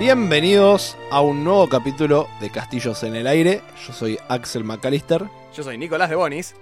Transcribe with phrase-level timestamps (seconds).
[0.00, 3.60] Bienvenidos a un nuevo capítulo de Castillos en el Aire.
[3.86, 5.26] Yo soy Axel McAllister.
[5.54, 6.54] Yo soy Nicolás de Bonis.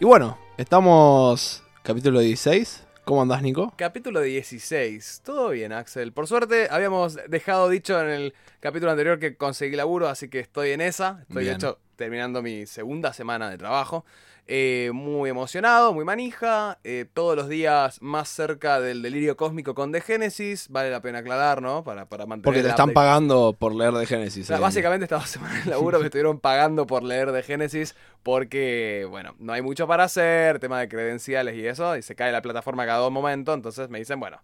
[0.00, 2.84] Y bueno, estamos capítulo 16.
[3.04, 3.72] ¿Cómo andás, Nico?
[3.76, 5.22] Capítulo 16.
[5.24, 6.12] Todo bien, Axel.
[6.12, 10.72] Por suerte, habíamos dejado dicho en el capítulo anterior que conseguí laburo, así que estoy
[10.72, 11.20] en esa.
[11.28, 11.54] Estoy, Bien.
[11.54, 14.06] hecho, terminando mi segunda semana de trabajo.
[14.46, 16.78] Eh, muy emocionado, muy manija.
[16.82, 20.68] eh, todos los días más cerca del delirio cósmico con The Genesis.
[20.70, 21.84] Vale la pena aclarar, ¿no?
[21.84, 22.94] Para, para mantener Porque te están update.
[22.94, 24.46] pagando por leer de Génesis.
[24.46, 27.94] O sea, básicamente estas dos semanas de laburo me estuvieron pagando por leer de Génesis
[28.22, 32.32] porque, bueno, no hay mucho para hacer, tema de credenciales y eso, y se cae
[32.32, 34.42] la plataforma cada dos momentos, entonces me dicen, bueno,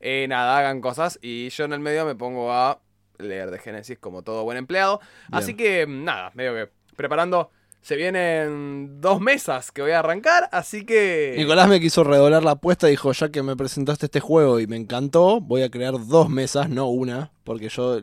[0.00, 2.80] eh, nada, hagan cosas, y yo en el medio me pongo a
[3.18, 4.98] leer de Génesis como todo buen empleado.
[5.28, 5.42] Bien.
[5.42, 7.50] Así que, nada, medio que preparando,
[7.82, 11.34] se vienen dos mesas que voy a arrancar, así que...
[11.36, 14.66] Nicolás me quiso redoblar la apuesta y dijo, ya que me presentaste este juego y
[14.66, 18.00] me encantó, voy a crear dos mesas, no una, porque yo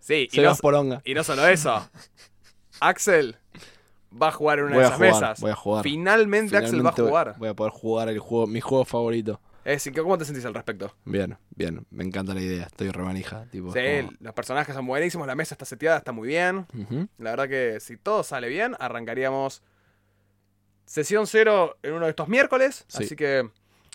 [0.00, 1.02] Sí, y no, poronga.
[1.04, 1.86] y no solo eso,
[2.80, 3.36] Axel
[4.10, 5.40] va a jugar en una Voy de esas jugar, mesas.
[5.40, 5.82] voy a jugar.
[5.82, 7.34] Finalmente, Axel va a Finalmente jugar.
[7.38, 9.40] Voy a poder jugar el juego, mi juego favorito.
[9.64, 10.94] Es ¿cómo te sentís al respecto?
[11.04, 13.44] Bien, bien, me encanta la idea, estoy remanija.
[13.50, 16.66] Tipo, Sí, como- los personajes son buenísimos, la mesa está seteada, está muy bien.
[17.18, 19.62] La verdad que si todo sale bien, arrancaríamos
[20.86, 22.84] sesión cero en uno de estos miércoles.
[22.88, 23.04] Sí.
[23.04, 23.48] Así que,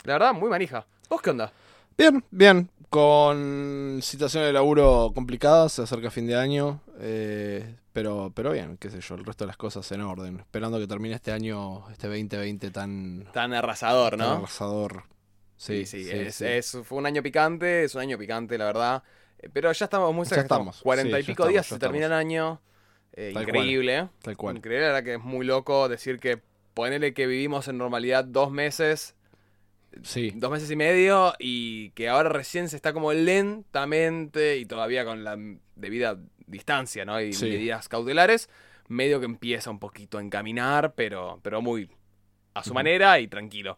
[0.04, 0.86] la verdad, muy manija.
[1.10, 1.52] ¿Vos qué onda?
[1.98, 2.70] Bien, bien.
[2.90, 6.82] Con situaciones de laburo complicadas, se acerca fin de año.
[7.00, 10.40] eh, pero, pero bien, qué sé yo, el resto de las cosas en orden.
[10.40, 14.32] Esperando que termine este año, este 2020 tan, Tan arrasador, tan ¿no?
[14.38, 15.04] arrasador.
[15.66, 16.46] Sí, sí, sí, es, sí.
[16.46, 19.04] es- fue un año picante, es un año picante, la verdad.
[19.40, 20.44] Eh, Pero ya estamos muy Ya cerca.
[20.44, 22.26] estamos, Cuarenta sí, y ya pico estamos, días ya se termina el estamos.
[22.26, 22.62] año.
[23.14, 23.58] Eh, Tal cual.
[23.58, 24.10] increíble.
[24.22, 24.58] Tal cual.
[24.58, 26.42] Increíble, la verdad que es muy loco decir que
[26.74, 29.16] ponerle que vivimos en normalidad dos meses
[30.02, 35.06] Sí, dos meses y medio y que ahora recién se está como lentamente y todavía
[35.06, 35.38] con la
[35.76, 37.22] debida distancia, ¿no?
[37.22, 37.46] Y Sí.
[37.46, 38.50] medidas cautelares,
[38.88, 41.90] medio que empieza un poquito a encaminar, pero, pero muy
[42.56, 43.78] a su manera y tranquilo.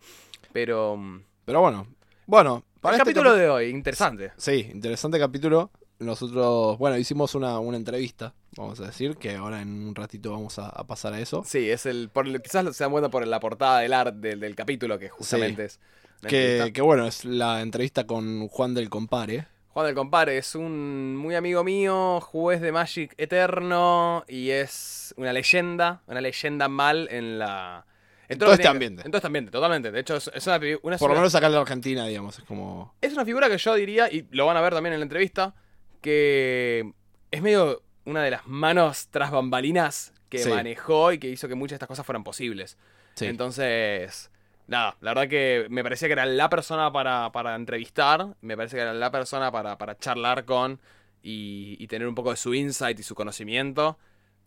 [0.53, 1.87] Pero mm, pero bueno.
[2.25, 4.31] Bueno, para el este capítulo de hoy, interesante.
[4.37, 5.71] Sí, interesante capítulo.
[5.99, 10.59] Nosotros, bueno, hicimos una, una entrevista, vamos a decir, que ahora en un ratito vamos
[10.59, 11.43] a, a pasar a eso.
[11.45, 14.41] Sí, es el, por el- quizás se dan cuenta por la portada del art del,
[14.41, 15.79] del capítulo, que justamente es
[16.27, 19.47] Que, que bueno, es la entrevista con Juan del Compare.
[19.69, 25.31] Juan del Compare es un muy amigo mío, juez de Magic eterno y es una
[25.33, 27.85] leyenda, una leyenda mal en la...
[28.27, 29.01] En todo que este que- ambiente.
[29.03, 29.91] En todo este ambiente, totalmente.
[29.91, 32.45] De hecho, es, es una, una- Por lo menos acá en la Argentina, digamos, es
[32.45, 32.95] como...
[33.01, 35.53] es una figura que yo diría, y lo van a ver también en la entrevista,
[36.01, 36.93] que
[37.31, 40.49] es medio una de las manos tras bambalinas que Sí.
[40.49, 42.77] manejó y que hizo que muchas de estas cosas fueran posibles.
[43.15, 43.25] Sí.
[43.25, 44.31] Entonces,
[44.67, 48.75] nada, la verdad que me parecía que era la persona para, para entrevistar, me parece
[48.75, 50.79] que era la persona para, para charlar con
[51.23, 53.97] y, y tener un poco de su insight y su conocimiento.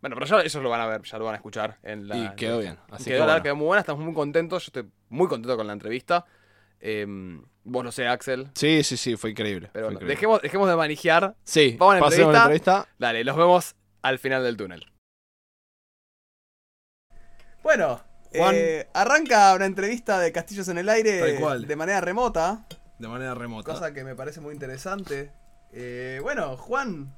[0.00, 2.16] Bueno, pero ya ellos lo van a ver, ya lo van a escuchar en la...
[2.16, 2.78] Y quedó bien.
[2.90, 5.66] Así quedó, que la quedó muy buena, estamos muy contentos, yo estoy muy contento con
[5.66, 6.24] la entrevista.
[6.80, 8.48] Em, vos lo sé, Axel.
[8.54, 9.70] Sí, sí, sí, fue increíble.
[9.72, 10.14] Pero fue bueno, increíble.
[10.14, 11.34] dejemos, dejemos de manijear.
[11.42, 12.88] Sí, vamos a la pasemos la entrevista.
[12.98, 14.86] Dale, los vemos al final del túnel.
[17.62, 18.00] Bueno,
[18.32, 18.54] Juan.
[18.56, 22.66] eh, arranca una entrevista de Castillos en el Aire de manera remota,
[22.98, 23.72] De manera remota.
[23.72, 25.32] cosa que me parece muy interesante.
[25.72, 27.14] Eh, bueno, Juan,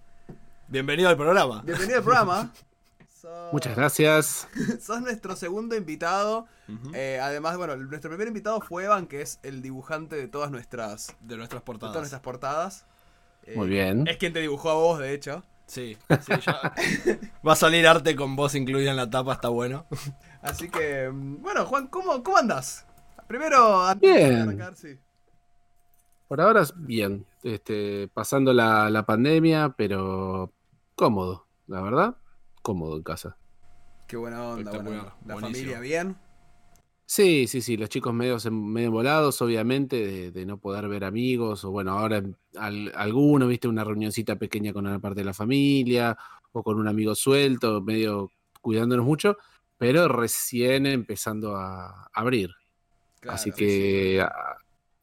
[0.67, 1.63] Bienvenido al programa.
[1.63, 2.53] bienvenido al programa.
[3.21, 4.49] Sos- Muchas gracias.
[4.81, 6.47] Sos nuestro segundo invitado.
[6.95, 11.15] Eh, además, bueno, nuestro primer invitado fue Evan, que es el dibujante de todas nuestras,
[11.21, 11.93] De nuestras de portadas.
[11.93, 12.87] todas nuestras portadas.
[13.45, 14.07] Eh, Muy bien.
[14.07, 15.43] Es quien te dibujó a vos, de hecho.
[15.67, 16.73] Sí, sí, ya-
[17.47, 19.87] Va a salir arte con voz incluida en la tapa, está bueno.
[20.43, 22.87] Así que, mm, bueno, Juan, ¿cómo, cómo andás?
[23.27, 24.35] Primero, antes Bien.
[24.35, 24.99] de arrancar, sí.
[26.29, 27.27] Por ahora bien.
[27.43, 30.53] Este, pasando la, la pandemia, pero
[30.95, 32.17] cómodo, la verdad.
[32.63, 33.37] Cómodo en casa.
[34.07, 35.17] Qué buena onda, onda.
[35.27, 35.41] La buenísimo.
[35.73, 36.17] familia bien.
[37.07, 41.65] Sí, sí, sí, los chicos medio, medio volados, obviamente, de, de no poder ver amigos,
[41.65, 42.23] o bueno, ahora
[42.57, 46.17] al- alguno, viste, una reunioncita pequeña con una parte de la familia,
[46.53, 48.31] o con un amigo suelto, medio
[48.61, 49.37] cuidándonos mucho,
[49.77, 52.51] pero recién empezando a abrir.
[53.19, 54.57] Claro, Así sí, que a-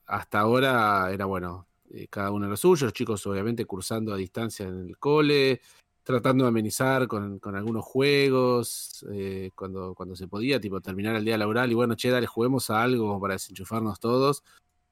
[0.06, 4.66] hasta ahora era bueno, eh, cada uno lo suyo, los chicos obviamente cursando a distancia
[4.66, 5.60] en el cole,
[6.08, 11.26] tratando de amenizar con, con algunos juegos, eh, cuando, cuando se podía, tipo terminar el
[11.26, 14.42] día laboral y bueno, che, dale, juguemos a algo como para desenchufarnos todos.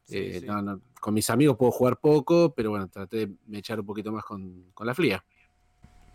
[0.04, 0.46] Sí, Eh, sí.
[0.46, 4.12] no, no, con mis amigos puedo jugar poco, pero bueno, traté de echar un poquito
[4.12, 5.24] más con, con la fría.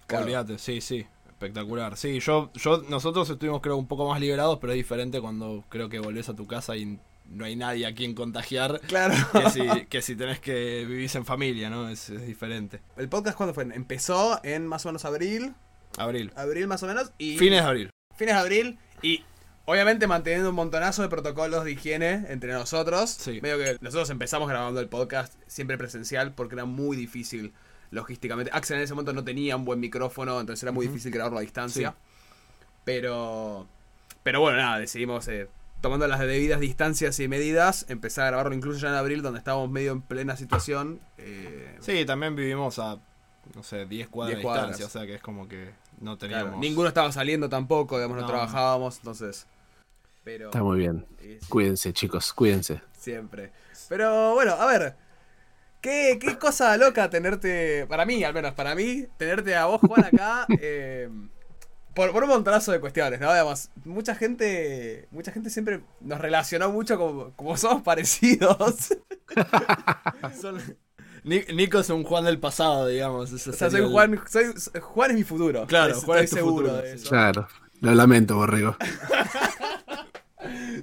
[0.07, 0.25] Claro.
[0.25, 1.07] Olvídate, sí, sí.
[1.27, 1.97] Espectacular.
[1.97, 5.89] Sí, yo, yo, nosotros estuvimos creo un poco más liberados, pero es diferente cuando creo
[5.89, 7.01] que volvés a tu casa y
[7.31, 8.81] no hay nadie a quien contagiar.
[8.89, 9.15] Claro.
[9.33, 11.89] Que si, que si tenés que vivir en familia, ¿no?
[11.89, 12.81] Es, es diferente.
[12.97, 13.63] ¿El podcast cuándo fue?
[13.65, 15.55] Empezó en más o menos abril.
[15.97, 16.33] Abril.
[16.37, 17.13] Abril más o menos.
[17.19, 17.91] Y Fines de abril.
[18.17, 18.79] fines de abril.
[19.03, 19.25] Y
[19.65, 23.11] obviamente manteniendo un montonazo de protocolos de higiene entre nosotros.
[23.11, 23.41] Sí.
[23.41, 27.53] Medio que nosotros empezamos grabando el podcast siempre presencial porque era muy difícil
[27.93, 28.51] logísticamente.
[28.53, 31.43] Axel en ese momento no tenía un buen micrófono, entonces era muy difícil grabarlo a
[31.43, 31.91] distancia.
[31.91, 32.67] Sí.
[32.85, 33.67] Pero.
[34.23, 35.27] Pero bueno, nada, decidimos.
[35.29, 35.49] eh,
[35.81, 39.71] Tomando las debidas distancias y medidas, empezar a grabarlo incluso ya en abril, donde estábamos
[39.71, 41.01] medio en plena situación.
[41.19, 42.99] eh, Sí, también vivimos a,
[43.55, 46.35] no sé, 10 cuadras 10 de distancia, o sea que es como que no claro,
[46.35, 46.61] teníamos...
[46.61, 48.29] ninguno estaba saliendo tampoco, digamos, no, No.
[48.29, 49.47] trabajábamos, entonces.
[50.23, 50.47] Pero.
[50.47, 51.07] Está muy bien.
[51.21, 51.39] sí.
[51.49, 52.83] Cuídense, chicos, cuídense.
[52.93, 53.53] Siempre.
[53.89, 54.97] Pero bueno, a ver.
[55.81, 60.05] ¿Qué, qué cosa loca tenerte, para mí, al menos para mí, tenerte a vos, Juan,
[60.05, 60.45] acá.
[60.61, 61.09] eh,
[61.95, 63.31] por, por un montonazo de cuestiones, ¿no?
[63.31, 68.57] Además, mucha gente, mucha gente siempre nos relacionó mucho como, como somos parecidos.
[70.41, 70.61] Son-
[71.23, 73.31] Nico es un Juan del pasado, digamos.
[73.33, 75.67] o sea, soy Juan, soy, Juan es mi futuro.
[75.67, 77.09] Claro, Estoy Juan es tu seguro futuro, de eso.
[77.11, 77.47] Claro,
[77.81, 78.77] lo lamento, Borrego.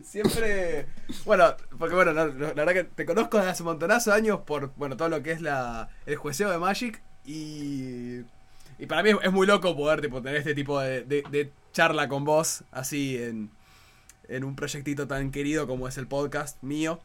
[0.04, 0.88] Siempre.
[1.25, 4.18] Bueno, porque bueno, no- no, la verdad que te conozco desde hace un montonazo de
[4.18, 7.01] años por bueno, todo lo que es la, el jueceo de Magic.
[7.25, 8.19] Y.
[8.80, 12.64] Y para mí es, muy loco poder tener este tipo de, de- charla con vos,
[12.72, 13.52] así en,
[14.44, 17.00] un proyectito tan querido como es el podcast mío.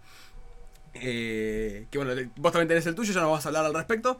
[0.94, 4.18] Eh, que bueno, vos también tenés el tuyo, ya nos vas a hablar al respecto.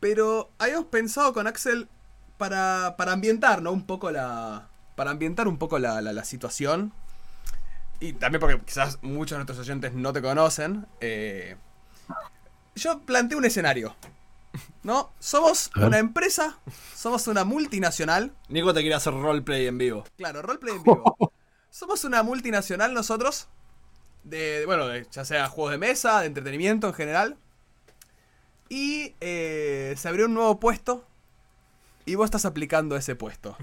[0.00, 1.88] Pero habíamos pensado con Axel
[2.38, 3.72] para, para ambientar, ¿no?
[3.72, 4.68] Un poco la.
[4.94, 6.92] Para ambientar un poco la- la situación.
[8.00, 10.86] Y también porque quizás muchos de nuestros oyentes no te conocen.
[11.00, 11.56] eh,
[12.74, 13.94] yo planteé un escenario.
[14.82, 15.12] ¿No?
[15.18, 16.58] Somos una empresa,
[16.94, 18.32] somos una multinacional.
[18.48, 20.04] Nico te quiere hacer roleplay en vivo.
[20.16, 21.16] Claro, roleplay en vivo.
[21.70, 23.48] Somos una multinacional nosotros.
[24.24, 27.36] De, de- bueno, de- ya sea juegos de mesa, de entretenimiento en general.
[28.68, 31.06] Y eh, se abrió un nuevo puesto.
[32.06, 33.56] Y vos estás aplicando ese puesto.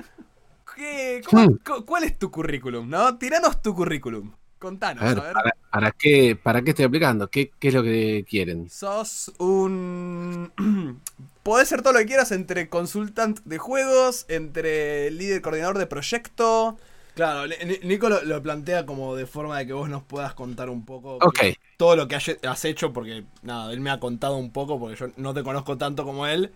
[0.76, 2.88] ¿Qué- cómo- ¿Cuál es tu currículum?
[2.88, 3.16] ¿No?
[3.18, 4.32] Tiranos tu currículum.
[4.58, 5.38] Contanos, A ver, a ver.
[5.42, 7.28] ¿para, para qué, ¿para qué estoy aplicando?
[7.30, 8.70] ¿Qué, qué es lo que quieren?
[8.70, 10.52] Sos un...
[11.42, 16.78] Podés ser todo lo que quieras entre consultant de juegos, entre líder coordinador de proyecto.
[17.14, 20.34] Claro, Ni- Ni- Nico lo, lo plantea como de forma de que vos nos puedas
[20.34, 21.40] contar un poco Ok,
[21.76, 25.08] todo lo que has hecho, porque nada, él me ha contado un poco, porque yo
[25.16, 26.52] no te conozco tanto como él,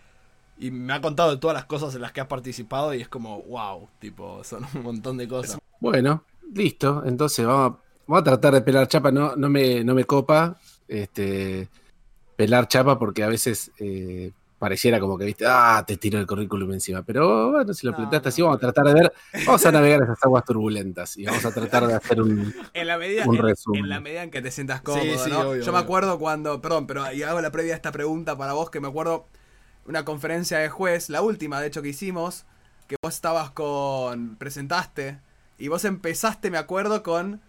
[0.58, 3.08] y me ha contado de todas las cosas en las que has participado, y es
[3.08, 5.60] como, wow, tipo, son un montón de cosas.
[5.80, 7.02] bueno, listo.
[7.04, 9.12] Entonces vamos a, vamos a tratar de pelar chapa.
[9.12, 10.58] No, no, me, no me copa
[10.88, 11.68] este,
[12.36, 16.72] pelar chapa porque a veces eh, pareciera como que, viste, ah, te tiro el currículum
[16.72, 17.02] encima.
[17.04, 19.12] Pero bueno, si lo No, planteaste no, así, vamos a tratar de ver,
[19.46, 22.54] vamos a navegar esas aguas turbulentas y vamos a tratar de hacer un...
[22.74, 23.84] En la medida, Un en, resumen.
[23.84, 25.40] en la medida en que te sientas cómodo, Sí, sí, ¿no?
[25.50, 28.52] obvio, Yo me acuerdo cuando, perdón, pero y hago la previa a esta pregunta para
[28.54, 29.26] vos, que me acuerdo
[29.86, 32.44] una conferencia de juez, la última de hecho que hicimos,
[32.88, 35.18] que vos estabas con, presentaste,
[35.58, 37.40] y vos empezaste, me acuerdo, con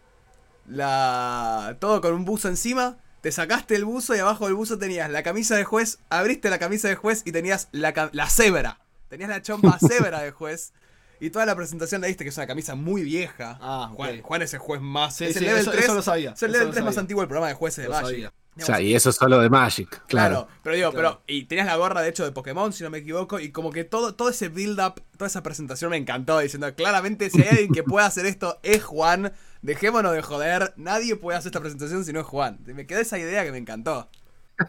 [0.70, 5.10] la, todo con un buzo encima, te sacaste el buzo y abajo del buzo tenías
[5.10, 8.80] la camisa de juez, abriste la camisa de juez y tenías la, la cebra,
[9.10, 10.74] tenías la chompa cebra de juez.
[11.22, 13.58] Y toda la presentación la diste, que es una camisa muy vieja.
[13.60, 15.18] Ah, Juan, es el juez más.
[15.18, 15.84] Sí, es el sí, level eso, 3.
[15.84, 16.32] eso lo sabía.
[16.32, 18.32] es el level lo 3 más antiguo del programa de jueces de Lo sabía.
[18.64, 20.48] O sea, y eso es solo de Magic, Claro, claro.
[20.64, 21.22] pero digo, Claro.
[21.26, 21.36] pero.
[21.38, 23.40] Y tenías la gorra, de hecho, de Pokémon, si no me equivoco.
[23.40, 26.40] Y como que todo, todo ese build-up, toda esa presentación me encantó.
[26.40, 29.34] Diciendo, claramente, si hay alguien que pueda hacer esto, es Juan.
[29.62, 30.74] Dejémonos de joder.
[30.78, 32.60] Nadie puede hacer esta presentación si no es Juan.
[32.66, 34.10] Me quedó esa idea que me encantó.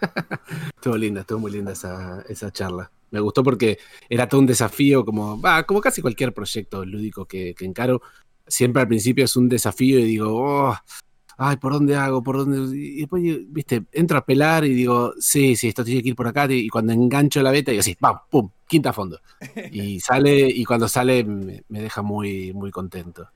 [0.77, 2.91] Estuvo linda, estuvo muy linda esa, esa charla.
[3.11, 3.79] Me gustó porque
[4.09, 8.01] era todo un desafío, como, va, como casi cualquier proyecto lúdico que, que encaro.
[8.47, 10.77] Siempre al principio es un desafío y digo, oh,
[11.43, 12.23] ay, ¿por dónde hago?
[12.23, 12.77] ¿Por dónde?
[12.77, 16.29] Y después, viste, entro a pelar y digo, sí, sí, esto tiene que ir por
[16.29, 16.47] acá.
[16.51, 19.19] Y cuando engancho la beta, digo, sí, vamos, pum, quinta a fondo.
[19.73, 23.27] Y sale, y cuando sale me, me deja muy, muy contento.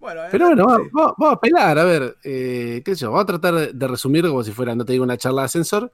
[0.00, 0.68] Bueno, Pero bueno, sí.
[0.72, 3.88] vamos, vamos- vamos a pelar, a ver, eh, qué sé yo, vamos a tratar de,
[3.88, 5.92] resumir como si fuera, no te digo una charla de ascensor,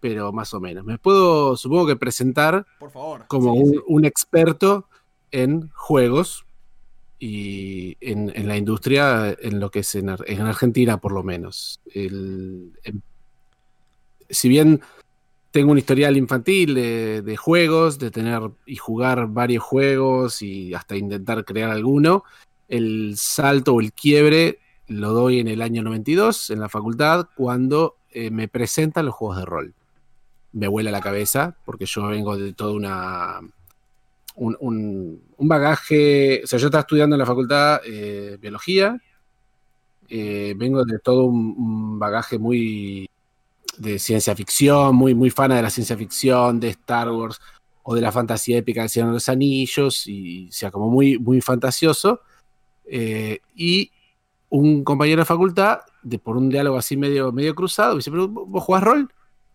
[0.00, 0.84] pero más o menos.
[0.86, 3.26] Me puedo, supongo que presentar Por favor.
[3.28, 3.78] como Sí, un, sí.
[3.86, 4.88] un experto
[5.30, 6.46] en juegos
[7.24, 11.80] y en, la industria, en lo que es en, Ar- en Argentina por lo menos.
[11.94, 13.00] El- em-
[14.28, 14.80] si bien
[15.52, 20.96] tengo un historial infantil de, de juegos, de tener y jugar varios juegos y hasta
[20.96, 22.24] intentar crear alguno,
[22.68, 27.98] el salto o el quiebre lo doy en el año 92 en la facultad cuando
[28.10, 29.74] eh, me presentan los juegos de rol.
[30.52, 33.40] Me vuela la cabeza porque yo vengo de toda una...
[34.34, 38.98] Un, un- un bagaje, o sea, yo estaba estudiando en la facultad eh, biología,
[40.08, 43.08] eh, vengo de todo un, bagaje muy
[43.78, 47.40] de ciencia ficción, muy, muy fan de la ciencia ficción, de Star Wars
[47.84, 51.40] o de la fantasía épica del Señor de los Anillos, y sea, como muy, muy
[51.40, 52.20] fantasioso.
[52.84, 53.90] Eh, y
[54.50, 58.28] un compañero de facultad, de, por un diálogo así medio, medio cruzado, me dice, ¿pero
[58.28, 59.08] vos jugás rol?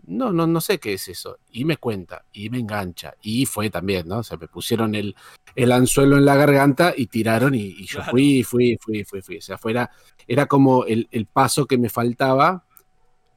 [0.07, 1.37] No, no, no sé qué es eso.
[1.51, 3.15] Y me cuenta, y me engancha.
[3.21, 4.19] Y fue también, ¿no?
[4.19, 5.15] O sea, me pusieron el,
[5.53, 9.37] el anzuelo en la garganta y tiraron y, yo fui, fui, fui, fui, fui.
[9.37, 9.91] O sea, fuera,
[10.25, 12.63] era como el, paso que me faltaba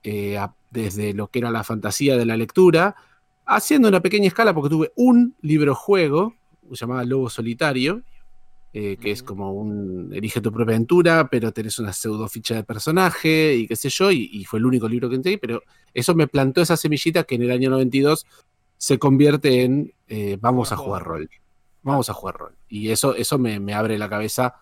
[0.04, 0.38] eh,
[0.70, 2.94] desde lo que era la fantasía de la lectura,
[3.46, 6.36] haciendo una pequeña escala, porque tuve un libro juego,
[6.70, 8.02] se llamaba Lobo Solitario,
[8.72, 12.62] eh, que es como un elige tu propia aventura, pero tenés una pseudo ficha de
[12.62, 15.62] personaje y qué sé yo, y, fue el único libro que entré, pero
[15.92, 18.26] eso me plantó esa semillita que en el año 92
[18.76, 21.28] se convierte en eh, vamos a jugar rol,
[21.82, 22.54] vamos a jugar rol.
[22.68, 24.54] Y eso, eso me, abre la cabeza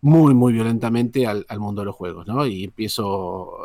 [0.00, 2.46] muy, muy violentamente al, mundo de los juegos, ¿no?
[2.46, 3.58] Y empiezo,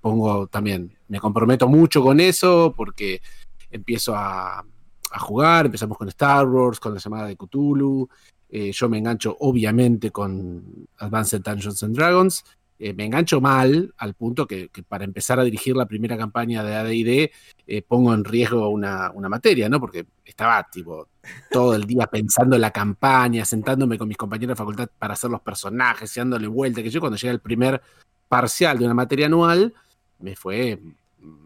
[0.00, 3.22] pongo también, me comprometo mucho con eso porque
[3.70, 4.64] empiezo a,
[5.12, 8.08] a jugar, empezamos con Star Wars, con la llamada de Cthulhu,
[8.50, 12.44] eh, yo me engancho obviamente con Advanced Dungeons and Dragons.
[12.80, 16.76] Eh, me engancho mal al punto que, para empezar a dirigir la primera campaña de
[16.76, 17.30] ADD
[17.66, 19.80] eh, pongo en riesgo una, materia, ¿no?
[19.80, 21.08] Porque estaba tipo
[21.50, 25.28] todo el día pensando en la campaña, sentándome con mis compañeros de facultad para hacer
[25.28, 26.82] los personajes y dándole vuelta.
[26.82, 27.82] Que yo cuando llega el primer
[28.28, 29.74] parcial de una materia anual,
[30.20, 30.80] me fue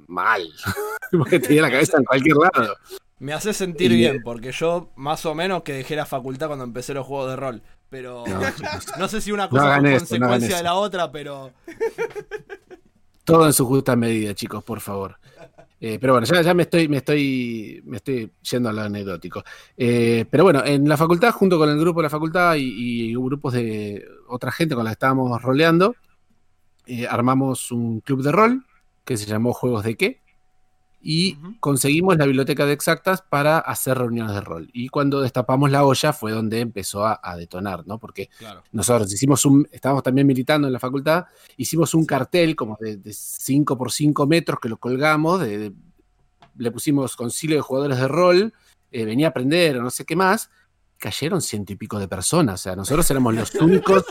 [0.07, 0.43] mal,
[1.13, 2.77] porque tenía la cabeza en cualquier lado.
[3.23, 6.93] Me hace sentir bien, porque yo más o menos que dejé la facultad cuando empecé
[6.93, 7.63] los juegos de rol.
[7.89, 8.25] Pero
[8.99, 11.53] no, sé si una cosa es consecuencia de la otra, pero.
[13.25, 15.19] Todo en su justa medida, chicos, por favor.
[15.81, 19.45] Eh, pero bueno, ya, me estoy, me estoy, me estoy yendo a lo anecdótico.
[19.77, 23.53] Eh, pero bueno, en la facultad, junto con el grupo de la facultad y, grupos
[23.53, 25.95] de otra gente con la que estábamos roleando,
[26.87, 28.67] eh, armamos un club de rol
[29.05, 30.22] que se llamó Juegos de qué
[31.05, 34.71] y conseguimos la biblioteca de exactas para hacer reuniones de rol.
[34.73, 37.99] Y cuando destapamos la olla fue donde empezó a, detonar, ¿no?
[37.99, 38.31] Porque
[38.71, 41.25] nosotros hicimos un, estábamos también militando en la facultad,
[41.57, 47.57] hicimos un cartel como de 5 por 5 metros que lo colgamos, le pusimos concilio
[47.57, 48.55] de jugadores de rol,
[48.93, 50.51] eh, venía a aprender o no sé qué más,
[50.99, 54.05] cayeron ciento y pico de personas, o sea, nosotros éramos los únicos...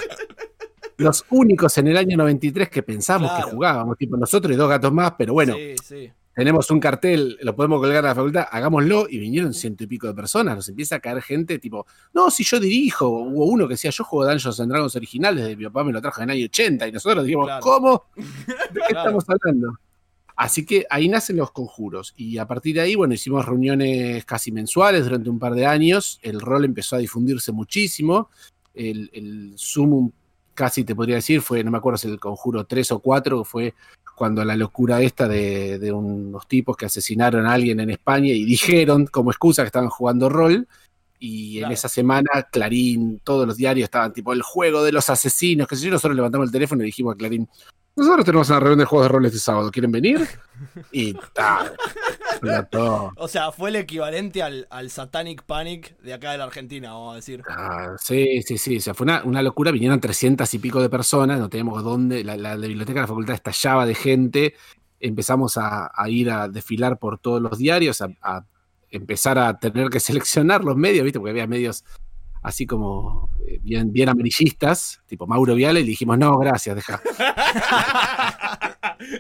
[0.98, 4.92] los únicos en el año 93 que pensamos que jugábamos, tipo nosotros y dos gatos
[4.92, 9.08] más, pero bueno, sí, sí tenemos un cartel, lo podemos colgar a la facultad, hagámoslo,
[9.10, 12.44] y vinieron ciento y pico de personas, nos empieza a caer gente tipo, no, si
[12.44, 15.84] yo dirijo, hubo uno que decía, yo juego Dungeons and Dragons originales, de mi papá
[15.84, 18.06] me lo trajo en el año 80, y nosotros dijimos, ¿cómo?
[18.16, 19.78] ¿De qué estamos hablando?
[20.36, 24.52] Así que ahí nacen los conjuros, y a partir de ahí, bueno, hicimos reuniones casi
[24.52, 28.30] mensuales durante un par de años, el rol empezó a difundirse muchísimo,
[28.74, 30.12] el, el Zoom
[30.54, 33.74] casi te podría decir, fue, no me acuerdo si el conjuro 3 o 4, fue
[34.16, 39.08] cuando la locura esta de, unos tipos que asesinaron a alguien en España y dijeron
[39.08, 40.68] como excusa que estaban jugando rol.
[41.20, 45.68] Y en esa semana, Clarín, todos los diarios estaban tipo el juego de los asesinos,
[45.68, 47.48] que yo, nosotros levantamos el teléfono y dijimos a Clarín,
[47.96, 50.28] nosotros tenemos una reunión de juegos de rol este sábado, ¿quieren venir?
[50.92, 51.76] Y tal.
[53.18, 57.16] o sea, fue el equivalente al, Satanic Panic de acá de la Argentina, vamos a
[57.18, 57.44] decir.
[57.48, 58.78] Ah, sí, sí, sí.
[58.78, 59.72] O sea, fue una, locura.
[59.72, 62.24] Vinieron 300 y pico de personas, no teníamos dónde.
[62.24, 64.56] La, biblioteca de la facultad estallaba de gente.
[65.00, 68.46] Empezamos a, ir a desfilar por todos los diarios, a,
[68.90, 71.20] empezar a tener que seleccionar los medios, ¿viste?
[71.20, 71.84] Porque había medios
[72.42, 77.02] así como eh, bien, bien amarillistas, tipo Mauro Viale, y dijimos, no, gracias, deja.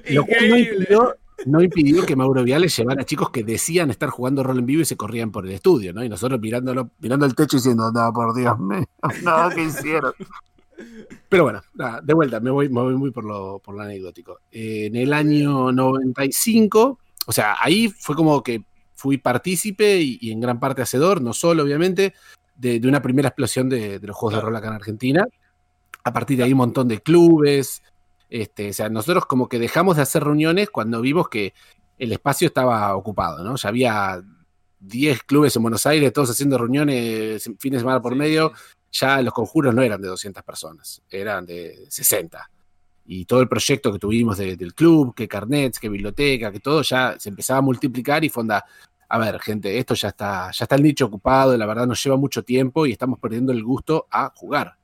[0.09, 4.09] Lo cual no impidió, no impidió, que Mauro Viale llevara a chicos que decían estar
[4.09, 6.03] jugando rol en vivo y se corrían por el estudio, ¿no?
[6.03, 8.85] Y nosotros mirándolo, mirando el techo y diciendo, no, por Dios mío,
[9.23, 10.13] no, ¿qué hicieron?
[11.29, 11.61] Pero bueno,
[12.03, 14.39] de vuelta, me voy, me voy muy por lo, por lo anecdótico.
[14.51, 18.63] en el año 95, o sea, ahí fue como que
[18.95, 22.13] fui partícipe y, en gran parte hacedor, no solo obviamente,
[22.55, 25.25] de, una primera explosión de, los juegos de rol acá en Argentina.
[26.03, 27.83] A partir de ahí un montón de clubes,
[28.31, 31.53] este, o sea, nosotros como que dejamos de hacer reuniones cuando vimos que
[31.99, 33.57] el espacio estaba ocupado, ¿no?
[33.57, 34.23] Ya había
[34.79, 38.53] 10 clubes en Buenos Aires, todos haciendo reuniones fines de semana por medio.
[38.93, 42.49] Ya los conjuros no eran de 200 personas, eran de 60.
[43.05, 47.19] Y todo el proyecto que tuvimos del club, que carnets, que biblioteca, que todo ya
[47.19, 48.63] se empezaba a multiplicar y fonda.
[49.09, 52.15] A ver, gente, esto ya está, ya está el nicho ocupado, la verdad nos lleva
[52.15, 54.77] mucho tiempo y estamos perdiendo el gusto a jugar.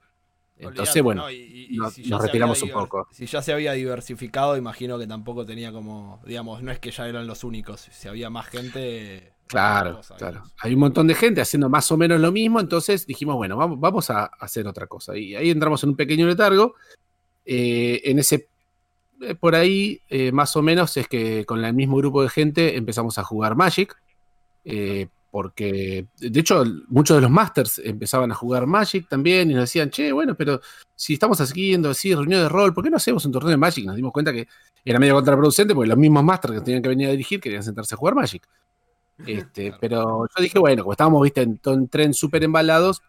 [0.60, 1.26] Entonces, bueno,
[1.72, 3.08] nos, retiramos un poco.
[3.12, 7.08] Si ya se había diversificado, imagino que tampoco tenía como, digamos, no es que ya
[7.08, 9.34] eran los únicos, si había más gente.
[9.48, 10.44] Claro, claro.
[10.60, 13.80] Hay un montón de gente haciendo más o menos lo mismo, entonces dijimos, bueno, vamos,
[13.80, 15.16] vamos a hacer otra cosa.
[15.16, 16.76] Y ahí entramos en un pequeño letargo.
[17.46, 18.50] Eh, en ese,
[19.22, 22.76] eh, por ahí, eh, más o menos, es que con el mismo grupo de gente
[22.76, 23.96] empezamos a jugar Magic.
[25.38, 29.91] Porque, de hecho, muchos de los masters empezaban a jugar Magic también y nos decían,
[29.91, 30.62] che, bueno, pero
[30.96, 33.86] si estamos siguiendo así reunión de rol, ¿por qué no hacemos un torneo de Magic?
[33.86, 34.48] Nos dimos cuenta que
[34.84, 37.94] era medio contraproducente porque los mismos masters que tenían que venir a dirigir querían sentarse
[37.94, 38.48] a jugar Magic.
[39.27, 43.03] Este, Pero yo dije, bueno, como estábamos, viste, en, en tren súper embalados,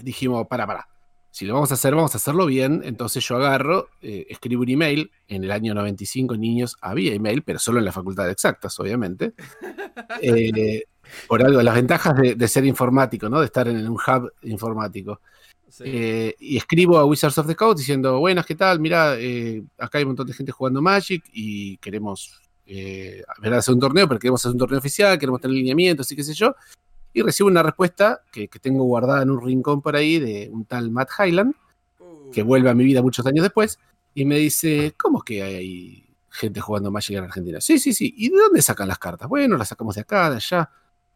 [0.00, 0.88] dijimos, para, para.
[1.30, 2.82] Si lo vamos a hacer, vamos a hacerlo bien.
[2.84, 5.12] Entonces yo agarro, eh, escribo un email.
[5.28, 9.34] En el año 95, niños, había email, pero solo en la facultad de exactas, obviamente.
[10.20, 10.82] Eh,
[11.28, 13.40] por algo, las ventajas de, ser informático, ¿no?
[13.40, 15.20] De estar en un hub informático.
[15.80, 18.78] Eh, y escribo a Wizards of the Coast diciendo, buenas, ¿qué tal?
[18.78, 19.12] Mira,
[19.78, 24.18] acá hay un montón de gente jugando Magic y queremos ver hacer un torneo, pero
[24.18, 26.54] queremos hacer un torneo oficial, queremos tener lineamientos y qué sé yo
[27.14, 30.90] y recibo una respuesta que, tengo guardada en un rincón por ahí de un tal
[30.90, 31.54] Matt Highland,
[32.32, 32.44] que uh.
[32.44, 33.78] vuelve a mi vida muchos años después,
[34.14, 37.60] y me dice, ¿cómo es que hay gente jugando Magic en Argentina?
[37.60, 38.12] Sí, sí, sí.
[38.16, 39.28] ¿Y de dónde sacan las cartas?
[39.28, 40.68] Bueno, las sacamos de acá, de allá.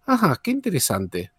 [0.09, 1.31] Ajá, qué interesante.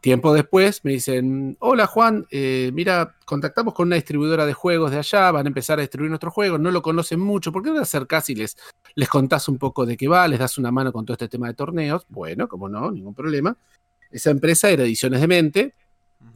[0.00, 4.98] Tiempo después me dicen, hola Juan, eh, mira, contactamos con una distribuidora de juegos de
[4.98, 7.74] allá, van a empezar a distribuir nuestros juegos, no lo conocen mucho, ¿por qué no
[7.74, 8.56] te acercás y les,
[8.94, 11.48] les contás un poco de qué va, les das una mano con todo este tema
[11.48, 12.06] de torneos?
[12.08, 13.56] Bueno, como no, ningún problema.
[14.08, 15.74] Esa empresa era Ediciones de Mente,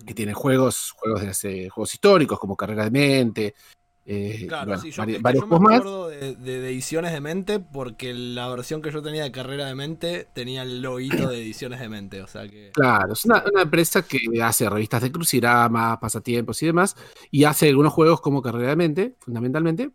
[0.05, 3.55] que tiene juegos, juegos de hace, juegos históricos como Carrera de Mente,
[4.04, 6.35] eh, claro, sí, yo, varios me acuerdo de,
[6.68, 10.82] ediciones de mente porque la versión que yo tenía de carrera de mente tenía el
[10.82, 12.21] loguito de ediciones de mente.
[12.23, 12.71] O sea que...
[12.73, 16.97] Claro, es una, empresa que hace revistas de crucirama, pasatiempos y demás,
[17.30, 19.90] y hace algunos juegos como carrera de mente, fundamentalmente.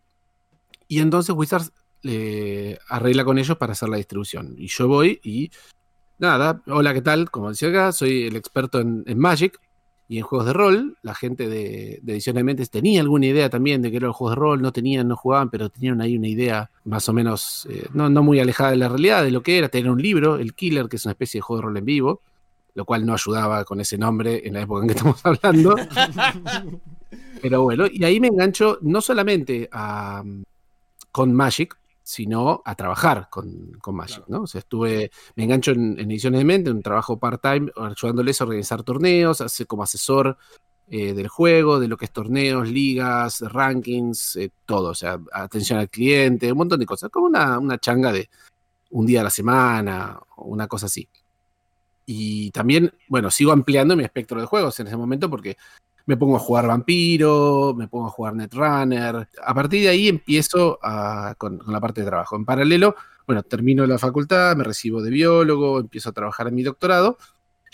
[0.88, 1.74] Y entonces Wizards
[2.88, 4.56] arregla con ellos para hacer la distribución.
[4.58, 5.52] Y yo voy y
[6.18, 7.30] nada, hola, ¿qué tal?
[7.30, 9.60] Como decía acá, soy el experto en Magic
[10.10, 13.50] y en juegos de rol, la gente de, de Ediciones de Mentes tenía alguna idea
[13.50, 16.30] también de que eran juegos de rol, no tenían, no jugaban, pero tenían ahí una
[16.30, 19.68] idea más o menos, eh, no, muy alejada de la realidad, de lo que era
[19.68, 22.22] tener un libro, El Killer, que es una especie de juego de rol en vivo,
[22.74, 25.76] lo cual no ayudaba con ese nombre en la época en que estamos hablando.
[27.42, 30.24] pero bueno, y ahí me engancho no solamente a,
[31.12, 34.44] con Magic, sino a trabajar con, con Magic, ¿no?
[34.44, 38.82] O sea, estuve, me engancho en, ediciones de mente, un trabajo part-time, ayudándoles a organizar
[38.84, 40.38] torneos, como asesor
[40.90, 45.80] eh, del juego, de lo que es torneos, ligas, rankings, eh, todo, o sea, atención
[45.80, 48.30] al cliente, un montón de cosas, como una, una changa de
[48.92, 51.10] un día a la semana, una cosa así.
[52.06, 55.58] Y también, bueno, sigo ampliando mi espectro de juegos en ese momento porque
[56.08, 59.28] me pongo a jugar Vampiro, me pongo a jugar Netrunner.
[59.44, 60.80] A partir de ahí empiezo
[61.38, 62.38] con, la parte de trabajo.
[62.38, 62.96] En paralelo,
[63.28, 67.18] bueno, termino la facultad, me recibo de biólogo, empiezo a trabajar en mi doctorado.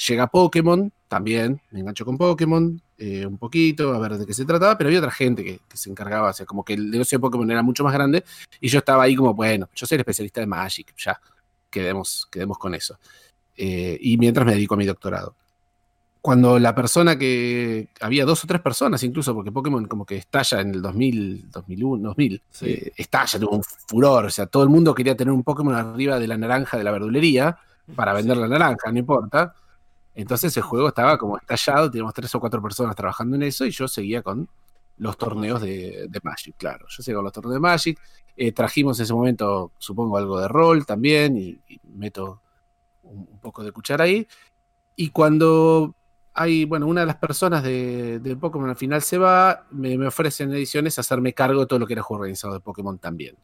[0.08, 4.46] Llega Pokémon, también me engancho con Pokémon, eh, un poquito, a ver de qué se
[4.46, 7.22] trataba, pero había otra gente que, se encargaba, o sea, como que el negocio de
[7.22, 8.24] Pokémon era mucho más grande
[8.60, 11.22] y yo estaba ahí como, bueno, yo soy el especialista de Magic, ya,
[11.70, 12.98] quedemos, quedemos con eso.
[13.56, 15.36] Eh, y mientras me dedico a mi doctorado
[16.24, 17.90] cuando la persona que.
[18.00, 22.08] Había dos o tres personas incluso, porque Pokémon como que estalla en el 2000, 2001,
[22.08, 22.42] 2000.
[22.96, 24.24] estalla, tuvo un furor.
[24.28, 26.92] O sea, todo el mundo quería tener un Pokémon arriba de la naranja de la
[26.92, 27.58] verdulería
[27.94, 29.54] para vender la naranja, no importa.
[30.16, 33.72] Entonces el juego estaba como estallado, teníamos tres o cuatro personas trabajando en eso y
[33.72, 34.48] yo seguía con
[35.00, 36.86] los torneos de, Magic, claro.
[36.88, 38.00] Yo seguía con los torneos de Magic.
[38.38, 41.60] Eh, trajimos en ese momento, supongo, algo de rol también y,
[41.96, 42.40] meto
[43.04, 44.26] un, un, poco de cuchara ahí.
[44.96, 45.94] Y cuando
[46.34, 50.52] hay, bueno, una de las personas de, Pokémon al final se va, me, me, ofrecen
[50.52, 53.38] ediciones hacerme cargo de todo lo que era juego organizado de Pokémon también.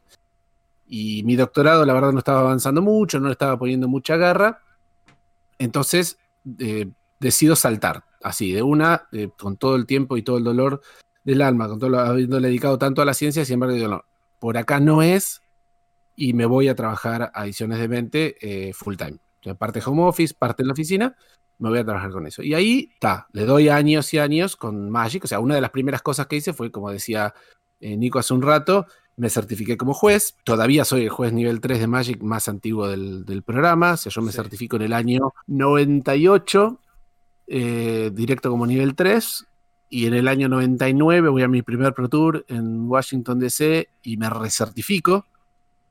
[0.86, 4.60] Y mi doctorado, la verdad, no estaba avanzando mucho, no le estaba poniendo mucha garra.
[5.58, 6.18] Entonces,
[6.58, 10.80] eh, decido saltar, así, de una, eh, con todo el tiempo y todo el dolor
[11.22, 14.04] del alma, con todo lo, habiéndole dedicado tanto a la ciencia, sin embargo, digo, no,
[14.40, 15.42] por acá no es,
[16.16, 19.18] y me voy a trabajar a ediciones de mente eh, full time.
[19.56, 21.16] parte home office, parte en la oficina,
[21.60, 22.42] me voy a trabajar con eso.
[22.42, 25.24] Y ahí está, le doy años y años con Magic.
[25.24, 27.34] O sea, una de las primeras cosas que hice fue, como decía
[27.80, 30.36] eh, Nico hace un rato, me certifiqué como juez.
[30.44, 33.92] Todavía soy el juez nivel 3 de Magic más antiguo del, programa.
[33.92, 36.80] O sea, yo me certifico en el año 98,
[37.46, 39.46] eh, directo como nivel 3.
[39.90, 44.16] Y en el año 99 voy a mi primer Pro Tour en Washington DC y
[44.16, 45.26] me recertifico,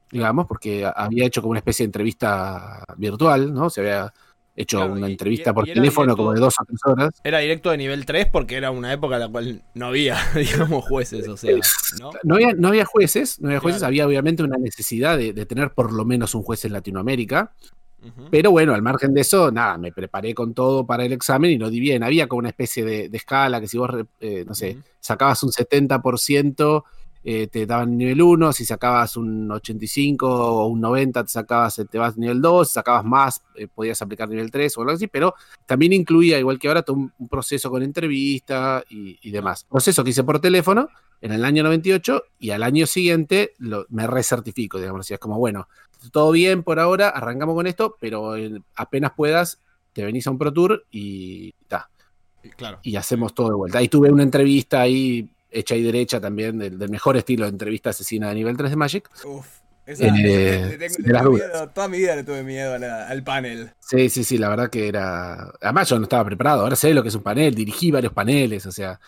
[0.09, 3.69] digamos, porque había hecho como una especie de entrevista virtual, ¿no?
[3.69, 4.13] Se había
[4.55, 7.09] hecho una entrevista por teléfono como de dos o tres horas.
[7.23, 10.83] Era directo de nivel 3 porque era una época en la cual no había, digamos,
[10.83, 11.55] jueces, o sea,
[11.99, 12.11] ¿no?
[12.23, 15.93] No había, no había jueces, no había jueces, había obviamente una necesidad de, tener por
[15.93, 17.53] lo menos un juez en Latinoamérica.
[18.31, 21.57] Pero bueno, al margen de eso, nada, me preparé con todo para el examen y
[21.57, 22.01] lo di bien.
[22.01, 23.89] Había como una especie de, de escala que si vos,
[24.21, 26.83] eh, no sé, sacabas un 70%,
[27.23, 31.97] eh, te daban nivel 1, si sacabas un 85 o un 90, te sacabas, te
[31.97, 35.07] vas a nivel 2, si sacabas más, eh, podías aplicar nivel 3 o algo así,
[35.07, 35.33] pero
[35.65, 39.65] también incluía, igual que ahora, un, un proceso con entrevista y, y demás.
[39.69, 40.89] Proceso que hice por teléfono
[41.21, 45.13] en el año 98 y al año siguiente lo- me recertifico, digamos así.
[45.13, 45.67] Es como, bueno,
[46.11, 49.59] todo bien por ahora, arrancamos con esto, pero eh, apenas puedas,
[49.91, 51.53] te venís a un Pro Tour y
[52.41, 52.79] Y Claro.
[52.83, 53.79] y hacemos todo de vuelta.
[53.79, 57.89] Ahí tuve una entrevista ahí, hecha y derecha también, del, del mejor estilo de entrevista
[57.91, 59.09] asesina de nivel 3 de Magic.
[59.25, 59.47] Uf.
[59.85, 63.71] Esa, Eh, le- le las miedo, toda mi vida le tuve miedo la- al panel.
[63.79, 65.51] Sí, sí, sí, la verdad que era.
[65.61, 66.61] Además, yo no estaba preparado.
[66.61, 68.99] Ahora sé lo que es un panel, dirigí varios paneles, o sea.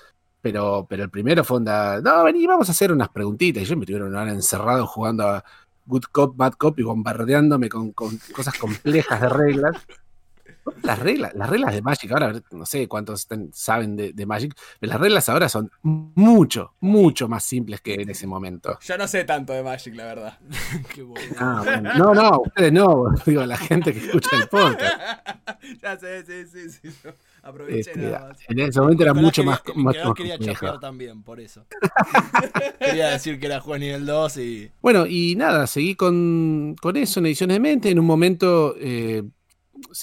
[0.41, 2.01] Pero, pero el primero fue onda.
[2.01, 3.61] No, vení, vamos a hacer unas preguntitas.
[3.61, 5.43] Y yo me tuvieron una hora encerrado jugando a
[5.85, 9.75] Good Cop, Bad Cop y bombardeándome con, con cosas complejas de reglas.
[10.83, 14.53] Las reglas, las reglas de Magic, ahora no sé cuántos están- saben de, de Magic,
[14.79, 18.77] pero las reglas ahora son mucho, mucho más simples que en ese momento.
[18.81, 20.39] Yo no sé tanto de Magic, la verdad.
[20.93, 21.35] Qué bueno.
[21.39, 21.93] Ah, bueno.
[21.95, 25.27] No, no, ustedes no, digo, la gente que escucha el podcast.
[25.81, 27.09] ya sé, sí, sí, sí.
[27.43, 28.37] Aproveché Este, nada más.
[28.47, 30.53] en ese momento era Nicolás mucho quería- más, Nicolás mucho más quería complejo.
[30.61, 31.65] chapear también, por eso.
[32.79, 34.71] quería decir que era juez nivel 2 y.
[34.81, 37.89] Bueno, y nada, seguí con, con eso en Ediciones de Mente.
[37.89, 39.23] En un momento eh,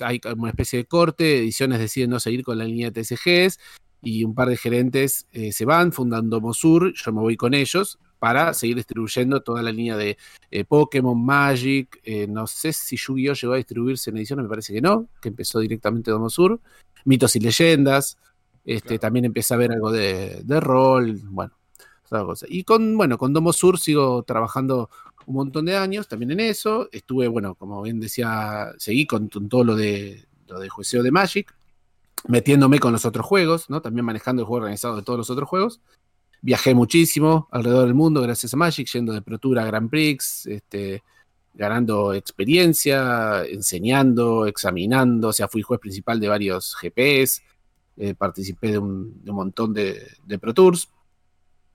[0.01, 3.59] hay como una especie de corte, Ediciones deciden no seguir con la línea de TCGs
[4.03, 7.99] y un par de gerentes eh, se van fundando Mosur, yo me voy con ellos
[8.19, 10.19] para seguir distribuyendo toda la línea de
[10.51, 14.73] eh, Pokémon, Magic, eh, no sé si Yu-Gi-Oh llegó a distribuirse en ediciones, me parece
[14.73, 16.61] que no, que empezó directamente Domosur,
[17.05, 18.19] Mitos y Leyendas,
[18.65, 19.01] este, Claro.
[19.01, 21.55] también empecé a ver algo de, de rol, bueno,
[22.07, 22.47] otra cosa.
[22.49, 24.91] Y con, bueno, con Domosur sigo trabajando
[25.29, 29.63] un montón de años también en eso, estuve, bueno, como bien decía, seguí con, todo
[29.63, 31.55] lo de, lo de jueceo de Magic,
[32.27, 33.83] metiéndome con los otros juegos, ¿no?
[33.83, 35.81] También manejando el juego organizado de todos los otros juegos.
[36.41, 40.47] Viajé muchísimo alrededor del mundo gracias a Magic, yendo de Pro Tour a Grand Prix,
[40.47, 41.03] este,
[41.53, 47.43] ganando experiencia, enseñando, examinando, o sea, fui juez principal de varios GPs,
[47.99, 50.89] eh, participé de un, de un montón de, de Pro Tours.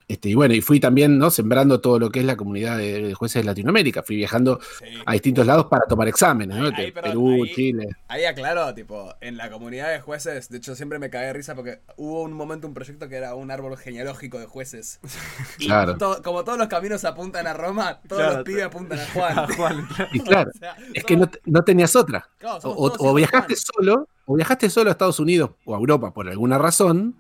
[0.08, 1.30] Este, y bueno, y fui también ¿no?
[1.32, 4.04] sembrando todo lo que es la comunidad de, de jueces de Latinoamérica.
[4.04, 4.86] Fui viajando Sí.
[5.06, 6.66] a distintos lados para tomar exámenes, ¿no?
[6.66, 7.88] Ahí- De ahí, perdón, Perú, ahí- Chile.
[8.10, 11.56] Ahí aclaro, tipo, en la comunidad de jueces, de hecho siempre me cagué de risa
[11.56, 15.00] porque hubo un momento, un proyecto que era un árbol genealógico de jueces.
[15.60, 15.98] Y Claro.
[15.98, 19.40] to- como todos los caminos apuntan a Roma, todos Claro, los pibes apuntan a Juan.
[19.40, 20.10] A Juan, claro.
[20.14, 22.30] Y claro, O sea, es que no, no tenías otra.
[22.38, 23.58] claro, O, viajaste Juan.
[23.74, 27.16] solo, o viajaste solo a Estados Unidos o a Europa por alguna razón,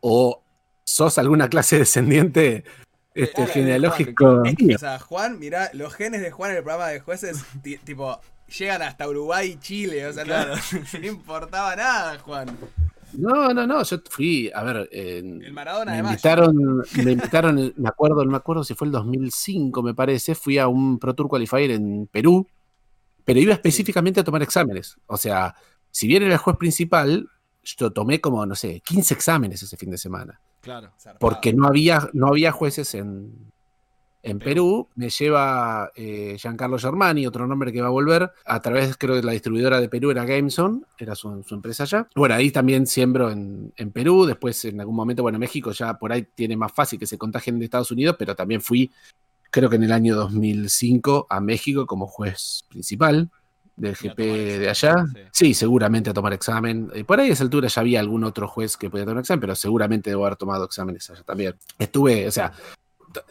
[0.00, 0.42] o
[0.84, 2.64] sos alguna clase descendiente
[3.14, 4.44] este, Claro, genealógico.
[4.44, 4.76] Es que, mío.
[4.76, 8.18] o sea, Juan, mirá, los genes de Juan en el programa de jueces, ti- tipo,
[8.58, 10.54] llegan hasta Uruguay y Chile, o sea, Claro.
[10.92, 12.56] no, no importaba nada, Juan.
[13.14, 16.56] No, no, no, yo fui, a ver, en- El Maradona me invitaron,
[17.04, 20.66] me invitaron, me acuerdo, no me acuerdo si fue el 2005, me parece, fui a
[20.68, 22.46] un Pro Tour Qualifier en Perú,
[23.26, 24.96] pero iba específicamente a tomar exámenes.
[25.06, 25.54] O sea,
[25.90, 27.28] si bien era el juez principal,
[27.62, 30.40] yo tomé como, no sé, 15 exámenes ese fin de semana.
[30.62, 30.92] Claro.
[31.18, 33.50] Porque no había, no había jueces en,
[34.22, 34.88] en Perú.
[34.94, 39.26] Me lleva eh, Giancarlo Germani, otro nombre que va a volver, a través, creo que
[39.26, 42.08] la distribuidora de Perú era Gameson, era su, su empresa allá.
[42.14, 46.12] Bueno, ahí también siembro en, en Perú, después en algún momento, bueno, México ya por
[46.12, 48.92] ahí tiene más fácil que se contagien de Estados Unidos, pero también fui,
[49.50, 53.30] creo que en el año 2005, a México como juez principal
[53.76, 55.06] del GP de examen, allá.
[55.12, 55.20] sí.
[55.32, 56.90] Sí, seguramente a tomar examen.
[56.94, 59.40] Eh, por ahí a esa altura ya había algún otro juez que podía tomar examen,
[59.40, 61.54] pero seguramente debo haber tomado exámenes allá también.
[61.78, 62.52] Estuve, o sea,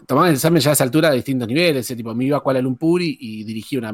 [0.08, 1.86] tomaba el examen ya a esa altura a distintos niveles.
[1.86, 3.94] ese tipo, me iba a Kuala Lumpur y, y dirigí una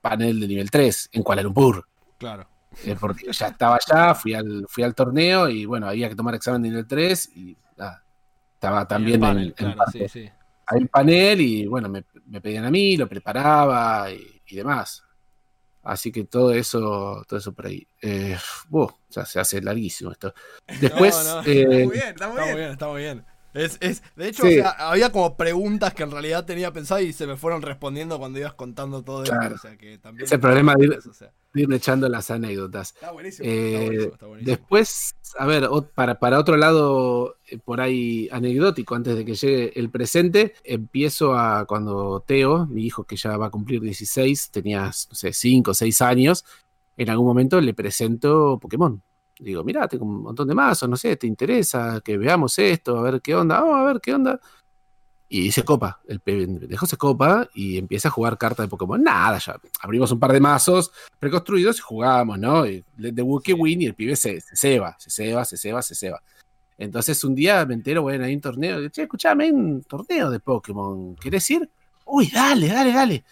[0.00, 1.86] panel de nivel 3 en Kuala Lumpur.
[2.18, 2.48] Claro.
[2.84, 6.34] eh, porque ya estaba allá, fui al, fui al torneo y bueno, había que tomar
[6.34, 7.56] examen de nivel 3 y
[8.54, 10.30] estaba también Y el panel, en claro, parte sí, sí.
[10.66, 15.02] al panel y bueno, me, me pedían a mí, lo preparaba y, y demás.
[15.82, 17.86] Así que todo eso, todo eso por ahí.
[18.00, 18.36] Eh,
[18.68, 20.32] buh, ya se hace larguísimo esto.
[20.80, 21.48] Después, No, no.
[21.48, 22.56] eh, Está muy bien, está muy Está muy bien.
[22.56, 23.24] bien, está muy bien.
[23.54, 24.60] Es, es, de hecho, Sí.
[24.60, 28.18] o sea, había como preguntas que en realidad tenía pensado y se me fueron respondiendo
[28.18, 29.36] cuando ibas contando todo esto.
[29.36, 29.56] Claro.
[29.56, 32.94] O sea, que también Es el problema de ir- o sea, ir echando las anécdotas.
[32.94, 33.48] Está buenísimo.
[33.48, 34.50] Eh, está buenísimo, está buenísimo.
[34.50, 39.78] Después, a ver, para, para otro lado, eh, por ahí anecdótico, antes de que llegue
[39.78, 44.86] el presente, empiezo a cuando Teo, mi hijo que ya va a cumplir 16, tenía,
[44.86, 46.44] no sé, 5 o 6 años,
[46.96, 49.02] en algún momento le presento Pokémon.
[49.38, 52.98] Digo, mira, tengo un montón de mazos, no sé, ¿te interesa que veamos esto?
[52.98, 54.40] A ver qué onda, vamos a ver qué onda.
[55.34, 59.02] Y se copa, el pendejo se copa y empieza a jugar cartas de Pokémon.
[59.02, 62.66] Nada, ya abrimos un par de mazos preconstruidos y jugábamos, ¿no?
[62.66, 65.94] Y de Wookiee Win y el pibe se, se ceba, se ceba, se ceba, se
[65.94, 66.22] ceba.
[66.76, 68.86] Entonces un día me entero, bueno, hay un torneo.
[68.90, 71.16] Che, escuchame, hay un torneo de Pokémon.
[71.16, 71.66] ¿Querés ir?
[72.04, 73.24] Uy, dale, dale, dale.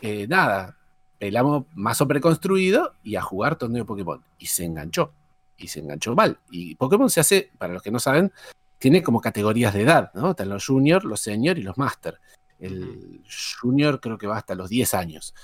[0.00, 0.74] Eh, nada,
[1.18, 4.24] pelamos mazo preconstruido y a jugar torneo de Pokémon.
[4.38, 5.12] Y se enganchó.
[5.58, 6.38] Y se enganchó mal.
[6.50, 8.32] Y Pokémon se hace, para los que no saben,
[8.78, 10.30] tiene como categorías de edad, ¿no?
[10.30, 12.20] Están los junior, los senior y los master.
[12.58, 13.22] El
[13.60, 15.34] junior creo que va hasta los 10 años.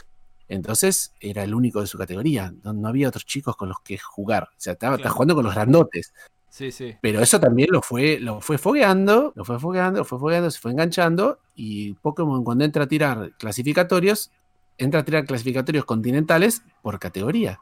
[0.49, 2.53] Entonces era el único de su categoría.
[2.65, 4.49] No, no había otros chicos con los que jugar.
[4.51, 6.13] O sea, estaba, jugando con los grandotes.
[6.49, 6.97] Sí, sí.
[7.01, 10.59] Pero eso también lo fue, lo fue fogueando, lo fue fogueando, lo fue fogueando, se
[10.59, 11.39] fue enganchando.
[11.55, 14.33] Y Pokémon cuando entra a tirar clasificatorios,
[14.77, 17.61] entra a tirar clasificatorios continentales por categoría.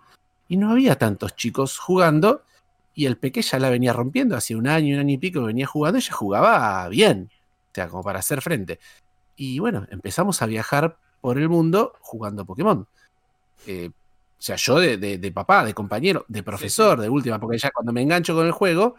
[0.48, 2.42] Y no había tantos chicos jugando.
[2.98, 4.37] Y el Peque ya la venía rompiendo.
[4.37, 7.30] Hace un año, un año y pico venía jugando y ya jugaba bien.
[7.70, 8.80] O sea, como para hacer frente.
[9.37, 12.88] Y bueno, empezamos a viajar por el mundo jugando Pokémon.
[13.68, 17.58] Eh, o sea, yo de, de- de papá, de compañero, de profesor, de última, porque
[17.58, 18.96] ya cuando me engancho con el juego,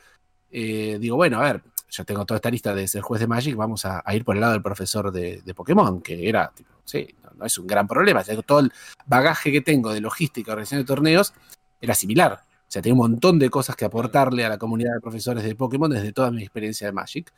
[0.49, 3.55] eh, digo, bueno, a ver, yo tengo toda esta lista de ser juez de Magic,
[3.57, 6.71] vamos a, a ir por el lado del profesor de, de Pokémon, que era, tipo,
[6.85, 8.21] sí, no, no es un gran problema.
[8.21, 8.71] O sea, todo el
[9.07, 11.33] bagaje que tengo de logística, organización de torneos,
[11.81, 12.43] era similar.
[12.69, 15.55] O sea, tenía un montón de cosas que aportarle a la comunidad de profesores de
[15.55, 17.33] Pokémon desde toda mi experiencia de Magic.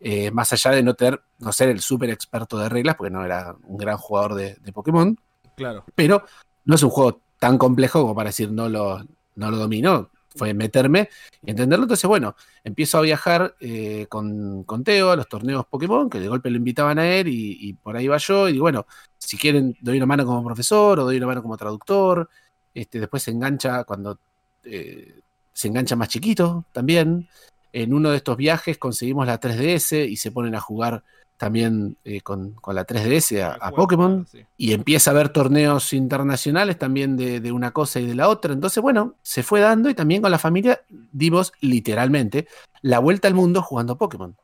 [0.00, 3.22] Eh, más allá de no, tener, no ser el súper experto de reglas, porque no
[3.22, 5.14] era un gran jugador de, de Pokémon,
[5.54, 5.84] Claro.
[5.94, 6.24] pero
[6.64, 10.08] no es un juego tan complejo como para decir no lo, no lo domino.
[10.34, 11.10] Fue meterme
[11.44, 11.84] y entenderlo.
[11.84, 16.28] Entonces, bueno, empiezo a viajar eh, con, con Teo a los torneos Pokémon, que de
[16.28, 18.48] golpe lo invitaban a él y, y por ahí va yo.
[18.48, 18.86] Y digo, bueno,
[19.18, 22.30] si quieren, doy una mano como profesor o doy una mano como traductor.
[22.72, 24.20] Este, después se engancha cuando
[24.64, 25.20] eh,
[25.52, 27.28] se engancha más chiquito también.
[27.72, 31.04] En uno de estos viajes conseguimos la 3DS y se ponen a jugar
[31.36, 34.44] también eh, con, con la 3DS a, a Pokémon sí.
[34.58, 38.52] y empieza a haber torneos internacionales también de, de una cosa y de la otra.
[38.52, 42.46] Entonces, bueno, se fue dando y también con la familia dimos literalmente
[42.82, 44.36] la vuelta al mundo jugando Pokémon.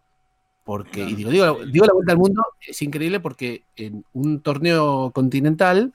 [0.65, 5.13] Porque, y digo, digo, digo la vuelta al mundo, es increíble porque en un torneo
[5.15, 5.93] continental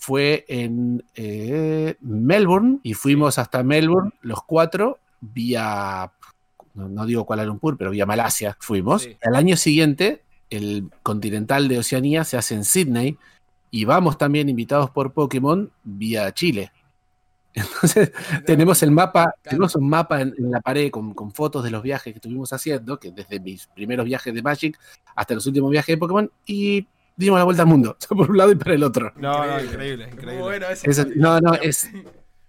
[0.00, 6.10] fue en eh, Melbourne y fuimos hasta Melbourne los cuatro vía,
[6.72, 9.02] no, no digo Kuala Lumpur, pero vía Malasia fuimos.
[9.02, 9.18] Sí.
[9.22, 13.18] Al año siguiente, el continental de Oceanía se hace en Sydney
[13.70, 16.72] y vamos también invitados por Pokémon vía Chile.
[17.52, 18.10] Entonces,
[18.46, 21.82] tenemos el mapa, tenemos un mapa en, en la pared con, con fotos de los
[21.82, 24.78] viajes que estuvimos haciendo, que desde mis primeros viajes de Magic
[25.14, 26.86] hasta los últimos viajes de Pokémon, y
[27.20, 29.12] dimos la vuelta al mundo, por un lado y para el otro.
[29.16, 29.72] No, no, Increíble.
[29.72, 30.42] increíble, increíble.
[30.42, 31.88] bueno Es- no, no, es,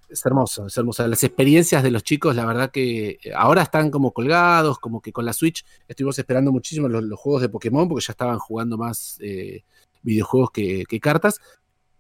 [0.10, 1.08] es hermoso, es hermoso.
[1.08, 5.12] Las experiencias de los chicos, la verdad que eh, ahora están como colgados, como que
[5.14, 8.78] con la Switch estuvimos esperando muchísimo los, los juegos de Pokémon porque ya estaban jugando
[8.78, 9.64] más eh,
[10.02, 11.40] videojuegos que, que cartas.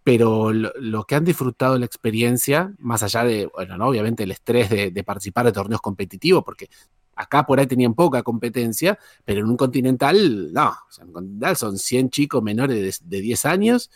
[0.03, 3.85] Pero lo, lo que han disfrutado la experiencia, más allá de, bueno, ¿no?
[3.87, 6.69] obviamente el estrés de, de participar de torneos competitivos, porque
[7.15, 11.13] acá por ahí tenían poca competencia, pero en un continental, no, o sea, en un
[11.13, 13.91] continental son 100 chicos menores de, de 10 años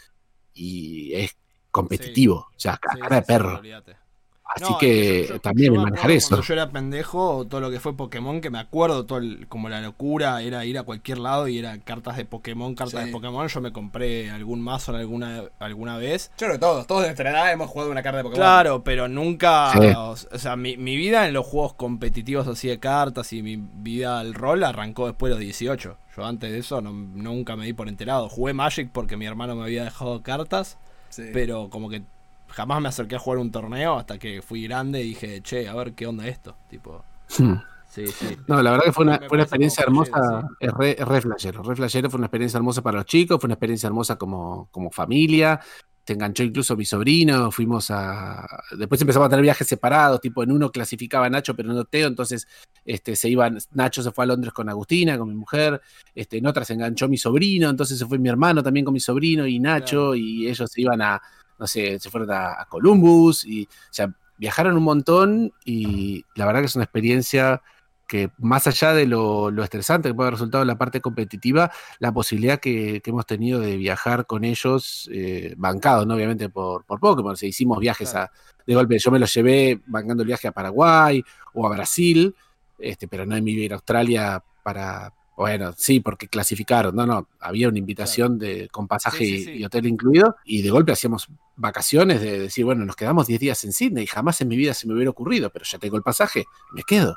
[0.54, 1.38] y es
[1.72, 3.58] competitivo, o sea, cara de sí, perro.
[3.58, 4.05] olvídate.
[4.48, 6.30] Así No, que yo- yo- también yo me manejar eso.
[6.30, 9.70] Cuando yo era pendejo, todo lo que fue Pokémon, que me acuerdo, todo el- como
[9.70, 13.08] la locura era ir a cualquier lado y era cartas de Pokémon, cartas Sí.
[13.08, 13.48] de Pokémon.
[13.48, 16.30] Yo me compré algún mazo en alguna, alguna vez.
[16.38, 18.40] Yo creo que todos, todos de nuestra edad hemos jugado una carta de Pokémon.
[18.40, 19.72] Claro, pero nunca.
[19.74, 19.88] Sí.
[19.96, 24.20] O sea, mi, mi vida en los juegos competitivos así de cartas y mi vida
[24.20, 25.98] al rol arrancó después de los 18.
[26.16, 28.30] Yo antes de eso no- nunca me di por enterado.
[28.30, 30.78] Jugué Magic porque mi hermano me había dejado cartas,
[31.10, 31.24] Sí.
[31.34, 32.04] pero como que
[32.50, 35.74] jamás me acerqué a jugar un torneo hasta que fui grande y dije, che, a
[35.74, 36.56] ver qué onda esto.
[36.70, 37.04] Tipo,
[37.38, 37.56] Hmm.
[37.90, 38.38] sí, sí.
[38.48, 41.64] No, la verdad que fue una, fue una experiencia hermosa, es re, es re flashero,
[41.64, 44.92] re flashero, fue una experiencia hermosa para los chicos, fue una experiencia hermosa como, como
[44.92, 45.60] familia,
[46.06, 48.48] se enganchó incluso mi sobrino, fuimos a...
[48.78, 52.08] Después empezamos a tener viajes separados, tipo en uno clasificaba a Nacho pero no Teo,
[52.08, 52.48] entonces
[52.86, 55.82] este, se iban, Nacho se fue a Londres con Agustina, con mi mujer,
[56.14, 59.00] este, en otra se enganchó mi sobrino, entonces se fue mi hermano también con mi
[59.00, 61.20] sobrino y Nacho, y ellos se iban a,
[61.60, 66.46] no sé, se fueron a, a Columbus, y, o sea, viajaron un montón y la
[66.46, 67.62] verdad que es una experiencia
[68.08, 71.72] que más allá de lo, lo estresante que puede haber resultado en la parte competitiva,
[72.00, 76.14] la posibilidad que, que hemos tenido de viajar con ellos, eh, bancados, ¿no?
[76.14, 78.32] obviamente por, por Pokémon, o sea, hicimos viajes a,
[78.66, 82.36] de golpe, yo me los llevé bancando el viaje a Paraguay o a Brasil,
[82.78, 87.28] este, pero no en mi ir a Australia para, bueno, sí, porque clasificaron, no, no,
[87.40, 89.52] había una invitación de, con pasaje Sí, sí, y- sí.
[89.60, 93.64] y hotel incluido, y de golpe hacíamos vacaciones de decir, bueno, nos quedamos 10 días
[93.66, 96.46] en Sydney, jamás en mi vida se me hubiera ocurrido, pero ya tengo el pasaje,
[96.74, 97.16] me quedo.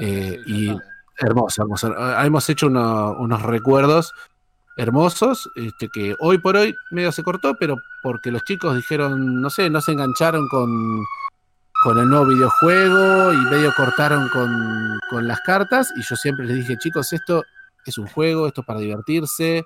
[0.00, 0.70] Eh, y.
[1.18, 1.94] Hermoso, hermoso.
[1.96, 4.12] Ah, Hemos hecho uno- unos recuerdos
[4.76, 9.48] hermosos, este, que hoy por hoy medio se cortó, pero porque los chicos dijeron, no
[9.50, 11.04] sé, no se engancharon con,
[11.84, 15.92] con el nuevo videojuego y medio cortaron con, con las cartas.
[15.98, 17.42] Y yo siempre les dije, chicos, esto
[17.84, 19.64] es un juego, esto es para divertirse.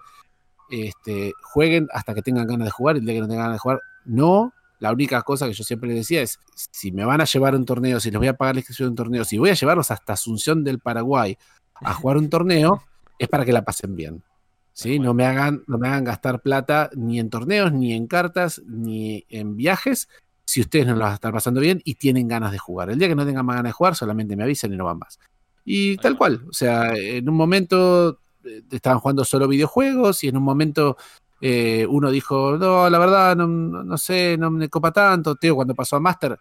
[0.69, 3.55] Este, jueguen hasta que tengan ganas de jugar y el día que no tengan ganas
[3.55, 4.53] de jugar, no.
[4.81, 7.57] La única cosa que yo siempre les decía es, si me van a llevar a
[7.57, 9.55] un torneo, si les voy a pagar la inscripción de un torneo, si voy a
[9.55, 11.39] llevarlos hasta Asunción del Paraguay
[11.77, 12.83] a jugar un torneo,
[13.17, 14.25] es para que la pasen bien.
[14.73, 14.99] ¿sí?
[14.99, 19.25] No, me hagan, no me hagan gastar plata ni en torneos, ni en cartas, ni
[19.29, 20.09] en viajes,
[20.49, 22.89] si ustedes no la van a estar pasando bien y tienen ganas de jugar.
[22.89, 24.99] El día que no tengan más ganas de jugar, solamente me avisan y no van
[24.99, 25.19] más.
[25.63, 30.39] Y tal cual, o sea, en un momento eh, estaban jugando solo videojuegos y en
[30.39, 30.97] un momento
[31.43, 35.37] eh, uno dijo, no, la verdad, no, no- no sé, no me copa tanto.
[35.37, 36.39] Teo cuando pasó a Master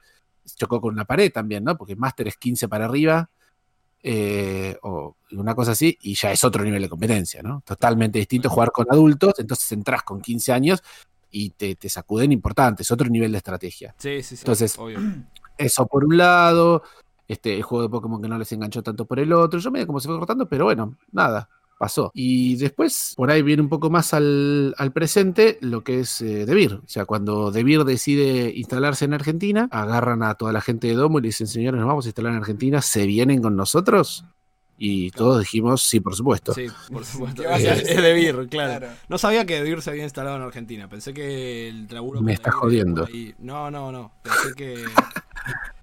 [0.56, 1.76] chocó con una pared también, ¿no?
[1.78, 3.30] Porque Master es 15 para arriba
[4.04, 7.62] eh, o una cosa así y ya es otro nivel de competencia, ¿no?
[7.66, 10.82] Totalmente distinto jugar con adultos, entonces entras con 15 años
[11.32, 13.96] y te, te sacuden importantes, otro nivel de estrategia.
[13.98, 14.42] Sí, sí, sí.
[14.42, 15.00] Entonces, obvio.
[15.58, 16.84] Eso por un lado,
[17.28, 19.88] este, el juego de Pokémon que no les enganchó tanto por el otro, yo medio
[19.88, 22.12] como se fue cortando, pero bueno, nada, pasó.
[22.14, 26.46] Y después, por ahí viene un poco más al, al presente lo que es eh,
[26.46, 26.74] Debir.
[26.76, 31.20] O sea, cuando Debir decide instalarse en Argentina, agarran a toda la gente de Domo
[31.20, 34.26] y le dicen, señores, nos vamos a instalar en Argentina, ¿se vienen con nosotros?
[34.78, 36.54] Y todos dijimos, sí, por supuesto.
[36.54, 37.42] Sí, por supuesto.
[37.42, 38.78] ¿Qué vas a Es, es de Vir, claro.
[38.80, 38.94] Claro.
[39.10, 40.88] No sabía que Vir se había instalado en Argentina.
[40.88, 42.22] Pensé que el laburo.
[42.22, 43.06] Me estás Debir jodiendo.
[43.06, 43.34] ahí.
[43.40, 44.12] No, no, no.
[44.22, 44.84] Pensé que.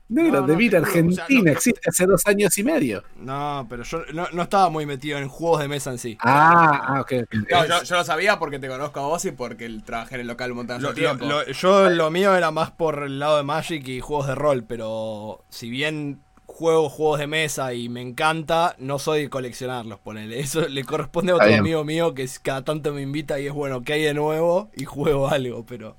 [0.09, 2.63] Negro, No, no, Debir te juro, o sea, Argentina no- existe hace dos años y
[2.63, 3.03] medio.
[3.17, 6.17] No, pero yo no, no estaba muy metido en juegos de mesa en sí.
[6.21, 7.13] Ah, ah, ok.
[7.51, 10.21] No, yo, yo lo sabía porque te conozco a vos y porque el- trabajé en
[10.21, 11.25] el local un montón de Lo- lo- tiempo.
[11.25, 14.65] lo- yo lo mío era más por el lado de Magic y juegos de rol,
[14.69, 16.21] pero si bien
[16.55, 20.38] juego juegos de mesa y me encanta, no soy de coleccionarlos, ponele.
[20.40, 21.61] Eso le corresponde a otro bien.
[21.61, 24.71] amigo mío que cada tanto me invita y es bueno, ¿qué hay de nuevo?
[24.77, 25.97] Y juego algo, pero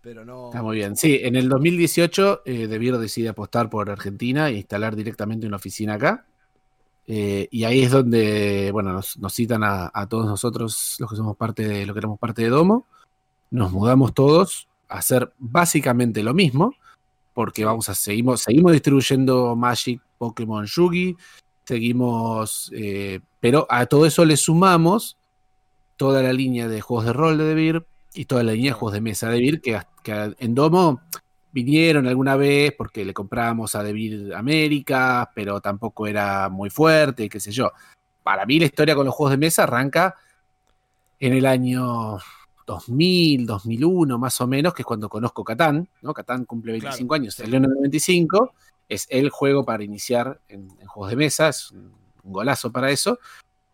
[0.00, 0.46] pero no.
[0.46, 0.96] Está muy bien.
[0.96, 5.94] Sí, en el 2018 eh, Debir decide apostar por Argentina e instalar directamente una oficina
[5.94, 6.26] acá.
[7.06, 11.16] Eh, y ahí es donde, bueno, nos, nos citan a, a todos nosotros, los que
[11.16, 12.86] somos parte de, lo que éramos parte de Domo.
[13.50, 16.74] Nos mudamos todos a hacer básicamente lo mismo,
[17.34, 21.16] porque vamos a seguimos, seguimos distribuyendo Magic, Pokémon, Yugi,
[21.64, 25.16] seguimos, eh, pero a todo eso le sumamos
[25.96, 28.94] toda la línea de juegos de rol de Debir y toda la línea de juegos
[28.94, 31.00] de mesa de Debir que, que en Domo
[31.52, 37.40] vinieron alguna vez porque le comprábamos a Debir América, pero tampoco era muy fuerte, qué
[37.40, 37.70] sé yo.
[38.22, 40.16] Para mí la historia con los juegos de mesa arranca
[41.20, 42.18] en el año
[42.66, 46.14] 2000, 2001 más o menos, que es cuando conozco Catán, ¿no?
[46.14, 48.54] Catán cumple 25 Claro, años, salió en el 95,
[48.88, 52.90] es el juego para iniciar en, en juegos de mesa, es un, un golazo para
[52.90, 53.18] eso.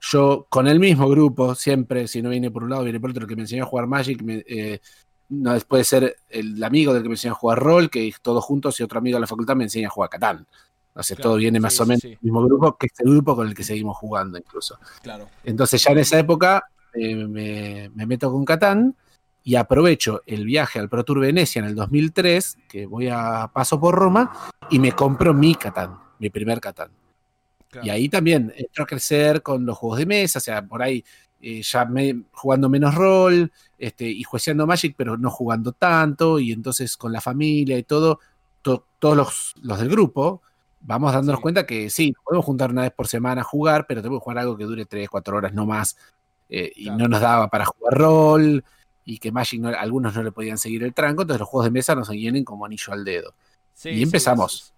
[0.01, 3.23] Yo con el mismo grupo, siempre, si no viene por un lado, viene por otro,
[3.23, 4.81] el que me enseñó a jugar Magic, me, eh,
[5.29, 8.79] no puede ser el amigo del que me enseñó a jugar rol, que todos juntos,
[8.79, 10.47] y otro amigo de la facultad me enseña a jugar Catán.
[10.95, 12.09] O sea, Claro, todo viene sí, más o menos sí.
[12.09, 14.79] del mismo grupo, que es el grupo con el que seguimos jugando incluso.
[15.03, 15.29] Claro.
[15.45, 18.95] Entonces ya en esa época eh, me, me meto con Catán
[19.45, 23.81] y aprovecho el viaje al Pro Tour Venecia en el 2003, que voy a paso
[23.81, 26.91] por Roma, y me compro mi Catán, mi primer Catán.
[27.71, 27.87] claro.
[27.87, 31.05] Y ahí también entro a crecer con los juegos de mesa, o sea, por ahí
[31.41, 36.51] eh, ya me- jugando menos rol este, y jueceando Magic, pero no jugando tanto, y
[36.53, 38.19] entonces con la familia y todo,
[38.61, 40.43] to- todos los, los del grupo,
[40.81, 41.43] vamos dándonos Sí.
[41.43, 44.39] cuenta que sí, podemos juntar una vez por semana a jugar, pero tenemos que jugar
[44.39, 45.97] algo que dure 3, 4 horas, no más,
[46.49, 46.99] eh, y Claro.
[46.99, 48.65] no nos daba para jugar rol,
[49.05, 51.71] y que Magic no- algunos no le podían seguir el tranco, entonces los juegos de
[51.71, 53.35] mesa nos vienen como anillo al dedo.
[53.73, 54.75] Sí, y sí, empezamos.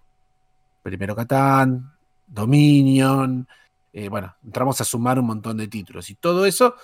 [0.83, 1.91] primero Catán,
[2.27, 3.47] Dominion,
[3.93, 6.75] eh, bueno, entramos a sumar un montón de títulos y todo eso,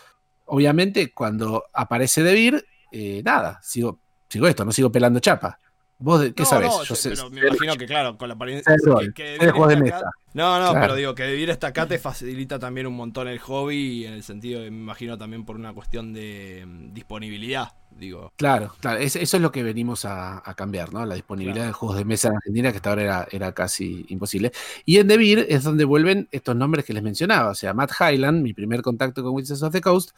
[0.45, 5.59] obviamente cuando aparece Debir, eh, nada, sigo, sigo esto, no sigo pelando chapa.
[5.99, 6.67] ¿Vos de- qué No, sabes?
[6.69, 8.75] no, Yo sí, sé- pero me imagino que, claro, con la apariencia.
[8.75, 10.01] que- que de acá- mesa.
[10.35, 10.79] No, no, Claro.
[10.81, 14.21] pero digo que vivir hasta acá te facilita también un montón el hobby, en el
[14.21, 18.31] sentido de, me imagino también por una cuestión de mm, disponibilidad, digo.
[18.35, 21.03] Claro, claro, es- eso es lo que venimos a, a cambiar, ¿no?
[21.03, 21.67] La disponibilidad Claro.
[21.69, 24.51] de juegos de mesa en Argentina, que hasta ahora era, era casi imposible.
[24.85, 27.49] Y en Debir es donde vuelven estos nombres que les mencionaba.
[27.49, 30.11] O sea, Matt Highland, mi primer contacto con Wizards of the Coast,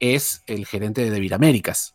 [0.00, 1.94] es el gerente de Debir Américas.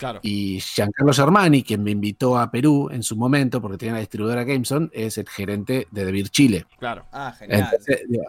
[0.00, 0.20] Claro.
[0.22, 4.44] Y Giancarlo Germani, quien me invitó a Perú en su momento, porque tenía la distribuidora
[4.44, 6.64] Gameson, es el gerente de Debir Chile.
[6.78, 7.04] Claro.
[7.12, 7.68] Ah, genial.
[7.70, 8.24] Entonces, digo,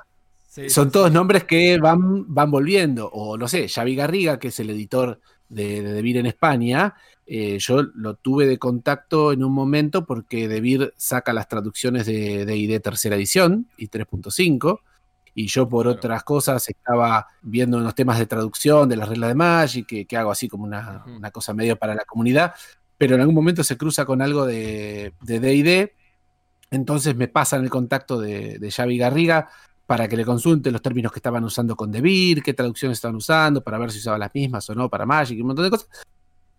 [0.49, 1.13] Sí, son sí, todos sí.
[1.13, 3.07] nombres que van, van volviendo.
[3.13, 6.93] O no sé, Xavi Garriga, que es el editor de, de Debir en España,
[7.25, 12.45] eh, yo lo tuve de contacto en un momento porque Debir saca las traducciones de
[12.45, 14.81] D&D tercera edición y 3.5.
[15.33, 19.35] y yo por otras cosas estaba viendo unos temas de traducción de las reglas de
[19.35, 22.53] Magic, que, que hago así como una, una cosa medio para la comunidad,
[22.97, 25.93] pero en algún momento se cruza con algo de D&D,
[26.69, 29.49] entonces me pasan el contacto de, de Xavi Garriga
[29.85, 33.61] para que le consulte los términos que estaban usando con Debir, qué traducciones estaban usando,
[33.61, 35.89] para ver si usaban las mismas o no para Magic y un montón de cosas.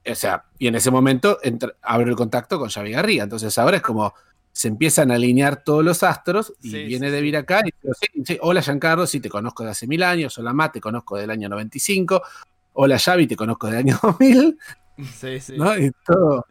[0.05, 1.39] O sea, y en ese momento
[1.81, 3.25] abro el contacto con Xavi Garriga.
[3.25, 4.13] Entonces ahora es como
[4.53, 7.95] se empiezan a alinear todos los astros y Sí, viene sí, Debir acá y dice,
[8.01, 11.17] sí, sí, hola Giancarlo, sí te conozco de hace mil años, hola Matt, te conozco
[11.17, 12.23] del año 95,
[12.75, 14.59] hola Xavi, te conozco del año 2000,
[15.19, 15.55] Sí, sí.
[15.57, 15.77] ¿no?
[15.79, 16.47] Y todo,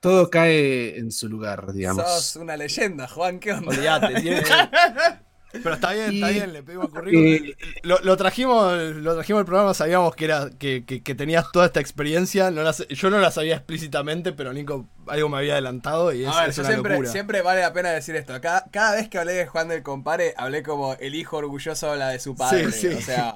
[0.00, 2.02] todo cae en su lugar, digamos.
[2.04, 3.68] Sos una leyenda, Juan, ¿qué onda?
[3.70, 4.42] Olvídate, tiene-
[5.62, 7.26] Pero está bien, está bien, le pedimos currículum.
[7.26, 11.50] Eh, Lo, lo trajimos, lo trajimos al programa, sabíamos que era que, que- que tenías
[11.52, 12.50] toda esta experiencia.
[12.50, 16.28] No la yo no la sabía explícitamente, pero Nico algo me había adelantado y es,
[16.28, 17.10] A ver, es yo una siempre, locura.
[17.12, 18.40] siempre vale la pena decir esto.
[18.40, 21.98] Cada, cada vez que hablé de Juan del Compare, hablé como el hijo orgulloso de
[21.98, 22.72] la de su padre.
[22.72, 22.94] Sí, sí.
[22.94, 23.34] O sea,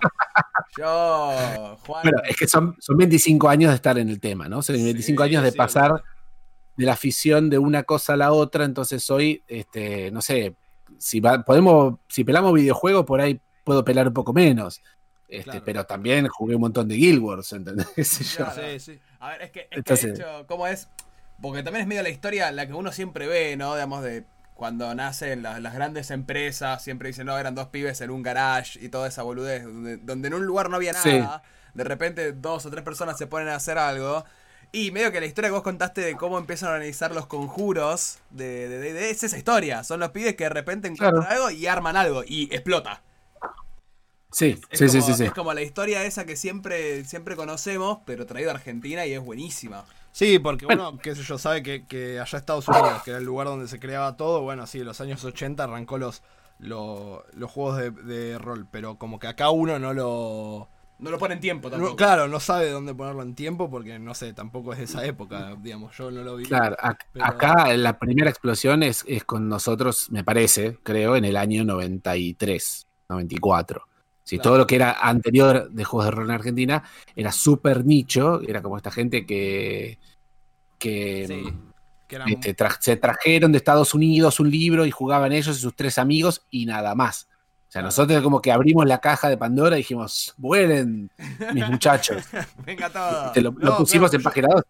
[0.77, 2.03] yo, Juan.
[2.05, 4.63] Bueno, es que son, son 25 años de estar en el tema, ¿no?
[4.63, 6.03] Son 25 Sí, años de sí, pasar
[6.77, 10.55] de la afición de una cosa a la otra, entonces hoy, este, no sé,
[10.99, 14.81] si va- podemos, si pelamos videojuegos, por ahí puedo pelar un poco menos.
[15.29, 15.63] Este, Claro.
[15.65, 17.87] pero también jugué un montón de Guild Wars, ¿entendés?
[18.37, 18.53] Claro.
[18.55, 19.01] Sí, sí.
[19.21, 20.89] A ver, es que, es que de hecho, ¿cómo es?
[21.43, 23.75] Porque también es medio la historia la que uno siempre ve, ¿no?
[23.75, 24.25] Digamos, de
[24.55, 28.79] cuando nacen las, las grandes empresas, siempre dicen, no, eran dos pibes en un garage
[28.85, 31.19] y toda esa boludez, donde, donde en un lugar no había Sí.
[31.21, 31.43] nada,
[31.75, 34.25] de repente dos o tres personas se ponen a hacer algo.
[34.73, 38.19] Y medio que la historia que vos contaste de cómo empiezan a organizar los conjuros
[38.31, 39.83] de, de, de- de- es esa historia.
[39.85, 41.27] Son los pibes que de repente encuentran Claro.
[41.27, 43.03] algo y arman algo y explota.
[44.31, 45.25] Sí, Es, sí, sí, como, sí, sí.
[45.25, 49.21] es como la historia esa que siempre, siempre conocemos, pero traído a Argentina y es
[49.21, 49.87] buenísima.
[50.13, 50.91] Sí, porque Bueno.
[50.91, 53.69] uno, qué sé yo, sabe que, que allá Estados Unidos, que era el lugar donde
[53.69, 56.23] se creaba todo, bueno, sí, en los años 80 arrancó los,
[56.59, 60.69] lo- los juegos de, de rol, pero como que acá uno no lo...
[61.01, 61.91] No lo ponen tiempo tampoco.
[61.91, 65.05] no- claro, no sabe dónde ponerlo en tiempo porque, no sé, tampoco es de esa
[65.05, 66.45] época, digamos, yo no lo vi.
[66.45, 66.77] Claro,
[67.13, 71.65] Pero- acá la primera explosión es, es con nosotros, me parece, creo, en el año
[71.65, 73.83] 93, 94.
[74.25, 74.51] Si Claro.
[74.51, 76.83] todo lo que era anterior de juegos de rol en Argentina
[77.17, 79.99] era súper nicho, era como esta gente que,
[80.79, 81.53] que Sí,
[82.09, 85.61] que eran- este, tra- se trajeron de Estados Unidos un libro y jugaban ellos y
[85.61, 87.28] sus tres amigos y nada más.
[87.69, 91.11] O sea, nosotros como que abrimos la caja de Pandora y dijimos, vuelen
[91.53, 92.25] mis muchachos.
[92.65, 93.33] Venga todo.
[93.33, 94.67] Te lo, pusimos claro, en página 12.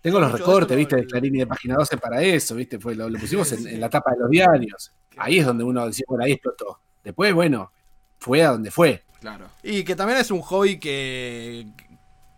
[0.00, 3.10] Tengo los recortes, viste, de Clarín y de página 12 para eso, viste, fue, lo,
[3.10, 4.92] lo pusimos en la tapa de los diarios.
[5.16, 6.78] Ahí es donde uno decía, bueno, ahí explotó.
[7.02, 7.72] Después, bueno,
[8.18, 9.02] fue a donde fue.
[9.20, 9.48] Claro.
[9.64, 11.66] Y que también es un hobby que,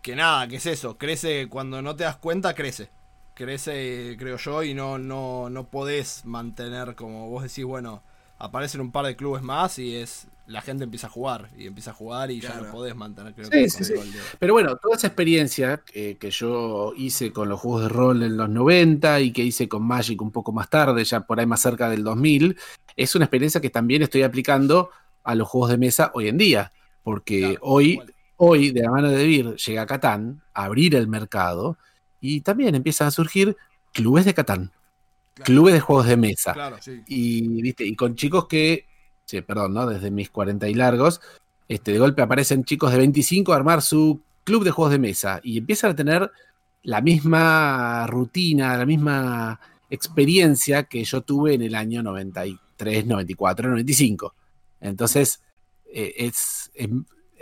[0.01, 2.89] que nada, que es eso, crece cuando no te das cuenta, crece.
[3.35, 8.03] Crece, creo yo, y no, no, no podés mantener, como vos decís, bueno,
[8.37, 11.91] aparecen un par de clubes más y es la gente empieza a jugar, y empieza
[11.91, 13.93] a jugar y ya no podés mantener, creo Sí, que el sí, sí.
[13.93, 17.89] control de- Pero bueno, toda esa experiencia que, que yo hice con los juegos de
[17.89, 21.39] rol en los 90 y que hice con Magic un poco más tarde, ya por
[21.39, 22.57] ahí más cerca del 2000,
[22.97, 24.89] es una experiencia que también estoy aplicando
[25.23, 26.73] a los juegos de mesa hoy en día.
[27.03, 28.13] Porque Claro, hoy, igual.
[28.35, 31.77] hoy, de la mano de Vir, llega Catán a abrir el mercado
[32.19, 33.55] y también empiezan a surgir
[33.93, 34.71] clubes de Catán,
[35.33, 35.45] Claro.
[35.45, 36.53] clubes de juegos de mesa.
[36.53, 36.77] Claro.
[36.81, 37.01] Sí.
[37.07, 37.85] Y, ¿viste?
[37.85, 38.85] y con chicos que,
[39.25, 39.85] sí, perdón, ¿no?
[39.87, 41.21] Desde mis 40 y largos,
[41.67, 45.39] este, de golpe aparecen chicos de 25 a armar su club de juegos de mesa
[45.43, 46.29] y empiezan a tener
[46.83, 49.59] la misma rutina, la misma
[49.89, 54.35] experiencia que yo tuve en el año 93, 94, 95.
[54.81, 55.41] Entonces,
[55.93, 56.89] eh, es, es-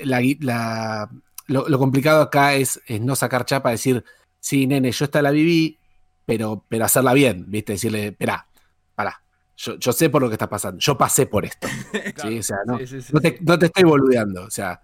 [0.06, 1.10] la- la-
[1.48, 4.04] lo, lo complicado acá es, es no sacar chapa, decir,
[4.40, 5.78] sí, nene, yo esta la viví,
[6.26, 7.74] pero, pero hacerla bien, ¿viste?
[7.74, 8.48] Decirle, espera,
[8.96, 9.22] pará,
[9.58, 11.68] yo, yo sé por lo que está pasando, yo pasé por esto.
[12.16, 12.30] Claro.
[12.32, 12.40] ¿sí?
[12.40, 13.38] O sea, no, Sí, sí, sí, no, te, sí.
[13.42, 14.44] no te estoy boludeando.
[14.44, 14.82] O sea,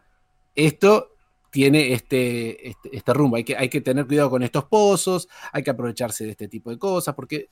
[0.55, 1.13] esto
[1.49, 3.38] tiene este, este, este rumbo.
[3.38, 6.69] Hay que, hay que tener cuidado con estos pozos, hay que aprovecharse de este tipo
[6.69, 7.49] de cosas, porque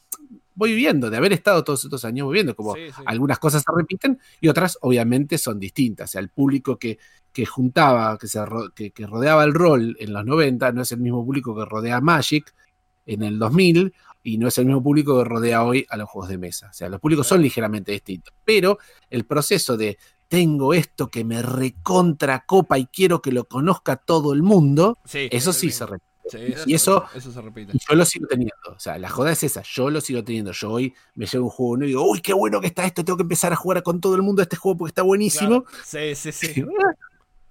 [0.53, 2.75] voy viviendo, de haber estado todos estos años, voy viendo como
[3.05, 6.09] algunas cosas se repiten y otras obviamente son distintas.
[6.09, 6.99] O sea, el público que,
[7.31, 10.91] que juntaba, que, se ro- que, que rodeaba el rol en los 90, no es
[10.91, 12.53] el mismo público que rodea Magic
[13.05, 13.93] en el 2000
[14.23, 16.69] y no es el mismo público que rodea hoy a los juegos de mesa.
[16.69, 18.79] O sea, los públicos son ligeramente distintos, pero
[19.09, 19.97] el proceso de
[20.27, 25.27] tengo esto que me recontra copa y quiero que lo conozca todo el mundo, Sí,
[25.31, 26.05] eso es sí se repite.
[26.27, 27.73] Sí, y eso- eso se repite.
[27.87, 28.55] Yo lo sigo teniendo.
[28.75, 29.61] O sea, la joda es esa.
[29.61, 30.51] Yo lo sigo teniendo.
[30.53, 33.05] Yo hoy me llevo un juego nuevo y digo, uy, qué bueno que está esto.
[33.05, 35.63] Tengo que empezar a jugar con todo el mundo este juego porque está buenísimo.
[35.63, 35.83] Claro.
[35.85, 36.61] Sí, sí, sí.
[36.61, 36.95] Y "Ah".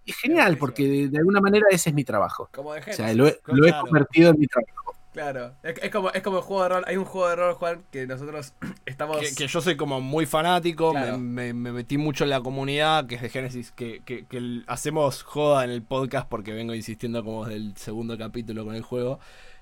[0.05, 2.49] Es genial porque de, de alguna manera ese es mi trabajo.
[2.53, 2.97] Como de O gente.
[2.97, 4.97] sea, lo he, lo he convertido en mi trabajo.
[5.15, 6.85] Claro, es, es como, es como el juego de rol.
[6.87, 8.53] Hay un juego de rol, Juan, que nosotros
[8.85, 9.17] estamos.
[9.19, 11.19] Que, que yo soy como muy fanático, me- Claro.
[11.19, 15.23] me, me metí mucho en la comunidad, que es de Genesis, que, que- que hacemos
[15.23, 19.21] joda en el podcast porque vengo insistiendo como desde el segundo capítulo con el juego.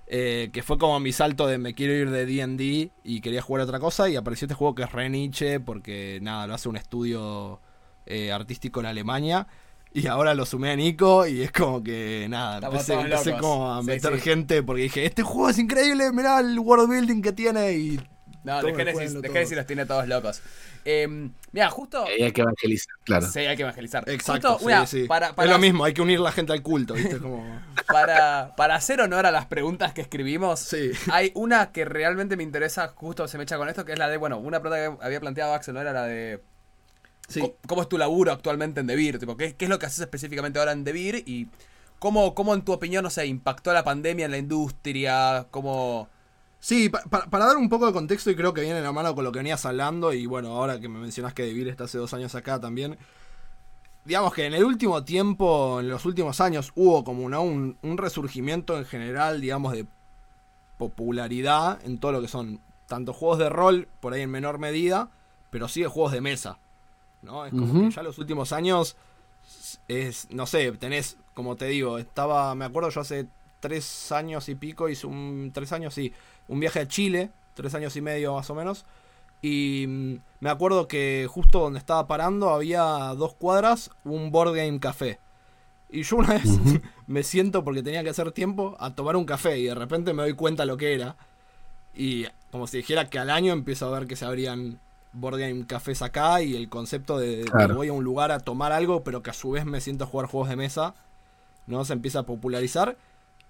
[0.09, 3.63] eh, que fue como mi salto de me quiero ir de D&D y quería jugar
[3.63, 6.77] otra cosa y apareció este juego que es re niche porque nada, lo hace un
[6.77, 7.61] estudio
[8.07, 9.47] eh, artístico en Alemania
[9.95, 13.73] y ahora lo sumé a Nico y es como que nada, Estamos empecé, empecé como
[13.73, 14.21] a meter sí.
[14.21, 18.01] gente porque dije, este juego es increíble, mirá el world building que tiene y
[18.45, 19.29] No, de Genesis, de.
[19.29, 20.43] Genesis los tiene todos locos.
[20.85, 21.07] Eh,
[21.53, 22.05] mira, justo.
[22.05, 23.27] Ahí hay que evangelizar, claro.
[23.29, 24.03] Sí, hay que evangelizar.
[24.09, 25.07] Exacto, Justo, mira, sí, sí.
[25.07, 27.19] Para, para, es lo mismo, hay que unir la gente al culto, ¿viste?
[27.19, 27.45] Como...
[27.87, 30.93] Para, para hacer honor a las preguntas que escribimos, Sí.
[31.11, 34.09] hay una que realmente me interesa, justo se me echa con esto, que es la
[34.09, 35.81] de, bueno, una pregunta que había planteado Axel, ¿no?
[35.83, 36.43] Era la de
[37.29, 37.43] Sí.
[37.67, 39.19] ¿Cómo es tu laburo actualmente en Devir?
[39.19, 41.23] Tipo, ¿qué, qué es lo que haces específicamente ahora en Devir?
[41.27, 41.49] Y
[41.99, 46.09] cómo, cómo en tu opinión, no sé, impactó la pandemia en la industria, cómo...
[46.61, 48.93] Sí, pa- pa- para dar un poco de contexto y creo que viene de la
[48.93, 51.85] mano con lo que venías hablando y bueno, ahora que me mencionás que Devir está
[51.85, 52.99] hace dos años acá también,
[54.05, 57.43] digamos que en el último tiempo, en los últimos años, hubo como ¿no?
[57.43, 59.87] un, un resurgimiento en general, digamos, de
[60.79, 65.11] popularidad en todo lo que son tanto juegos de rol, por ahí en menor medida,
[65.51, 66.59] pero sí de juegos de mesa.
[67.23, 67.47] ¿No?
[67.47, 68.97] Es como que ya los últimos años
[69.89, 73.27] es, no sé, tenés, como te digo, estaba, me acuerdo yo hace
[73.61, 76.13] tres años y pico, hice un, tres años, sí,
[76.49, 78.85] un viaje a Chile, tres años y medio más o menos,
[79.43, 82.83] y mm, me acuerdo que justo donde estaba parando había
[83.17, 85.19] dos cuadras un board game café.
[85.91, 86.45] Y yo una vez
[87.07, 90.23] me siento porque tenía que hacer tiempo a tomar un café y de repente me
[90.23, 91.17] doy cuenta lo que era.
[91.95, 94.81] Y como si dijera que al año empiezo a ver que se abrían
[95.13, 97.75] board game cafés acá y el concepto de, de Claro.
[97.75, 100.07] voy a un lugar a tomar algo pero que a su vez me siento a
[100.07, 100.95] jugar juegos de mesa,
[101.67, 101.85] ¿no?
[101.85, 102.97] Se empieza a popularizar.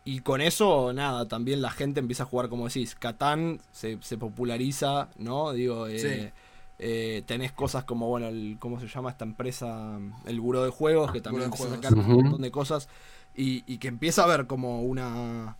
[0.04, 4.18] Y con eso, nada, también la gente empieza a jugar, como decís, Catán se, se
[4.18, 5.52] populariza, ¿no?
[5.52, 6.30] Digo, eh, Sí.
[6.80, 10.00] eh, tenés cosas como, bueno, el, ¿cómo se llama esta empresa?
[10.26, 12.88] El Buró de Juegos, que también empieza a sacar un montón de cosas.
[13.36, 15.56] Y, y que empieza a haber como una,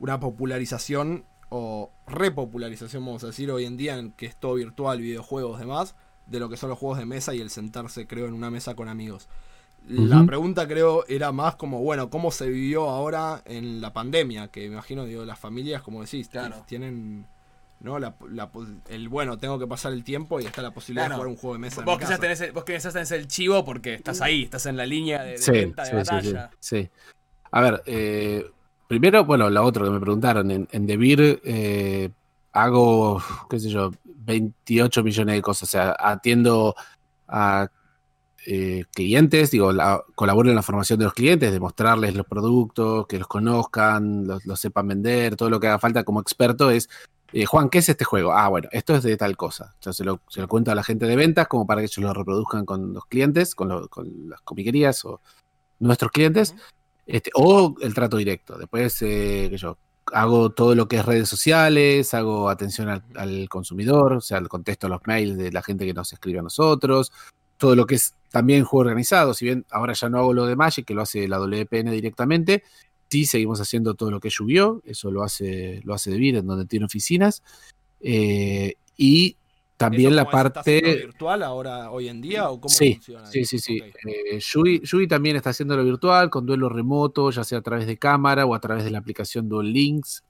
[0.00, 5.00] una popularización o repopularización, vamos a decir, hoy en día, en que es todo virtual,
[5.00, 5.94] videojuegos, demás,
[6.26, 8.74] de lo que son los juegos de mesa y el sentarse, creo, en una mesa
[8.74, 9.28] con amigos.
[9.88, 14.48] La pregunta creo era más como, bueno, ¿cómo se vivió ahora en la pandemia?
[14.48, 16.64] Que me imagino, digo, las familias, como decís, Claro.
[16.66, 17.26] tienen,
[17.78, 18.00] ¿no?
[18.00, 18.16] La,
[18.88, 21.14] el, bueno, tengo que pasar el tiempo y está la posibilidad Claro.
[21.14, 21.80] de jugar un juego de mesa.
[21.82, 24.66] en Vos mi quizás, tenés, el- vos quizás tenés el chivo porque estás ahí, estás
[24.66, 26.50] en la línea de, de Sí, venta, de sí, sí, sí, batalla.
[26.58, 26.90] sí.
[27.52, 28.44] A ver, eh,
[28.88, 32.10] primero, bueno, lo otro que me preguntaron, en, en Devir eh,
[32.52, 36.74] hago, qué sé yo, 28 millones de cosas, o sea, atiendo
[37.28, 37.68] a
[38.46, 43.06] eh, clientes, digo, la- colaboro en la formación de los clientes, de mostrarles los productos,
[43.06, 46.88] que los conozcan, los, sepan vender, todo lo que haga falta como experto es,
[47.32, 48.32] eh, Juan, ¿qué es este juego?
[48.32, 49.74] Ah, bueno, esto es de tal cosa.
[49.82, 51.98] Yo se lo, se lo cuento a la gente de ventas como para que ellos
[51.98, 55.20] lo reproduzcan con los clientes, con, con las comiquerías o
[55.80, 56.54] nuestros clientes,
[57.06, 58.58] este, o el trato directo.
[58.58, 59.78] Después, eh, que yo
[60.12, 64.88] hago todo lo que es redes sociales, hago atención al, al consumidor, o sea, contesto
[64.88, 67.12] los mails de la gente que nos escribe a nosotros,
[67.56, 70.56] todo lo que es también juego organizado, si bien ahora ya no hago lo de
[70.56, 72.62] Magic, que lo hace la WPN directamente,
[73.08, 76.86] sí seguimos haciendo todo lo que lluvió, eso lo hace, lo hace en donde tiene
[76.86, 77.42] oficinas,
[78.00, 79.36] eh, y
[79.76, 80.80] también ¿Eso la parte...
[80.80, 82.48] virtual ahora, hoy en día?
[82.50, 83.26] ¿O cómo Sí, funciona?
[83.26, 83.78] sí, sí, sí.
[84.06, 87.86] Eh, Yui, Yui también está haciendo lo virtual, con duelo remoto, ya sea a través
[87.86, 90.24] de cámara o a través de la aplicación Duel Links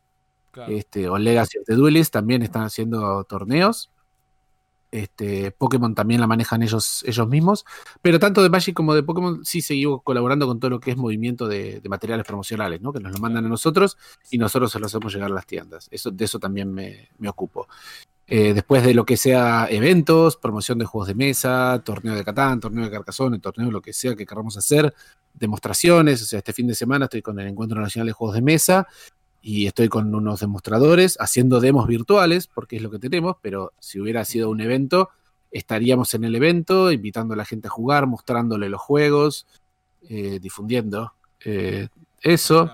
[0.50, 0.72] Claro.
[0.72, 3.90] este, o Legacy of the Duelist, también están haciendo torneos.
[4.92, 7.66] Este, Pokémon también la manejan ellos, ellos mismos,
[8.00, 10.96] pero tanto de Magic como de Pokémon sí seguimos colaborando con todo lo que es
[10.96, 12.92] movimiento de, de materiales promocionales, ¿no?
[12.92, 13.98] que nos lo mandan a nosotros
[14.30, 15.88] y nosotros se lo hacemos llegar a las tiendas.
[15.90, 17.68] Eso, de eso también me, me ocupo.
[18.28, 22.58] Eh, después de lo que sea eventos, promoción de juegos de mesa, torneo de Catán,
[22.58, 24.92] torneo de Carcassonne, torneo lo que sea que queramos hacer,
[25.32, 28.42] demostraciones, o sea, este fin de semana estoy con el Encuentro Nacional de Juegos de
[28.42, 28.88] Mesa
[29.42, 34.00] y estoy con unos demostradores haciendo demos virtuales, porque es lo que tenemos, pero si
[34.00, 35.10] hubiera sido un evento,
[35.52, 39.46] estaríamos en el evento, invitando a la gente a jugar, mostrándole los juegos,
[40.08, 41.12] eh, difundiendo
[41.44, 41.88] eh,
[42.22, 42.72] eso.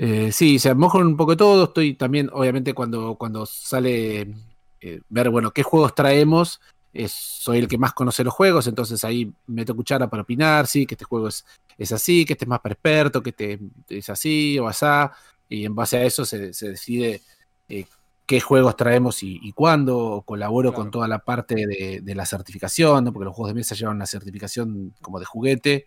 [0.00, 1.64] Eh, sí, se mojo un poco de todo.
[1.64, 4.32] Estoy también, obviamente, cuando, cuando sale
[4.80, 6.60] eh, ver, bueno, qué juegos traemos,
[6.92, 10.86] es- soy el que más conoce los juegos, entonces ahí meto cuchara para opinar, sí,
[10.86, 11.44] que este juego es,
[11.76, 15.12] es así, que este es más para experto, que este es así o asá,
[15.48, 17.22] y en base a eso se, se decide
[17.68, 17.86] eh,
[18.24, 20.84] qué juegos traemos y, y cuándo, colaboro Claro.
[20.84, 23.12] con toda la parte de, de la certificación, ¿no?
[23.12, 25.86] porque los juegos de mesa llevan una certificación como de juguete.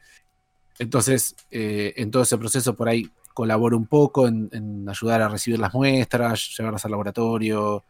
[0.79, 5.27] Entonces, eh, en todo ese proceso por ahí colaboro un poco en, en ayudar a
[5.29, 7.83] recibir las muestras, llevarlas al laboratorio,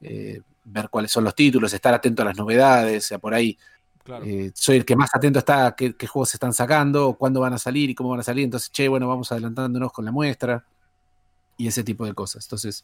[0.00, 3.56] eh, ver cuáles son los títulos, estar atento a las novedades, o sea, por ahí
[4.02, 4.24] Claro.
[4.24, 7.40] eh, soy el que más atento está a qué, qué juegos se están sacando, cuándo
[7.40, 8.44] van a salir y cómo van a salir.
[8.44, 10.64] Entonces, che, bueno, vamos adelantándonos con la muestra
[11.58, 12.44] y ese tipo de cosas.
[12.46, 12.82] Entonces,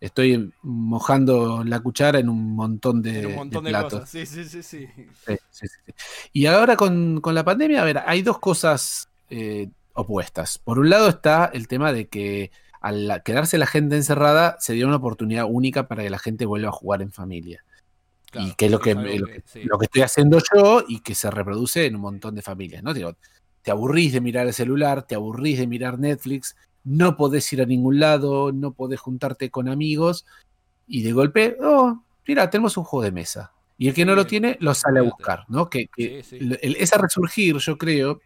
[0.00, 4.00] estoy mojando la cuchara en un montón de, En un montón de, platos.
[4.00, 4.10] cosas.
[4.10, 4.88] Sí, sí, sí, sí.
[4.96, 5.92] Sí, sí, sí, sí.
[6.32, 10.58] Y ahora con, con la pandemia, a ver, hay dos cosas eh, opuestas.
[10.58, 14.86] Por un lado está el tema de que al quedarse la gente encerrada, se dio
[14.88, 17.64] una oportunidad única para que la gente vuelva a jugar en familia.
[18.30, 19.62] Claro, y que es lo que, lo que- sí.
[19.64, 22.92] lo que estoy haciendo yo y que se reproduce en un montón de familias, ¿no?
[22.94, 23.14] Digo,
[23.62, 27.66] te aburrís de mirar el celular, te aburrís de mirar Netflix, no podés ir a
[27.66, 30.24] ningún lado, no podés juntarte con amigos
[30.88, 33.52] y de golpe, oh, mira, tenemos un juego de mesa.
[33.78, 35.68] Y el que no lo tiene, lo sale a buscar, ¿no?
[35.70, 36.44] Que, que Sí, sí.
[36.44, 38.20] el- el- ese resurgir, yo creo,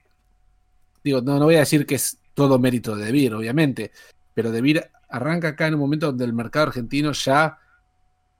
[1.06, 3.92] digo, no, no voy a decir que es todo mérito de Debir, obviamente,
[4.34, 7.58] pero Debir arranca acá en un momento donde el mercado argentino ya,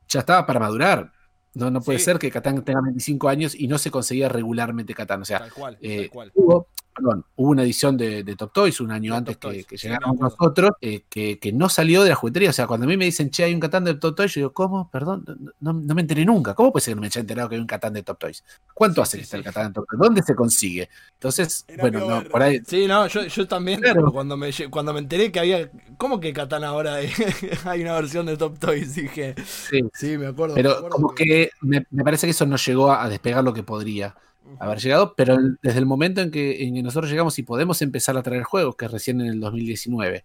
[0.09, 1.12] ya estaba para madurar.
[1.55, 2.05] No, no puede Sí.
[2.07, 5.23] ser que Catán tenga 25 años y no se conseguía regularmente Catán.
[5.23, 6.33] O sea, Tal cual, eh, tal cual.
[6.35, 9.64] hubo, perdón, hubo una edición de, de Top Toys un año De antes Top que,
[9.64, 12.51] que sí, llegáramos me nosotros, eh, que, que no salió de la juguetería.
[12.51, 14.40] O sea, cuando a mí me dicen, che, hay un Catán de Top Toys, yo
[14.40, 14.90] digo, ¿cómo?
[14.90, 15.24] Perdón,
[15.61, 16.55] no, me enteré nunca.
[16.55, 18.42] ¿Cómo puede ser que no me haya enterado que hay un Catán de Top Toys?
[18.74, 19.44] ¿Cuánto Sí, hace sí, que está el.
[19.44, 20.01] Catán de Top Toys?
[20.01, 20.88] ¿Dónde se consigue?
[21.12, 22.61] Entonces, Era bueno, no, por ahí.
[22.66, 24.11] Sí, no, yo, yo también, Claro.
[24.12, 25.70] cuando me, cuando me enteré que había.
[25.99, 27.11] ¿Cómo que Katana ahora hay,
[27.64, 28.94] hay una versión de Top Toys?
[28.94, 29.80] Dije, sí.
[29.94, 30.55] sí, me acuerdo.
[30.55, 33.44] me Pero acuerdo como que me, me parece que eso no llegó a, a despegar
[33.44, 34.14] lo que podría
[34.59, 38.16] haber llegado, pero desde el momento en que, en que nosotros llegamos y podemos empezar
[38.16, 40.24] a traer juegos, que es recién en el 2019,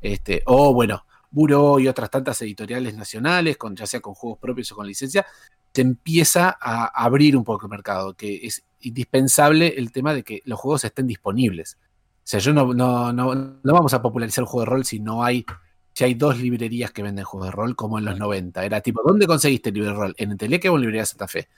[0.00, 4.72] este, o bueno, Buró y otras tantas editoriales nacionales, con, ya sea con juegos propios
[4.72, 5.24] o con licencia,
[5.72, 10.42] se empieza a abrir un poco el mercado, que es indispensable el tema de que
[10.44, 11.78] los juegos estén disponibles.
[11.80, 14.98] O sea, yo no, no, no, no vamos a popularizar el juego de rol si
[14.98, 15.46] no hay,
[15.94, 18.64] si hay dos librerías que venden juegos de rol, como en los 90.
[18.64, 20.14] Era tipo, ¿dónde conseguiste el libro de rol?
[20.16, 21.48] ¿En Entelequia o en Librería Santa Fe?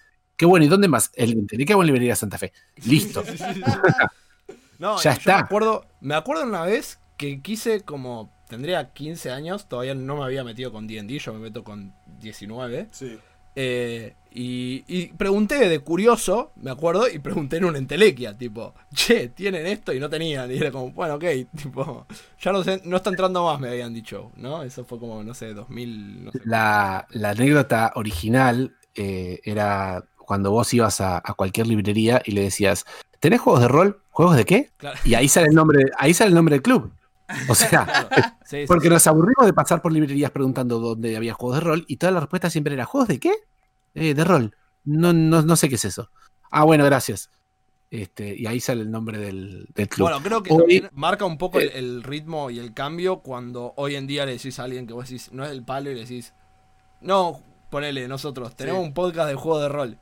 [0.43, 1.13] Qué bueno, ¿y dónde más?
[1.15, 2.53] ¿En Entelequia o en Librería Santa Fe?
[2.85, 3.23] Listo.
[4.79, 5.37] No, Ya está.
[5.37, 8.33] Me acuerdo, me acuerdo una vez que quise como.
[8.49, 12.89] Tendría 15 años, todavía no me había metido con DD, yo me meto con 19.
[12.91, 13.19] Sí.
[13.55, 19.29] eh, y, y pregunté de curioso, me acuerdo, y pregunté en una entelequia, tipo, che,
[19.29, 19.93] ¿tienen esto?
[19.93, 20.51] Y no tenían.
[20.51, 21.25] Y era como, bueno, ok,
[21.63, 22.07] tipo,
[22.41, 24.65] ya no, sé, no está entrando más, me habían dicho, ¿no?
[24.65, 26.41] Eso fue como, no sé, 2000, no sé.
[26.45, 32.43] La, la anécdota original eh, era cuando vos ibas a, a cualquier librería y le
[32.43, 32.85] decías,
[33.21, 34.03] ¿tenés juegos de rol?
[34.11, 34.71] ¿Juegos de qué?
[34.77, 34.99] Claro.
[35.05, 36.93] Y ahí sale el nombre, ahí sale el nombre del club.
[37.49, 38.09] O sea, Claro,
[38.45, 38.93] sí, sí, porque sí.
[38.93, 42.21] nos aburrimos de pasar por librerías preguntando dónde había juegos de rol y toda la
[42.21, 43.33] respuesta siempre era, ¿juegos de qué?
[43.95, 44.55] "Eh, de rol.
[44.85, 46.11] No, no, no sé qué es eso.
[46.51, 47.31] Ah, bueno, gracias.
[47.91, 50.09] Este, y ahí sale el nombre del, del club.
[50.09, 53.19] Bueno, creo que Hoy- también marca un poco el, eh, el ritmo y el cambio
[53.21, 55.91] cuando hoy en día le decís a alguien que vos decís, no es el palo
[55.91, 56.33] y le decís,
[57.03, 58.87] no, ponele, nosotros tenemos Sí.
[58.89, 59.99] un podcast de juego de rol.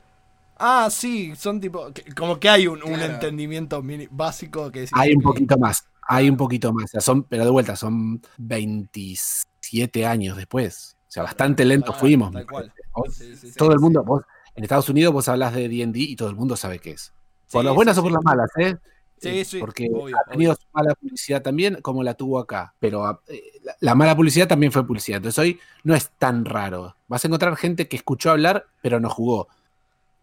[0.63, 5.21] Ah, sí, son tipo, que- como que hay un, entendimiento mini- básico que Hay un
[5.23, 6.85] poquito más, hay un poquito más.
[6.85, 10.97] O sea, son, pero de vuelta, son 27 años después.
[11.07, 12.31] O sea, bastante lento Tal- fuimos.
[12.31, 12.63] tal me cual.
[12.67, 12.81] parece.
[12.93, 13.57] Hoy Sí, sí, sí.
[13.57, 14.23] todo el mundo, vos,
[14.55, 17.11] en Estados Unidos vos hablas de D&D y todo el mundo sabe qué es.
[17.51, 18.15] Por Sí, las buenas sí, o por sí.
[18.15, 18.77] las malas, ¿eh?
[19.17, 20.61] Sí, Eh, sí, Porque obvio, ha tenido obvio.
[20.63, 22.73] su mala publicidad también, como la tuvo acá.
[22.79, 25.17] Pero ah, eh, la, la mala publicidad también fue publicidad.
[25.17, 26.95] Entonces hoy no es tan raro.
[27.07, 29.47] Vas a encontrar gente que escuchó hablar, pero no jugó.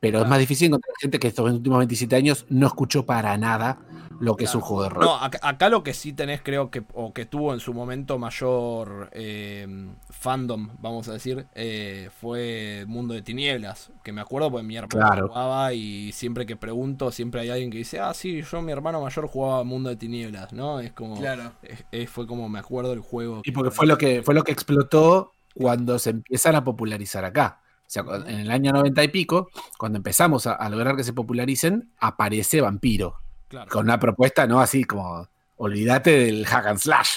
[0.00, 0.30] Pero es Claro.
[0.30, 3.80] más difícil encontrar gente que estos últimos 27 años no escuchó para nada
[4.20, 5.04] lo que es un juego de rol.
[5.04, 8.18] No, acá, acá lo que sí tenés, creo que, o que tuvo en su momento
[8.18, 9.66] mayor eh,
[10.10, 13.92] fandom, vamos a decir, eh, fue Mundo de Tinieblas.
[14.04, 15.28] Que me acuerdo porque mi hermano Claro.
[15.28, 19.00] jugaba y siempre que pregunto, siempre hay alguien que dice, ah, sí, yo, mi hermano
[19.00, 20.80] mayor jugaba Mundo de Tinieblas, ¿no?
[20.80, 21.16] Es como.
[21.18, 21.52] Claro.
[21.62, 23.42] es- es- fue como me acuerdo el juego.
[23.44, 27.60] Y porque fue lo que fue lo que explotó cuando se empiezan a popularizar acá.
[27.88, 31.14] O sea, en el año 90 y pico, cuando empezamos a, a lograr que se
[31.14, 33.16] popularicen, aparece Vampiro.
[33.48, 33.70] Claro.
[33.70, 34.60] Con una propuesta, ¿no?
[34.60, 35.26] Así como,
[35.56, 37.08] olvídate del hack and slash.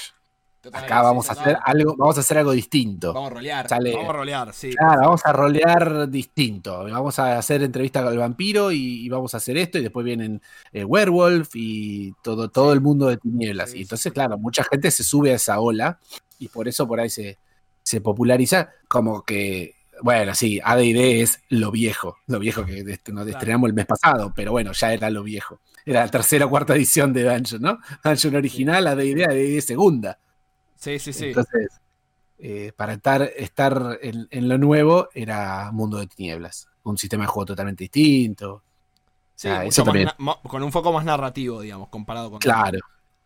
[0.72, 3.12] Acá vamos a hacer algo, vamos a hacer algo distinto.
[3.12, 3.68] Vamos a rolear.
[3.68, 4.70] Sale- Vamos a rolear, sí.
[4.74, 6.84] Claro, vamos a rolear distinto.
[6.84, 9.76] Vamos a hacer entrevista con el vampiro y, y vamos a hacer esto.
[9.78, 10.40] Y después vienen
[10.72, 13.72] eh, Werewolf y todo, todo el mundo de tinieblas.
[13.72, 15.98] Sí, y entonces, claro, mucha gente se sube a esa ola
[16.38, 17.38] y por eso por ahí se,
[17.82, 22.82] se populariza como que, bueno, sí, ADD es lo viejo, lo viejo que
[23.12, 25.60] nos estrenamos el mes pasado, pero bueno, ya era lo viejo.
[25.84, 27.78] Era la tercera o cuarta edición de Dungeon, ¿no?
[28.04, 30.18] Dungeon original, ADD, ADD segunda.
[30.76, 31.26] Sí, sí, sí.
[31.26, 31.68] Entonces,
[32.38, 36.68] eh, para estar, estar en, en lo nuevo era Mundo de Tinieblas.
[36.84, 38.62] Un sistema de juego totalmente distinto.
[39.34, 40.08] Sí, mucho eso también.
[40.48, 42.38] con un foco más narrativo, digamos, comparado con.
[42.40, 42.78] Claro.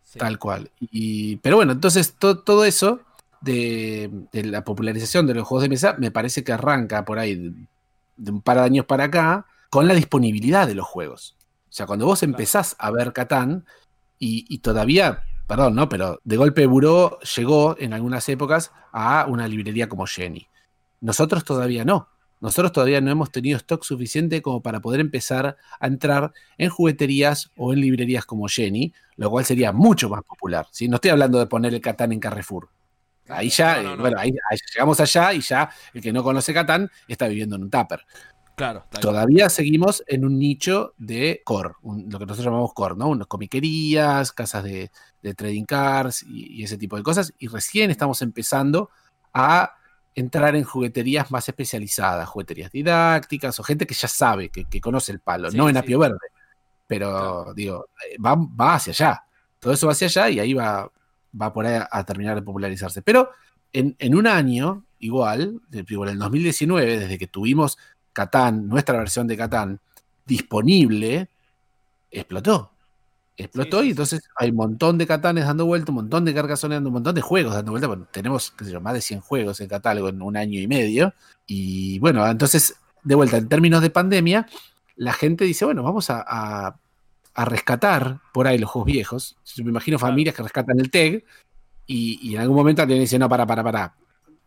[0.03, 0.71] Sí, Tal cual.
[0.79, 3.01] Y, pero bueno, entonces to- todo eso
[3.41, 7.35] de, de la popularización de los juegos de mesa me parece que arranca por ahí
[7.35, 7.53] de,
[8.17, 11.35] de un par de años para acá con la disponibilidad de los juegos.
[11.69, 13.65] O sea, cuando vos empezás a ver Catán
[14.19, 15.89] y, y todavía, perdón, ¿no?
[15.89, 20.47] Pero de golpe Buró llegó en algunas épocas a una librería como Jenny.
[21.01, 22.09] Nosotros todavía no.
[22.39, 27.51] Nosotros todavía no hemos tenido stock suficiente como para poder empezar a entrar en jugueterías
[27.57, 30.67] o en librerías como Jenny, lo cual sería mucho más popular.
[30.71, 30.87] ¿sí?
[30.87, 32.69] No estoy hablando de poner el Catán en Carrefour.
[33.29, 34.01] Ahí ya, No, no, eh, no.
[34.01, 37.63] bueno, ahí, ahí llegamos allá y ya el que no conoce Catán está viviendo en
[37.63, 38.05] un tupper.
[38.55, 38.85] Claro.
[39.01, 43.07] Todavía seguimos en un nicho de core, un- lo que nosotros llamamos core, ¿no?
[43.09, 44.89] Unas comiquerías, casas de,
[45.21, 47.33] de trading cards y, y ese tipo de cosas.
[47.37, 48.89] Y recién estamos empezando
[49.33, 49.73] a
[50.15, 55.11] entrar en jugueterías más especializadas, jugueterías didácticas o gente que ya sabe, que, que conoce
[55.11, 55.79] el palo, Sí, no en sí.
[55.79, 56.17] Apio Verde.
[56.87, 59.23] Pero digo, eh, va, va hacia allá.
[59.59, 60.89] Todo eso va hacia allá y ahí va,
[61.39, 63.01] va por ahí a, terminar de popularizarse.
[63.01, 63.29] Pero
[63.73, 67.77] en, en un año, igual, en el 2019, desde que tuvimos
[68.13, 69.79] Catán, nuestra versión de Catán,
[70.25, 71.29] disponible,
[72.11, 72.71] explotó.
[73.37, 76.33] Explotó Sí, sí, y entonces hay un montón de Catanes dando vuelta, un montón de
[76.33, 77.87] Carcassonne dando un montón de juegos dando vuelta.
[77.87, 80.67] Bueno, tenemos, qué sé yo, más de 100 juegos en catálogo en un año y
[80.67, 81.13] medio.
[81.45, 84.47] Y bueno, entonces, de vuelta, en términos de pandemia,
[84.95, 86.79] la gente dice, bueno, vamos a, a-
[87.37, 89.37] a rescatar por ahí los juegos viejos.
[89.55, 91.23] Yo me imagino familias que rescatan el TEG
[91.85, 93.95] y, y en algún momento alguien dice, no, para, para, para.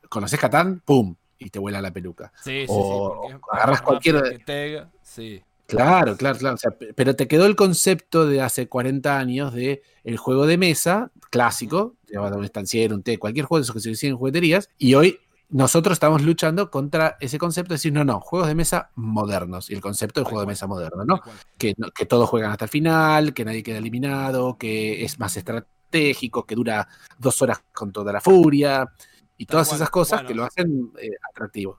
[0.09, 0.83] ¿Conoces Catán?
[0.85, 1.15] ¡Pum!
[1.39, 2.33] Y te vuela la peluca.
[2.43, 2.73] Sí, sí, sí.
[2.77, 5.43] o porque es agarras cualquier- Teg, sí.
[5.67, 6.57] Claro, claro, claro.
[6.57, 10.45] o sea, pe- pero te quedó el concepto de hace 40 años de el juego
[10.47, 14.15] de mesa clásico, llevado un estanciero, un té, cualquier juego de esos que se consiguen
[14.15, 15.21] en jugueterías, y hoy
[15.51, 19.75] nosotros estamos luchando contra ese concepto de decir, no, no, juegos de mesa modernos, y
[19.75, 21.21] el concepto de juego de mesa moderno, ¿no?
[21.59, 25.37] Que, no- que todos juegan hasta el final, que nadie queda eliminado, que es más
[25.37, 26.87] estratégico, que dura
[27.19, 28.89] dos horas con toda la furia,
[29.37, 29.77] y todas cual.
[29.79, 30.29] esas cosas Bueno.
[30.29, 31.79] que lo hacen eh, atractivo.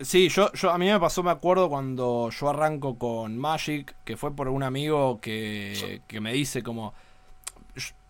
[0.00, 4.16] Sí, yo, yo a mí me pasó, me acuerdo cuando yo arranco con Magic, que
[4.16, 6.94] fue por un amigo que, que me dice como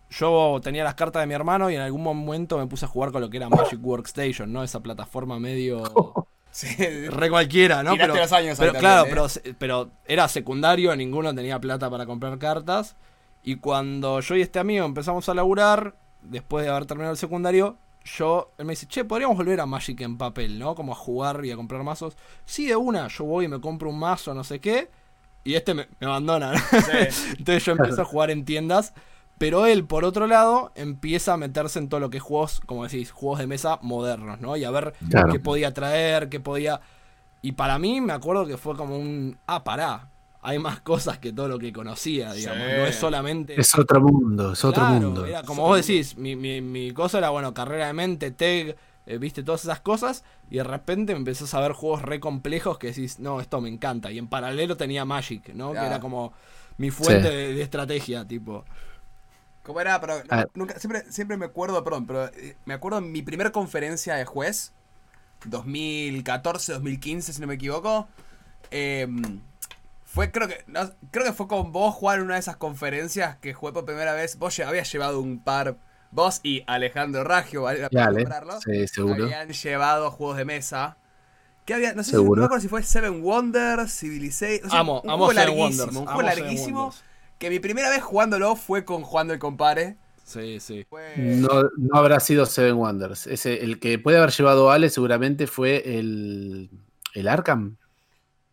[0.09, 3.11] yo- tenía las cartas de mi hermano y en algún momento me puse a jugar
[3.11, 4.63] con lo que era Magic Workstation, ¿no?
[4.63, 5.83] Esa plataforma medio
[6.51, 6.67] Sí.
[7.09, 7.95] re cualquiera, ¿no?
[7.97, 9.53] Pero, los años pero claro, pero, ¿eh?
[9.59, 12.95] pero era secundario, ninguno tenía plata para comprar cartas.
[13.43, 17.77] Y cuando yo y este amigo empezamos a laburar, después de haber terminado el secundario,
[18.03, 20.73] yo, él me dice, che, podríamos volver a Magic en papel, ¿no?
[20.73, 22.17] Como a jugar y a comprar mazos.
[22.45, 24.89] Sí, de una, yo voy y me compro un mazo, no sé qué.
[25.43, 26.59] Y este me, me abandona, ¿no?
[27.37, 28.93] Entonces yo empiezo a jugar en tiendas.
[29.37, 32.83] Pero él, por otro lado, empieza a meterse en todo lo que es juegos, como
[32.83, 34.57] decís, juegos de mesa modernos, ¿no?
[34.57, 35.31] Y a ver Claro.
[35.31, 36.81] qué podía traer, qué podía...
[37.43, 39.37] Y para mí me acuerdo que fue como un...
[39.45, 40.09] Ah, pará.
[40.41, 42.63] Hay más cosas que todo lo que conocía, digamos.
[42.63, 42.71] Sí.
[42.77, 43.59] No es solamente...
[43.59, 45.25] Es otro mundo, es otro Claro, mundo.
[45.25, 48.75] Era como vos decís, mi, mi, mi cosa era, bueno, carrera de mente, tag,
[49.05, 50.23] eh, viste, todas esas cosas.
[50.49, 53.69] Y de repente me empezás a ver juegos re complejos que decís, no, esto me
[53.69, 54.11] encanta.
[54.11, 55.71] Y en paralelo tenía Magic, ¿no?
[55.71, 55.81] Claro.
[55.81, 56.33] Que era como
[56.77, 57.35] mi fuente Sí.
[57.35, 58.65] de, de estrategia, tipo.
[59.67, 60.01] ¿Cómo era?
[60.01, 60.47] Pero Ah.
[60.55, 64.25] nunca, siempre, siempre me acuerdo, perdón, pero eh, me acuerdo en mi primera conferencia de
[64.25, 64.73] juez,
[65.45, 68.07] 2014, 2015, si no me equivoco.
[68.71, 69.07] eh,
[70.05, 73.35] fue, creo que, no, creo que fue con vos jugar en una de esas conferencias
[73.37, 74.37] que jugué por primera vez.
[74.39, 75.77] Vos habías llevado un par,
[76.11, 78.25] vos y Alejandro Raggio, vale la Dale,
[78.63, 79.25] sí, seguro.
[79.25, 80.97] Habían llevado juegos de mesa.
[81.65, 81.93] ¿Qué había?
[81.93, 84.67] No sé si, no me acuerdo si fue Seven Wonders, Civilization.
[84.67, 86.79] o sea, Amo, un amo juego Seven larguísimo, Wonders, un amo juego Seven larguísimo.
[86.85, 87.03] Wonders.
[87.37, 89.97] Que mi primera vez jugándolo fue con Jugando el Compare.
[90.25, 90.85] Sí, sí.
[91.15, 93.27] No, no habrá sido Seven Wonders.
[93.27, 96.69] Ese, el que puede haber llevado a Ale seguramente fue el,
[97.13, 97.77] el Arkham.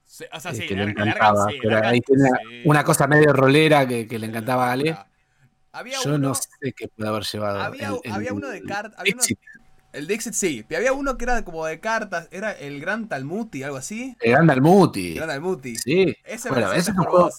[0.04, 1.44] Sí, o sea, sí, que el le el encantaba.
[1.44, 2.62] Arkham, sí, el pero Arkham, ahí tiene sí.
[2.64, 4.96] una cosa medio rolera que, que le encantaba a Ale.
[5.72, 7.60] Había Yo uno, no sé qué puede haber llevado.
[7.60, 9.02] había, el- el- había uno de cartas.
[9.92, 10.64] El Dixit sí.
[10.68, 12.28] pero Había uno que era como de cartas.
[12.30, 14.16] Era el Gran Talmuti, algo así.
[14.20, 15.08] El Gran Dalmuti.
[15.10, 15.76] El Gran Talmuti.
[15.76, 16.14] Sí.
[16.24, 17.30] Ese Bueno, ese es, un juego.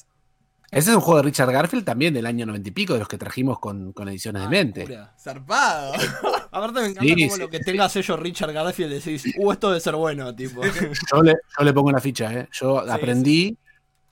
[0.72, 3.08] Ese es un juego de Richard Garfield también del año noventa y pico, de los
[3.08, 4.82] que trajimos con, con ediciones de mente.
[4.82, 5.14] Locura.
[5.20, 5.94] Zarpado.
[6.52, 7.64] Aparte me encanta Sí, como sí, lo que sí.
[7.64, 10.62] tenga sello Richard Garfield decís, uh, esto debe ser bueno, tipo.
[11.14, 12.48] Yo le, yo le pongo una ficha, ¿eh?
[12.52, 13.58] Yo Sí, aprendí,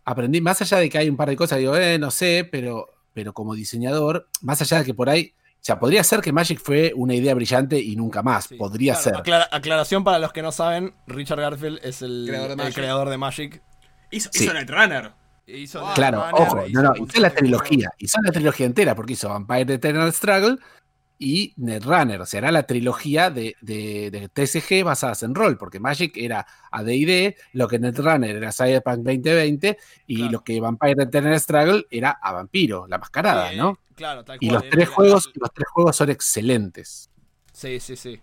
[0.06, 2.88] aprendí, más allá de que hay un par de cosas, digo, eh, no sé, pero,
[3.14, 6.60] pero como diseñador, más allá de que por ahí, o sea, podría ser que Magic
[6.62, 8.56] fue una idea brillante y nunca más, Sí.
[8.56, 9.16] podría Claro, ser.
[9.16, 12.76] aclara- aclaración para los que no saben, Richard Garfield es el Creador de el Magic.
[12.76, 13.64] creador de Magic.
[14.12, 14.44] Hizo, Sí.
[14.44, 15.14] hizo Netrunner.
[15.46, 15.90] Hizo Wow.
[15.90, 19.28] Netrunner, Claro, ojo, hizo no, no, hizo la trilogía, hizo la trilogía entera, porque hizo
[19.30, 20.58] Vampire Eternal Struggle
[21.20, 25.80] y Netrunner, o sea, era la trilogía de, de, de TCG basadas en rol, porque
[25.80, 29.78] Magic era AD&D, lo que Netrunner era Cyberpunk 2020
[30.08, 30.32] y Claro.
[30.32, 33.78] lo que Vampire Eternal Struggle era a Vampiro, la mascarada, Eh, ¿no?
[33.96, 37.10] Claro, tal Y cual, los era tres juegos, los tres juegos son excelentes.
[37.54, 38.20] Sí, sí, sí.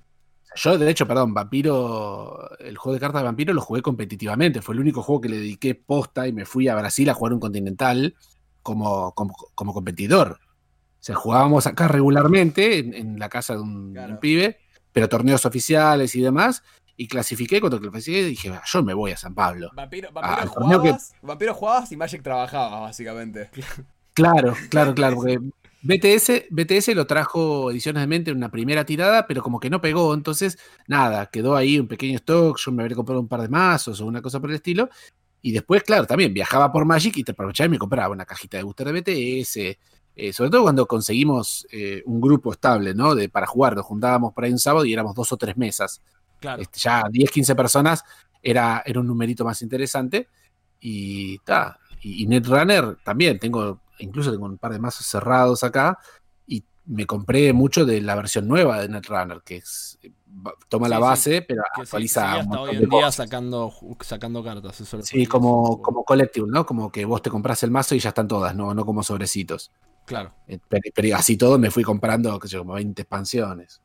[0.56, 4.62] Yo, de hecho, perdón, Vampiro, el juego de cartas de Vampiro lo jugué competitivamente.
[4.62, 7.32] Fue el único juego que le dediqué posta y me fui a Brasil a jugar
[7.34, 8.14] un continental
[8.62, 10.38] como, como, como competidor.
[10.42, 14.14] O sea, jugábamos acá regularmente en, en la casa de un, Claro.
[14.14, 14.58] un pibe,
[14.92, 16.62] pero torneos oficiales y demás.
[16.96, 19.70] Y clasifiqué, cuando clasifiqué dije, "Ah, yo me voy a San Pablo.
[19.74, 23.48] Vampiro, Ah, vampiro que- jugabas, vampiro jugabas y Magic trabajaba, básicamente.
[24.12, 25.38] Claro, claro, claro, porque
[25.82, 29.80] BTS, BTS lo trajo Ediciones de Mente en una primera tirada, pero como que no
[29.80, 33.48] pegó, entonces nada, quedó ahí un pequeño stock, yo me habría comprado un par de
[33.48, 34.90] mazos o una cosa por el estilo,
[35.42, 38.58] y después, claro, también viajaba por Magic y te aprovechaba y me compraba una cajita
[38.58, 39.56] de booster de BTS,
[40.16, 43.14] eh, sobre todo cuando conseguimos eh, un grupo estable, ¿no?
[43.14, 46.02] De, para jugar, nos juntábamos por ahí un sábado y éramos dos o tres mesas,
[46.40, 46.60] Claro.
[46.62, 48.02] este, ya 10, 15 personas
[48.42, 50.28] era, era un numerito más interesante.
[50.80, 55.98] Y, ta, y, y Netrunner también, tengo, incluso tengo un par de mazos cerrados acá.
[56.46, 59.98] Y me compré mucho de la versión nueva de Netrunner, que es,
[60.68, 63.72] toma Sí, la sí, base, pero Que sí, actualiza un hasta hoy en día sacando,
[64.00, 64.80] sacando cartas.
[64.80, 66.66] Eso Sí, que como, como collectible, ¿no?
[66.66, 69.72] Como que vos te compras el mazo y ya están todas, no, no como sobrecitos.
[70.06, 70.34] Claro.
[70.48, 73.80] Eh, Pero, pero así todo me fui comprando, qué sé yo, como 20 expansiones.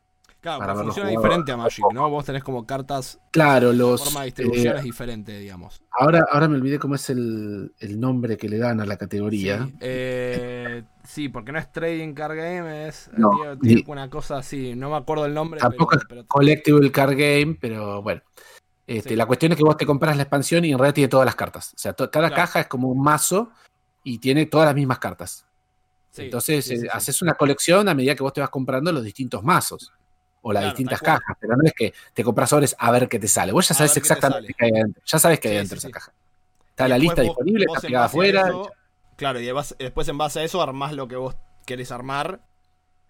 [0.45, 2.07] Claro, Para funciona diferente a Magic, ¿no?
[2.07, 4.03] Vos tenés como cartas, Claro, la los.
[4.03, 5.81] forma de eh, distribución es diferente, digamos.
[5.89, 9.65] ahora, ahora me olvidé cómo es el, el nombre que le dan a la categoría.
[9.65, 14.75] Sí, eh, sí, porque no es Trading Card Game, es No, ni- una cosa así,
[14.75, 18.21] no me acuerdo el nombre, Tampoco pero, es Collectible Card Game, pero bueno.
[18.85, 19.15] Este, Sí.
[19.15, 21.33] La cuestión es que vos te compras la expansión y en realidad tiene todas las
[21.35, 21.73] cartas.
[21.73, 22.35] O sea, cada Claro.
[22.35, 23.49] caja es como un mazo
[24.03, 25.47] y tiene todas las mismas cartas.
[26.11, 26.87] sí, Entonces, sí, sí, eh, sí.
[26.93, 29.91] haces una colección a medida que vos te vas comprando los distintos mazos
[30.47, 31.37] o las Claro, distintas cajas.
[31.39, 33.51] Pero no es que te compras sobres a ver qué te sale.
[33.51, 34.53] Vos ya sabes qué exactamente sale.
[34.57, 35.01] qué hay adentro.
[35.03, 36.13] Ya sabes qué hay Sí, adentro sí, esa caja.
[36.69, 38.41] Está Y la lista vos- disponible, vos está pegada afuera.
[38.47, 38.71] eso-
[39.15, 39.45] Claro, y
[39.79, 41.35] después en base a eso armás lo que vos
[41.65, 42.41] querés armar.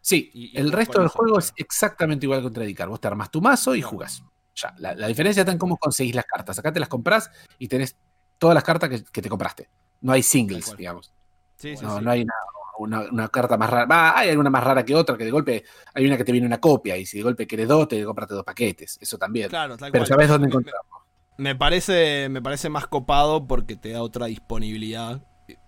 [0.01, 2.88] Sí, Y- y el resto del juego es exactamente igual que Contradicar.
[2.88, 4.23] Vos te armas tu mazo y jugás.
[4.55, 6.57] Ya, la, la diferencia está en cómo conseguís las cartas.
[6.59, 7.29] Acá te las comprás
[7.59, 7.97] y tenés
[8.38, 9.67] todas las cartas que, que te compraste.
[9.99, 11.11] No hay singles, digamos.
[11.57, 12.03] Sí, No, sí.
[12.05, 12.33] no hay una,
[12.80, 14.17] una- una carta más rara.
[14.17, 15.63] Hay alguna más rara que otra, que de golpe
[15.93, 18.34] hay una que te viene una copia y si de golpe querés dos, te compraste
[18.36, 18.97] dos paquetes.
[19.01, 19.49] Eso también.
[19.49, 20.82] Claro, tal Pero sabés dónde Me- encontrarlo.
[21.38, 25.21] Me parece, me parece más copado porque te da otra disponibilidad.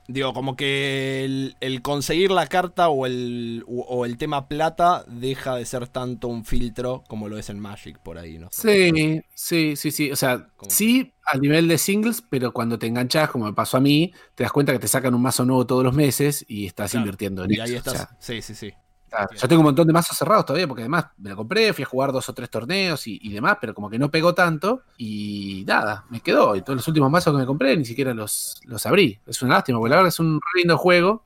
[0.07, 5.55] Digo, como que el, el conseguir la carta o el, o, el tema plata deja
[5.57, 8.47] de ser tanto un filtro como lo es en Magic por ahí, ¿no?
[8.51, 10.11] Sí, sí, sí, sí.
[10.11, 13.81] O sea, sí a nivel de singles, pero cuando te enganchas, como me pasó a
[13.81, 16.91] mí, te das cuenta que te sacan un mazo nuevo todos los meses y estás
[16.91, 17.05] Claro.
[17.05, 17.63] invirtiendo en Y eso.
[17.63, 17.93] ahí O estás.
[17.93, 18.73] sea, sí, sí, sí.
[19.09, 21.83] Claro, Yo tengo un montón de mazos cerrados todavía, porque además me lo compré, fui
[21.83, 24.81] a jugar dos o tres torneos y, y demás, pero como que no pegó tanto
[24.97, 26.55] y nada, me quedó.
[26.55, 29.19] Y todos los últimos mazos que me compré ni siquiera los, los abrí.
[29.25, 31.23] Es una lástima, porque la verdad es un lindo juego.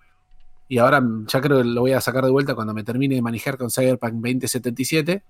[0.67, 3.21] Y ahora ya creo que lo voy a sacar de vuelta cuando me termine de
[3.21, 5.23] manejar con Cyberpunk 2077.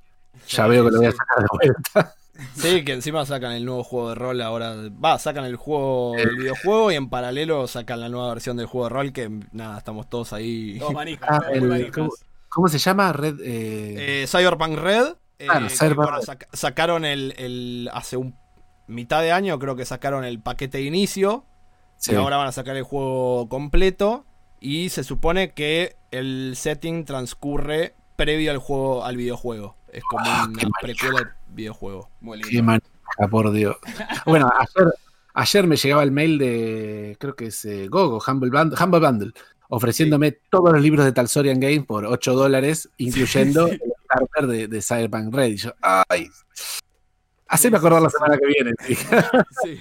[0.49, 2.15] Ya Sí, veo que lo voy a sacar de vuelta.
[2.55, 4.73] Sí, que encima sacan el nuevo juego de rol ahora.
[5.03, 8.87] Va, sacan el juego, el videojuego y en paralelo sacan la nueva versión del juego
[8.87, 10.79] de rol que nada, estamos todos ahí.
[10.79, 12.25] Todos manijas, Ah, todos el- muy manijas.
[12.51, 13.11] ¿Cómo, se llama?
[13.13, 13.39] Red.
[13.41, 15.15] eh, Eh, Cyberpunk Red.
[15.39, 16.21] eh, Claro, Cyberpunk bueno,
[16.53, 18.35] sacaron el, el- Hace un
[18.87, 21.45] mitad de año creo que sacaron el paquete de inicio.
[21.97, 22.11] sí.
[22.11, 24.25] Y ahora van a sacar el juego completo.
[24.59, 29.75] Y se supone que el setting transcurre previo al juego, al videojuego.
[29.91, 32.09] Es como Ah, una precuela del videojuego.
[32.19, 32.49] Muy lindo.
[32.51, 32.87] Qué manija,
[33.31, 33.77] por Dios.
[34.25, 34.93] Bueno, ayer,
[35.33, 39.31] ayer me llegaba el mail de, creo que es eh, Gogo, Humble Bundle, Humble Bundle,
[39.73, 44.81] ofreciéndome todos los libros de Talsorian Game por 8 dólares, incluyendo el starter de, de
[44.81, 45.47] Cyberpunk Red.
[45.51, 46.27] Y yo, ay,
[47.47, 48.71] haceme acordar la semana que viene.
[49.63, 49.79] Sí.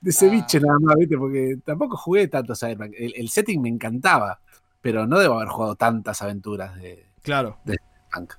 [0.00, 0.62] De ceviche Ah.
[0.66, 1.16] nada más, ¿viste?
[1.16, 2.92] Porque tampoco jugué tanto Cyberpunk.
[2.96, 4.40] El, el setting me encantaba,
[4.80, 7.58] pero no debo haber jugado tantas aventuras de Claro.
[8.12, 8.34] Punk.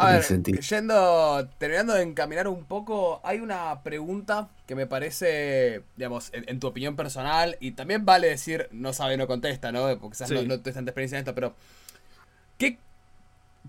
[0.00, 0.60] A ver, sentido.
[0.60, 6.60] yendo, terminando de encaminar un poco, hay una pregunta que me parece, digamos, en, en
[6.60, 9.82] tu opinión personal, y también vale decir no sabe, no contesta, ¿no?
[9.98, 10.34] Porque quizás Sí.
[10.34, 11.54] no, no tienes tanta experiencia en esto, pero
[12.58, 12.78] ¿qué,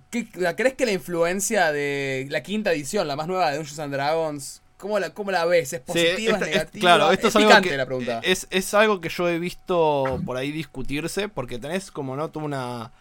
[0.09, 3.93] qué- ¿crees que la influencia de la quinta edición, la más nueva de Dungeons and
[3.93, 5.73] Dragons, cómo la, cómo la ves?
[5.73, 6.81] ¿Es Sí, positiva, esta- es es- negativa?
[6.81, 8.19] claro, esto es, algo picante que la pregunta.
[8.23, 12.45] Es, es algo que yo he visto por ahí discutirse, porque tenés como no toda
[12.45, 12.91] una,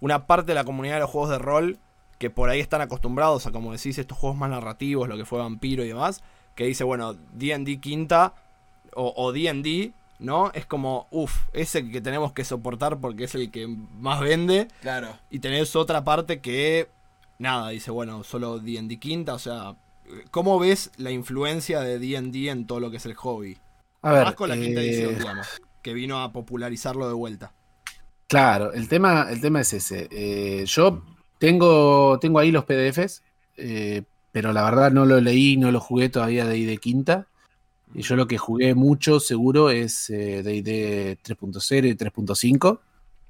[0.00, 1.78] una parte de la comunidad de los juegos de rol
[2.18, 5.38] que por ahí están acostumbrados a, como decís, estos juegos más narrativos, lo que fue
[5.38, 6.22] Vampiro y demás,
[6.54, 8.34] que dice, bueno, D&D quinta
[8.94, 10.50] o D&D, ¿no?
[10.54, 14.68] Es como, uff, ese que tenemos que soportar porque es el que más vende.
[14.80, 15.18] Claro.
[15.30, 16.88] Y tenés otra parte que,
[17.38, 19.76] nada, dice, bueno, solo D&D quinta, o sea,
[20.30, 23.58] ¿cómo ves la influencia de D&D en todo lo que es el hobby?
[24.02, 27.52] A ver, Más con la quinta eh, edición, digamos, que vino a popularizarlo de vuelta.
[28.28, 30.08] Claro, el tema, el tema es ese.
[30.10, 31.02] Eh, yo
[31.38, 33.22] tengo, tengo ahí los PDFs,
[33.56, 37.26] eh, pero la verdad no lo leí, no lo jugué todavía de ahí de quinta.
[37.94, 42.80] Y yo lo que jugué mucho, seguro, es eh, de ID 3.0 y 3.5.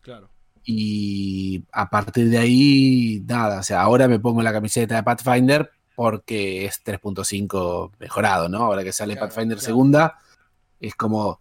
[0.00, 0.28] Claro.
[0.64, 5.70] Y a partir de ahí, nada, o sea, ahora me pongo la camiseta de Pathfinder
[5.94, 8.64] porque es 3.5 mejorado, ¿no?
[8.64, 9.66] Ahora que sale Claro, Pathfinder claro.
[9.66, 10.18] segunda,
[10.80, 11.38] es como,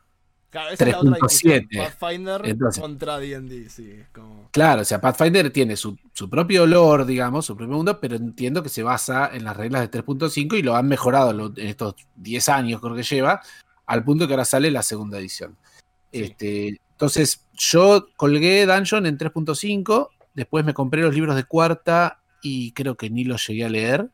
[0.50, 1.68] Claro, esa es la otra discusión.
[1.70, 1.78] 3.7.
[1.98, 3.92] Pathfinder Entonces- contra D&D, sí.
[3.92, 4.48] es como...
[4.52, 8.64] claro, o sea, Pathfinder tiene su, su propio olor, digamos, su propio mundo, pero entiendo
[8.64, 11.96] que se basa en las reglas de 3.5 y lo han mejorado lo- en estos
[12.16, 13.42] 10 años, creo que lleva,
[13.86, 15.58] al punto que ahora sale la segunda edición.
[16.14, 16.22] Sí.
[16.24, 22.72] Este, entonces, yo colgué Dungeon en 3.5, después me compré los libros de cuarta y
[22.72, 24.10] creo que ni los llegué a leer.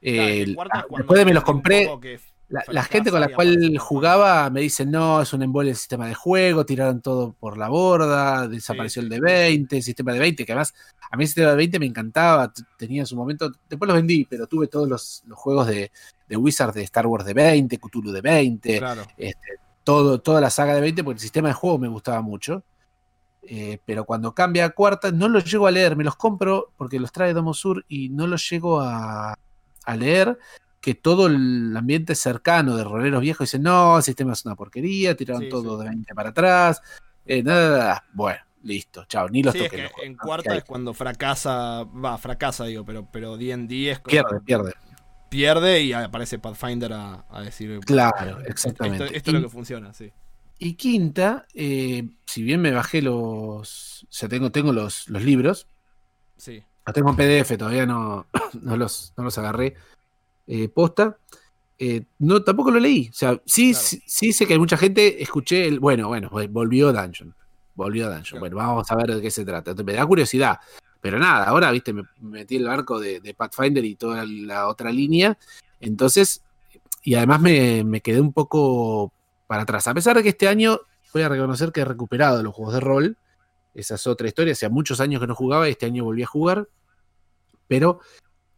[0.00, 2.18] Claro, cuando después de me los compré, que
[2.48, 6.14] la, gente con la cual jugaba me dice, no, es un embole el sistema de
[6.14, 10.46] juego, tiraron todo por la borda, desapareció Sí, el de 20, el sistema de 20,
[10.46, 10.74] que además
[11.10, 14.24] a mí el sistema de 20 me encantaba, tenía en su momento, después los vendí,
[14.24, 15.92] pero tuve todos los, los juegos de,
[16.26, 19.02] de Wizard de Star Wars de 20, Cthulhu de 20, Claro.
[19.18, 19.48] este,
[19.84, 22.62] todo, toda la saga de 20, porque el sistema de juego me gustaba mucho.
[23.42, 27.00] Eh, pero cuando cambia a cuarta, no los llego a leer, me los compro porque
[27.00, 29.38] los trae Domo Sur y no los llego a,
[29.84, 30.38] a leer.
[30.80, 35.16] Que todo el ambiente cercano de roleros viejos dice: No, el sistema es una porquería,
[35.16, 35.82] tiraron Sí, todo sí.
[35.84, 36.80] de 20 para atrás.
[37.26, 38.04] eh, nada, nada, nada.
[38.12, 40.18] Bueno, listo, chao, ni los Sí, es que los juegos, en ¿no?
[40.22, 44.72] cuarta es cuando fracasa, va, fracasa digo, pero pero D&D es Pierde, pierde.
[45.28, 49.16] pierde y aparece Pathfinder a, a decir Claro, esto, exactamente.
[49.16, 50.12] esto es lo que funciona, sí.
[50.60, 54.04] Y quinta, eh, si bien me bajé los.
[54.04, 55.66] O sea, tengo, tengo los, los libros,
[56.36, 56.62] Sí.
[56.86, 58.26] Los tengo en PDF, todavía no,
[58.62, 59.74] no, los, no los agarré
[60.48, 61.16] eh, posta.
[61.78, 63.08] Eh, no, tampoco lo leí.
[63.08, 63.86] O sea, sí, Claro.
[63.86, 65.22] sí, sí sé que hay mucha gente.
[65.22, 65.78] Escuché el.
[65.78, 67.32] Bueno, bueno, volvió Dungeon.
[67.76, 68.24] Volvió Dungeon.
[68.24, 68.40] Claro.
[68.40, 69.74] Bueno, vamos a ver de qué se trata.
[69.84, 70.58] Me da curiosidad.
[71.00, 74.66] Pero nada, ahora, viste, me me metí el arco de, de Pathfinder y toda la
[74.66, 75.38] otra línea.
[75.78, 76.42] Entonces,
[77.04, 79.12] y además me, me quedé un poco
[79.46, 79.86] para atrás.
[79.86, 80.80] A pesar de que este año
[81.14, 83.16] voy a reconocer que he recuperado los juegos de rol.
[83.74, 84.54] Esa es otra historia.
[84.54, 86.68] Hacía muchos años que no jugaba y este año volví a jugar.
[87.68, 88.00] Pero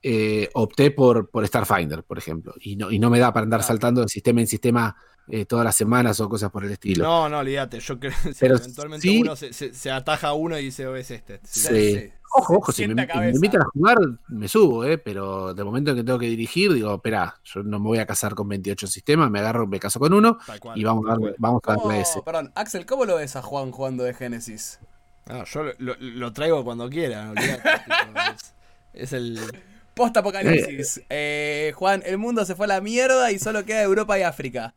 [0.03, 2.55] eh, opté por, por Starfinder, por ejemplo.
[2.61, 4.97] Y no, y no me da para andar saltando de sistema en sistema
[5.29, 7.05] eh, todas las semanas o cosas por el estilo.
[7.05, 7.79] No, no, olvídate.
[7.81, 10.87] Yo creo que Pero eventualmente sí- uno se, se- se ataja a uno y dice,
[10.87, 11.41] "Oh, es este.
[11.45, 11.61] Sí.
[11.69, 12.13] Sí.
[12.33, 13.99] Ojo, ojo, si me, me invitan a jugar,
[14.29, 14.99] me subo, ¿eh?
[14.99, 18.07] pero de momento en que tengo que dirigir, digo, espera, yo no me voy a
[18.07, 21.35] casar con 28 sistemas, me agarro, me caso con uno cual, y vamos a darle,
[21.39, 22.23] vamos a darle ¿Cómo- ese.
[22.23, 24.79] Perdón, Axel, ¿cómo lo ves a Juan jugando de Génesis?
[25.27, 28.55] Ah, yo lo, lo- lo traigo cuando quiera, es,
[28.95, 29.41] es el.
[30.01, 31.03] Post apocalipsis.
[31.11, 34.75] Eh, Juan, el mundo se fue a la mierda y solo queda Europa y África.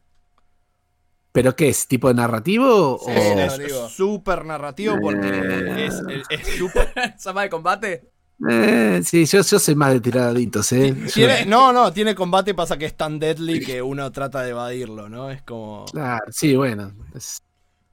[1.32, 1.88] ¿Pero qué es?
[1.88, 2.99] ¿Tipo narrativo?
[3.05, 3.39] Sí, o...
[3.39, 3.88] es digo.
[3.89, 5.86] súper narrativo porque Eh.
[5.88, 6.91] es, es súper.
[7.17, 8.09] ¿Zama de combate?
[8.49, 10.93] Eh, sí, yo, yo soy más de tiradaditos, ¿eh?
[11.13, 15.07] Tiene- no, no, tiene combate, pasa que es tan deadly que uno trata de evadirlo,
[15.07, 15.32] ¿no?
[15.32, 15.86] Es como.
[15.86, 16.91] Claro, sí, bueno.
[17.15, 17.41] es-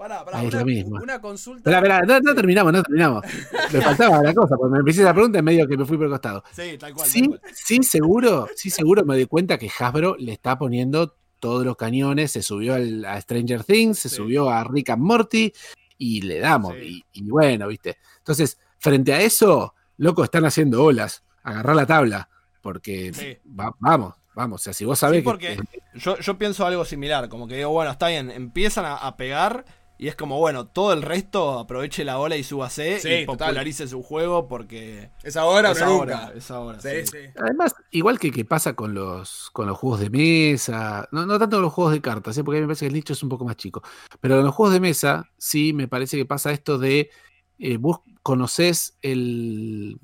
[0.01, 0.99] Pará, pará, Ahí es lo mismo.
[1.03, 1.79] una consulta.
[1.83, 3.23] No, no terminamos, no terminamos.
[3.71, 6.07] Me faltaba la cosa, porque me empecé la pregunta en medio que me fui por
[6.07, 6.43] el costado.
[6.53, 7.05] Sí, tal cual.
[7.05, 7.41] tal Sí, cual.
[7.53, 12.31] sí, seguro, sí, seguro me doy cuenta que Hasbro le está poniendo todos los cañones,
[12.33, 14.17] se subió al- a Stranger Things, se Sí.
[14.17, 15.53] subió a Rick and Morty
[15.99, 16.75] y le damos.
[16.81, 17.05] Sí.
[17.13, 17.99] Y, y bueno, viste.
[18.21, 21.25] Entonces, frente a eso, loco, están haciendo olas.
[21.43, 22.31] Agarrar la tabla,
[22.63, 23.37] porque Sí.
[23.49, 24.63] va- vamos, vamos.
[24.63, 25.99] O sea, si vos sabés porque que.
[25.99, 29.65] yo, yo pienso algo similar, como que digo, bueno, está bien, empiezan a, a pegar
[30.03, 33.49] y es como, bueno, todo el resto aproveche la ola y súbase Sí, y total.
[33.49, 36.39] popularice su juego porque ¿Es ahora o es ahora, nunca?
[36.39, 36.81] es ahora.
[36.81, 37.07] Sí, sí.
[37.13, 37.19] sí.
[37.37, 41.59] Además, igual que, que pasa con los, con los juegos de mesa, no, no tanto
[41.59, 42.43] con los juegos de cartas, ¿eh?
[42.43, 43.83] porque a mí me parece que el nicho es un poco más chico,
[44.21, 47.11] pero en los juegos de mesa sí me parece que pasa esto de
[47.59, 49.99] eh, vos conocés el,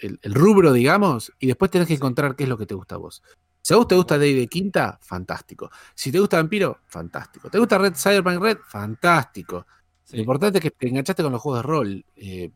[0.00, 2.94] el, el rubro, digamos, y después tenés que encontrar qué es lo que te gusta
[2.94, 3.20] a vos.
[3.66, 5.70] Si a vos te gusta Day de Quinta, fantástico.
[5.94, 7.48] Si te gusta Vampiro, fantástico.
[7.48, 8.58] ¿Te gusta Red Cyberpunk Red?
[8.68, 9.66] Fantástico.
[10.04, 10.16] Sí.
[10.16, 12.50] Lo importante es que te enganchaste con los juegos de rol, eh,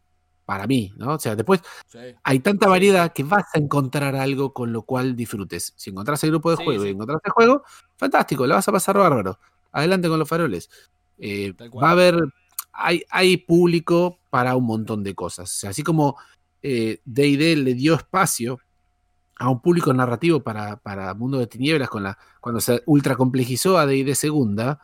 [0.44, 1.14] para mí, ¿no?
[1.14, 1.98] O sea, después Sí.
[2.22, 5.72] hay tanta variedad que vas a encontrar algo con lo cual disfrutes.
[5.76, 7.62] Si encontrás el grupo de Sí, juego y encontrás el juego,
[7.96, 9.38] fantástico, la vas a pasar bárbaro.
[9.72, 10.68] Adelante con los faroles.
[11.16, 12.16] Eh, va a haber,
[12.72, 15.50] hay, hay público para un montón de cosas.
[15.54, 16.16] O sea, así como
[16.61, 18.59] eh, D&D le dio espacio
[19.39, 23.78] a un público narrativo para, para Mundo de Tinieblas con la, cuando se ultra complejizó
[23.78, 24.80] a D&D segunda,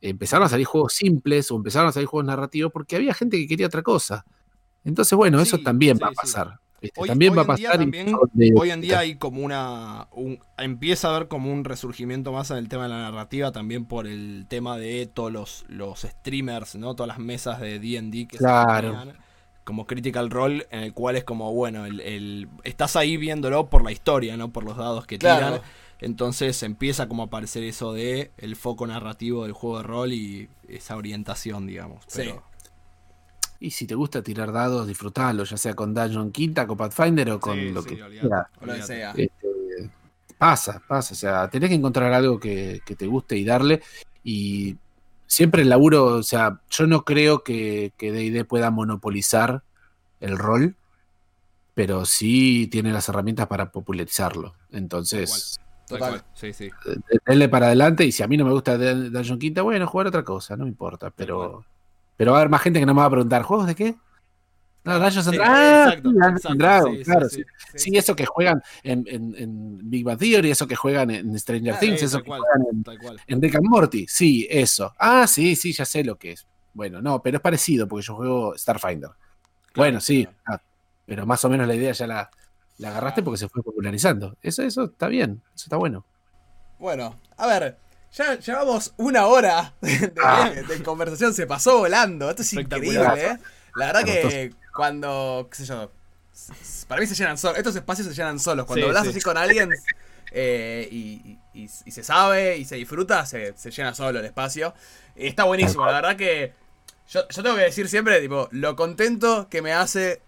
[0.00, 3.46] empezaron a salir juegos simples o empezaron a salir juegos narrativos porque había gente que
[3.46, 4.24] quería otra cosa.
[4.84, 6.60] Entonces, bueno, eso también sí, va a pasar.
[6.82, 7.80] Este, Hoy, también hoy va a en día pasar.
[7.80, 8.14] también-
[8.58, 10.08] hoy en día hay como una.
[10.12, 13.86] un- empieza a haber como un resurgimiento más en el tema de la narrativa, también
[13.86, 16.94] por el tema de todos los, los streamers, ¿no?
[16.94, 19.00] Todas las mesas de DD que Claro.
[19.04, 19.12] se
[19.64, 23.82] como Critical Role, en el cual es como, bueno, el, el- estás ahí viéndolo por
[23.84, 24.52] la historia, ¿no?
[24.52, 25.58] Por los dados que Claro.
[25.58, 25.62] tiran.
[26.00, 30.48] Entonces empieza como a aparecer eso de el foco narrativo del juego de rol y
[30.68, 32.04] esa orientación, digamos.
[32.08, 32.22] Sí.
[32.22, 32.42] Pero,
[33.60, 37.40] Y si te gusta tirar dados, disfrutalo, ya sea con Dungeon Quinta, con Pathfinder o
[37.40, 39.12] con Sí, lo sí, que lo sea.
[39.16, 39.90] Este,
[40.38, 41.14] pasa, pasa.
[41.14, 43.82] O sea, tenés que encontrar algo que, que te guste y darle.
[44.22, 44.76] Y
[45.26, 49.62] siempre el laburo, o sea, yo no creo que que DD pueda monopolizar
[50.20, 50.76] el rol,
[51.74, 54.54] pero sí tiene las herramientas para popularizarlo.
[54.70, 55.58] Entonces,
[55.88, 56.10] Tal Total.
[56.20, 56.24] cual.
[56.34, 56.64] Sí, sí.
[56.86, 58.04] eh, denle para adelante.
[58.06, 60.64] Y si a mí no me gusta Dun- Dungeon Quinta, bueno, jugar otra cosa, no
[60.64, 61.10] me importa.
[61.10, 61.64] Pero,
[62.16, 63.94] pero va a haber más gente que no me va a preguntar, ¿juegos de qué?
[64.84, 65.48] No, Dungeons and Dragons.
[65.56, 67.96] Ah, sí, and Dragons, sí, sí, claro, sí.
[67.96, 71.78] eso que juegan en, en- en Big Bang Theory, eso que juegan en Stranger Ah,
[71.80, 74.06] Things, Sí, eso que cual, juegan en, en Rick and Morty.
[74.08, 74.92] Sí, eso.
[74.98, 76.46] Ah, sí, sí, ya sé lo que es.
[76.74, 79.10] Bueno, no, pero es parecido porque yo juego Starfinder.
[79.74, 80.60] bueno, sí, ah,
[81.06, 82.30] pero más o menos la idea ya la,
[82.78, 84.36] la agarraste porque se fue popularizando.
[84.42, 86.04] Eso, eso está bien, eso está bueno.
[86.78, 87.78] Bueno, a ver,
[88.12, 90.50] ya llevamos una hora de, Ah.
[90.68, 92.28] de conversación, se pasó volando.
[92.28, 93.00] Esto es increíble.
[93.16, 93.38] ¿eh?
[93.76, 95.90] La verdad que cuando, qué sé yo,
[96.88, 98.66] para mí se llenan solos, estos espacios se llenan solos.
[98.66, 99.10] Cuando Sí, hablas sí.
[99.10, 99.70] así con alguien
[100.32, 104.74] eh, y, y- y se sabe y se disfruta, se, se llena solo el espacio.
[105.16, 106.52] Y está buenísimo, la verdad que
[107.08, 110.20] yo, yo tengo que decir siempre, tipo, lo contento que me hace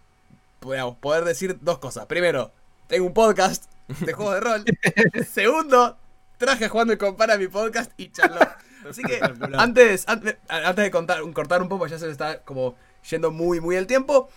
[0.63, 2.07] digamos, poder decir dos cosas.
[2.07, 2.53] Primero,
[2.87, 3.65] tengo un podcast
[4.01, 4.65] de juegos de rol.
[5.33, 5.97] Segundo,
[6.39, 8.41] traje a Juan Compara mi podcast y charló.
[8.89, 9.21] Así que
[9.55, 12.77] antes, antes, antes de contar, cortar un poco, ya se está como
[13.11, 14.29] yendo muy, muy el tiempo.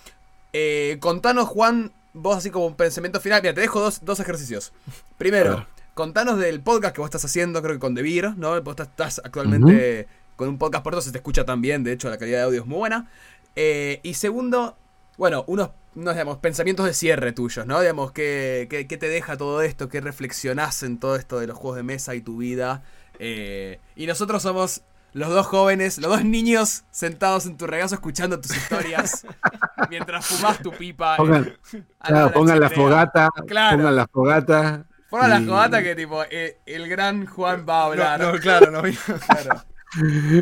[0.53, 3.41] eh, contanos, Juan, vos así como un pensamiento final.
[3.41, 4.73] Mira, te dejo dos, dos ejercicios.
[5.17, 8.61] Primero, contanos del podcast que vos estás haciendo, creo que con Devir, ¿no?
[8.61, 10.07] Vos estás, actualmente
[10.39, 12.43] con un podcast por eso se te escucha tan bien, de hecho la calidad de
[12.45, 13.09] audio es muy buena.
[13.57, 14.77] Eh, y segundo,
[15.17, 17.81] bueno, unos, unos digamos, pensamientos de cierre tuyos, ¿no?
[17.81, 19.89] Digamos, ¿qué, qué, qué te deja todo esto?
[19.89, 22.83] ¿Qué reflexionás en todo esto de los juegos de mesa y tu vida?
[23.19, 24.81] Eh, y nosotros somos
[25.13, 29.25] los dos jóvenes, los dos niños sentados en tu regazo escuchando tus historias
[29.89, 31.17] mientras fumás tu pipa.
[31.17, 33.77] Pongan, eh, al claro, pongan la fogata, Claro.
[33.77, 34.85] pongan la fogata.
[35.09, 38.19] Pongan la fogata que tipo, eh, el gran Juan va a hablar.
[38.19, 38.81] No, no, claro, no.
[39.25, 39.63] Claro.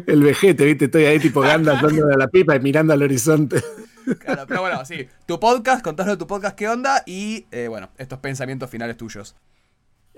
[0.05, 3.63] El vejete, viste, estoy ahí tipo Gandalf dándole la pipa y mirando al horizonte.
[4.19, 5.07] Claro, pero bueno, sí.
[5.25, 9.35] Tu podcast, contanos de tu podcast qué onda y, eh, bueno, estos pensamientos finales tuyos.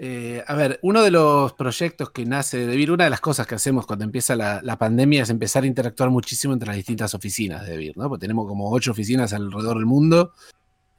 [0.01, 3.45] Eh, a ver, uno de los proyectos que nace de Devir, una de las cosas
[3.45, 7.65] que hacemos cuando empieza la, pandemia es empezar a interactuar muchísimo entre las distintas oficinas
[7.65, 8.07] de Devir, ¿no?
[8.07, 10.31] Porque tenemos como ocho oficinas alrededor del mundo.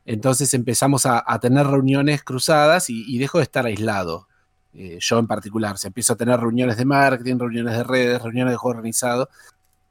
[0.05, 4.29] Entonces empezamos a, a tener reuniones cruzadas y, y dejo de estar aislado.
[4.75, 8.53] Eh, yo en particular, se empiezo a tener reuniones de marketing, reuniones de redes, reuniones
[8.53, 9.31] de juego organizado.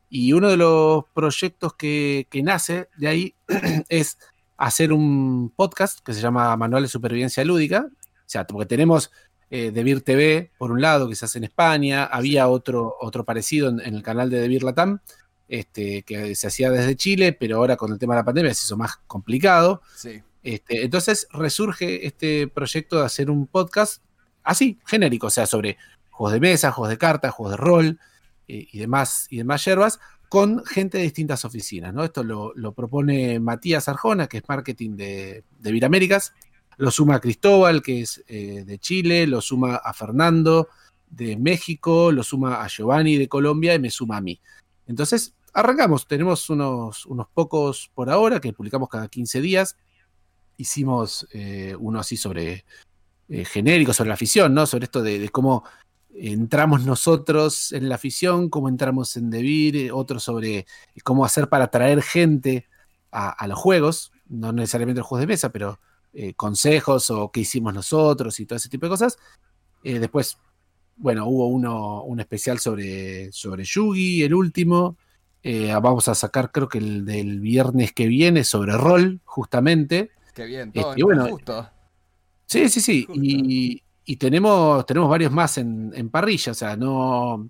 [0.10, 3.36] Y uno de los proyectos que, que nace de ahí
[3.90, 4.20] es
[4.58, 7.88] hacer un podcast que se llama Manual de Supervivencia Lúdica.
[8.30, 9.10] O sea, porque tenemos
[9.50, 12.04] eh, Debir TV, por un lado, que se hace en España.
[12.06, 15.00] Había otro, otro parecido en, en el canal de Debir Latam,
[15.48, 18.66] este, que se hacía desde Chile, pero ahora con el tema de la pandemia se
[18.66, 19.82] hizo más complicado.
[19.96, 20.22] Sí.
[20.44, 24.04] Este, entonces resurge este proyecto de hacer un podcast
[24.44, 25.78] así, genérico, o sea, sobre
[26.12, 28.00] juegos de mesa, juegos de cartas, juegos de rol
[28.48, 30.00] eh, y demás, y demás yerbas,
[30.30, 31.96] con gente de distintas oficinas.
[31.96, 32.04] ¿no?
[32.04, 36.34] Esto lo, lo propone Matías Arjona, que es marketing de, de Viraméricas,
[36.80, 40.70] lo suma a Cristóbal, que es eh, de Chile, lo suma a Fernando
[41.10, 44.42] de México, lo suma a Giovanni de Colombia y me suma a mí.
[44.88, 49.76] Entonces, arrancamos, tenemos unos, unos pocos por ahora que publicamos cada 15 días
[50.60, 52.66] hicimos eh, uno así sobre
[53.30, 54.66] eh, genérico, sobre la afición, ¿no?
[54.66, 55.64] Sobre esto de, cómo
[56.14, 60.68] entramos nosotros en la afición, cómo entramos en Debir, eh, otro sobre
[61.04, 62.68] cómo hacer para atraer gente
[63.12, 65.80] a, a los juegos, no necesariamente los juegos de mesa, pero
[66.14, 69.18] eh, consejos o qué hicimos nosotros y todo ese tipo de cosas.
[69.84, 70.38] Eh, después,
[70.98, 74.98] bueno, hubo uno, un especial sobre, sobre Yugi, el último.
[75.42, 80.12] Eh, vamos a sacar, creo que el del viernes que viene, sobre rol, justamente.
[80.34, 81.70] Qué bien, todo Este, bueno, justo.
[82.46, 83.06] Sí, sí, sí.
[83.06, 83.22] Justo.
[83.24, 87.50] Y, y tenemos, tenemos varios más en, en parrilla, o sea, no.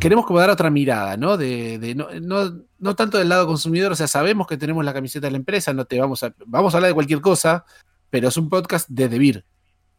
[0.00, 1.36] Queremos como dar otra mirada, ¿no?
[1.36, 4.92] De, de no, no, no tanto del lado consumidor, o sea, sabemos que tenemos la
[4.92, 6.34] camiseta de la empresa, no te vamos a.
[6.46, 7.64] Vamos a hablar de cualquier cosa,
[8.10, 9.44] pero es un podcast de Debir.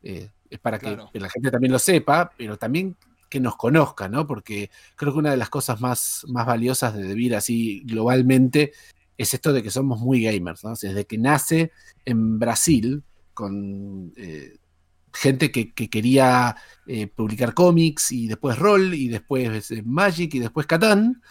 [0.03, 1.09] Eh, es para que, Claro.
[1.11, 2.95] que la gente también lo sepa, pero también
[3.29, 4.25] que nos conozca, ¿no?
[4.27, 8.73] Porque creo que una de las cosas más, más valiosas de Debir así globalmente
[9.17, 10.71] es esto de que somos muy gamers, ¿no?
[10.75, 11.71] Desde que nace
[12.05, 13.03] en Brasil
[13.33, 14.57] con eh,
[15.13, 16.55] gente que, quería
[16.87, 21.21] eh, publicar cómics y después rol y después eh, Magic y después Catán.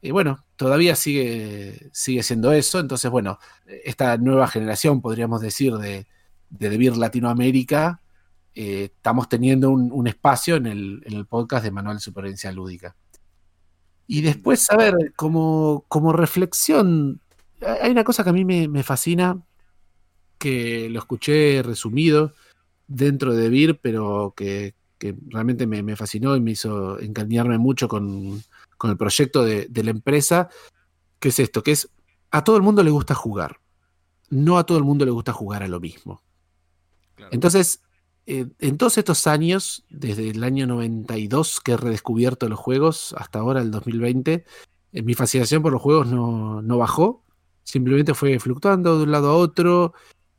[0.00, 2.78] Y bueno, todavía sigue, sigue siendo eso.
[2.78, 3.38] Entonces, bueno,
[3.84, 6.06] esta nueva generación, podríamos decir, de,
[6.50, 8.00] de DeVir Latinoamérica,
[8.54, 12.96] estamos teniendo un, espacio en el, en el, podcast de Manual de Supervivencia Lúdica.
[14.08, 17.20] Y después, a ver, como, como reflexión,
[17.60, 19.40] hay una cosa que a mí me, fascina,
[20.38, 22.32] que lo escuché resumido
[22.88, 24.74] dentro de Vir, pero que,
[25.28, 28.42] realmente me, fascinó y me hizo encariñarme mucho con,
[28.82, 30.48] el proyecto de, la empresa,
[31.20, 31.90] que es esto, que es
[32.30, 33.60] a todo el mundo le gusta jugar,
[34.30, 36.22] no a todo el mundo le gusta jugar a lo mismo.
[37.30, 37.82] Entonces,
[38.26, 43.38] eh, en todos estos años, desde el año 92 que he redescubierto los juegos hasta
[43.38, 44.44] ahora, el 2020,
[44.92, 47.24] eh, mi fascinación por los juegos no, no bajó,
[47.62, 49.94] simplemente fue fluctuando de un lado a otro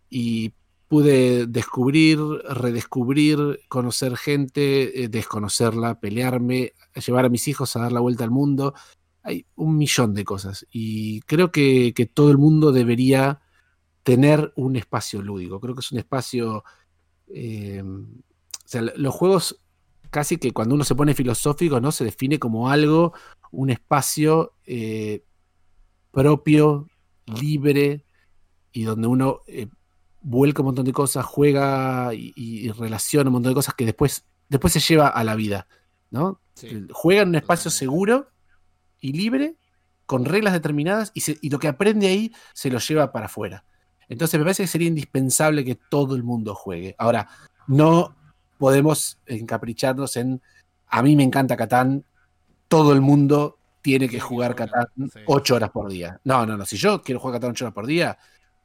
[0.09, 0.53] y
[0.89, 6.73] pude descubrir, redescubrir, conocer gente, eh, desconocerla, pelearme,
[7.05, 8.73] llevar a mis hijos a dar la vuelta al mundo.
[9.21, 13.39] Hay un millón de cosas y creo que, todo el mundo debería
[14.01, 15.61] tener un espacio lúdico.
[15.61, 16.63] Creo que es un espacio...
[17.27, 19.61] Eh, o sea, los juegos
[20.09, 21.91] casi que cuando uno se pone filosófico, ¿no?
[21.91, 23.13] Se define como algo,
[23.51, 25.23] un espacio eh,
[26.11, 26.87] propio,
[27.27, 28.05] libre
[28.71, 29.41] y donde uno
[30.21, 34.73] vuelca un montón de cosas, juega y, relaciona un montón de cosas que después, después
[34.73, 35.67] se lleva a la vida,
[36.11, 36.39] ¿no?
[36.91, 38.29] juega en un espacio seguro
[38.99, 39.55] y libre,
[40.05, 43.63] con reglas determinadas, y, lo que aprende ahí se lo lleva para afuera.
[44.09, 46.95] Entonces me parece que sería indispensable que todo el mundo juegue.
[46.97, 47.29] Ahora,
[47.67, 48.15] no
[48.57, 50.41] podemos encapricharnos en,
[50.87, 52.03] a mí me encanta Catán,
[52.67, 54.87] todo el mundo tiene que jugar Catán
[55.27, 56.19] ocho horas por día.
[56.23, 56.65] No, no, no.
[56.65, 58.17] Si yo quiero jugar Catán ocho horas por día,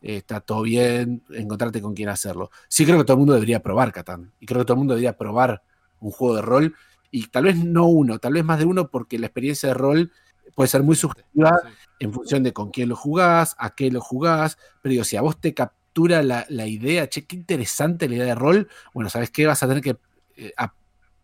[0.04, 2.50] está todo bien, encontrarte con quién hacerlo.
[2.68, 4.32] Sí creo que todo el mundo debería probar Catán.
[4.38, 5.62] Y creo que todo el mundo debería probar
[6.00, 6.74] un juego de rol.
[7.10, 10.12] Y tal vez no uno, tal vez más de uno, porque la experiencia de rol
[10.54, 11.58] puede ser muy subjetiva
[11.98, 14.58] en función de con quién lo jugás, a qué lo jugás.
[14.82, 18.34] Pero digo, si a vos te captura la, idea, che, qué interesante la idea de
[18.34, 19.46] rol, bueno, ¿sabes qué?
[19.46, 19.96] Vas a tener que
[20.36, 20.52] eh,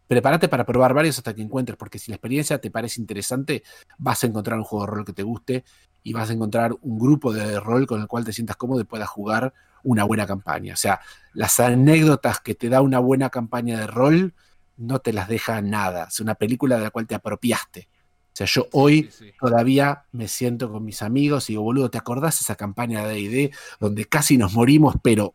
[0.07, 3.63] prepárate para probar varios hasta que encuentres, porque si la experiencia te parece interesante,
[3.99, 5.65] vas a encontrar un juego de rol que te guste
[6.03, 8.85] y vas a encontrar un grupo de rol con el cual te sientas cómodo y
[8.85, 9.53] puedas jugar
[9.83, 10.75] una buena campaña.
[10.75, 11.01] O sea,
[11.33, 14.35] las anécdotas que te da una buena campaña de rol
[14.77, 16.09] no te las deja nada.
[16.09, 17.89] Es una película de la cual te apropiaste.
[18.33, 22.41] O sea, yo hoy todavía me siento con mis amigos y digo, boludo, ¿te acordás
[22.41, 25.35] esa campaña de D&D donde casi nos morimos, pero...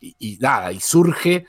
[0.00, 1.46] y nada, y surge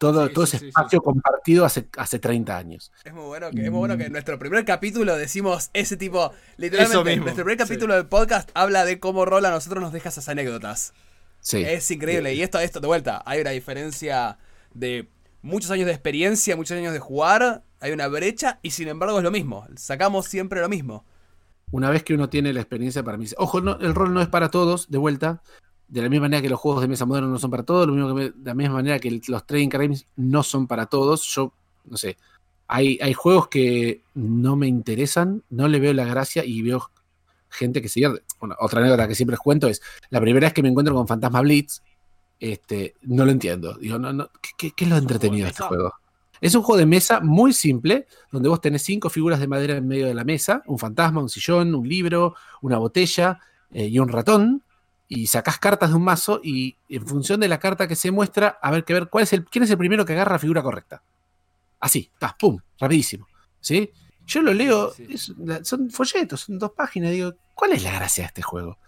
[0.00, 2.90] todo, todo ese espacio compartido hace, hace 30 años.
[3.04, 6.32] Es muy, bueno que, es muy bueno que en nuestro primer capítulo decimos ese tipo,
[6.56, 10.26] literalmente, nuestro primer capítulo del podcast habla de cómo Rola a nosotros nos deja esas
[10.30, 10.94] anécdotas.
[11.40, 11.62] Sí.
[11.62, 12.32] Es increíble.
[12.32, 14.38] Y esto, esto, de vuelta, hay una diferencia
[14.72, 15.10] de
[15.42, 19.22] muchos años de experiencia, muchos años de jugar, hay una brecha y sin embargo es
[19.22, 19.66] lo mismo.
[19.76, 21.04] Sacamos siempre lo mismo.
[21.72, 24.28] Una vez que uno tiene la experiencia para mí, ojo, no, el rol no es
[24.28, 25.42] para todos, de vuelta,
[25.90, 27.94] de la misma manera que los juegos de mesa modernos no son para todos, lo
[27.94, 31.24] mismo que de la misma manera que los trading games no son para todos.
[31.34, 31.52] Yo,
[31.84, 32.16] no sé,
[32.68, 36.90] hay, hay juegos que no me interesan, no le veo la gracia y veo
[37.48, 38.00] gente que se
[38.38, 41.08] Bueno, otra anécdota que siempre les cuento es, la primera vez que me encuentro con
[41.08, 41.82] Fantasma Blitz,
[42.38, 43.74] este, no lo entiendo.
[43.74, 45.92] Digo, no, no, ¿qué, es lo entretenido de este juego?
[46.40, 49.88] Es un juego de mesa muy simple, donde vos tenés cinco figuras de madera en
[49.88, 53.40] medio de la mesa, un fantasma, un sillón, un libro, una botella
[53.72, 54.62] eh, y un ratón
[55.12, 58.60] y sacás cartas de un mazo y en función de la carta que se muestra,
[58.62, 60.62] a ver, que ver cuál es el, quién es el primero que agarra la figura
[60.62, 61.02] correcta.
[61.80, 63.26] Así, ta, pum, rapidísimo.
[63.60, 63.90] ¿Sí?
[64.24, 64.92] Yo lo leo,
[65.64, 68.78] son folletos, son dos páginas, digo, ¿cuál es la gracia de este juego?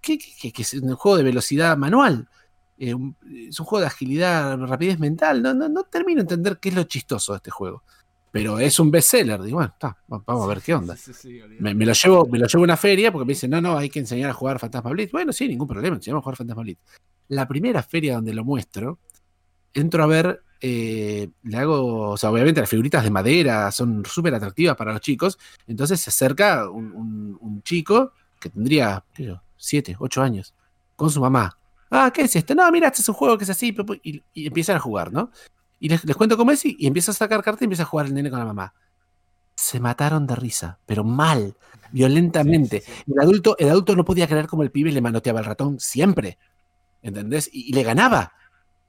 [0.00, 0.20] ¿Qué,
[0.56, 2.28] es un juego de velocidad manual?
[2.78, 2.94] Eh,
[3.48, 5.42] es un juego de agilidad, rapidez mental.
[5.42, 7.82] No, no, no termino de entender qué es lo chistoso de este juego
[8.38, 9.42] pero es un bestseller.
[9.42, 9.74] Digo, bueno,
[10.08, 10.96] vamos a ver qué onda.
[11.58, 13.90] me, lo llevo, me lo llevo a una feria porque me dicen, no, no, hay
[13.90, 15.10] que enseñar a jugar Fantasma Blitz.
[15.10, 16.80] Bueno, sí, ningún problema, enseñamos a jugar Fantasma Blitz.
[17.28, 19.00] La primera feria donde lo muestro,
[19.74, 24.34] entro a ver, eh, le hago, o sea, obviamente las figuritas de madera son súper
[24.34, 25.36] atractivas para los chicos.
[25.66, 30.54] Entonces se acerca un, chico que tendría, qué sé yo, 7, 8 años,
[30.94, 31.58] con su mamá.
[31.90, 32.54] Ah, ¿qué es esto?
[32.54, 35.32] No, mira, este es un juego que es así, y, y empiezan a jugar, ¿no?
[35.80, 38.14] Y les, cuento cómo es y, empieza a sacar cartas y empieza a jugar el
[38.14, 38.74] nene con la mamá.
[39.54, 41.56] Se mataron de risa, pero mal,
[41.90, 42.82] violentamente.
[43.06, 46.38] El, adulto, el adulto no podía creer como el pibe le manoteaba el ratón siempre.
[47.02, 47.48] ¿Entendés?
[47.52, 48.32] Y, le ganaba.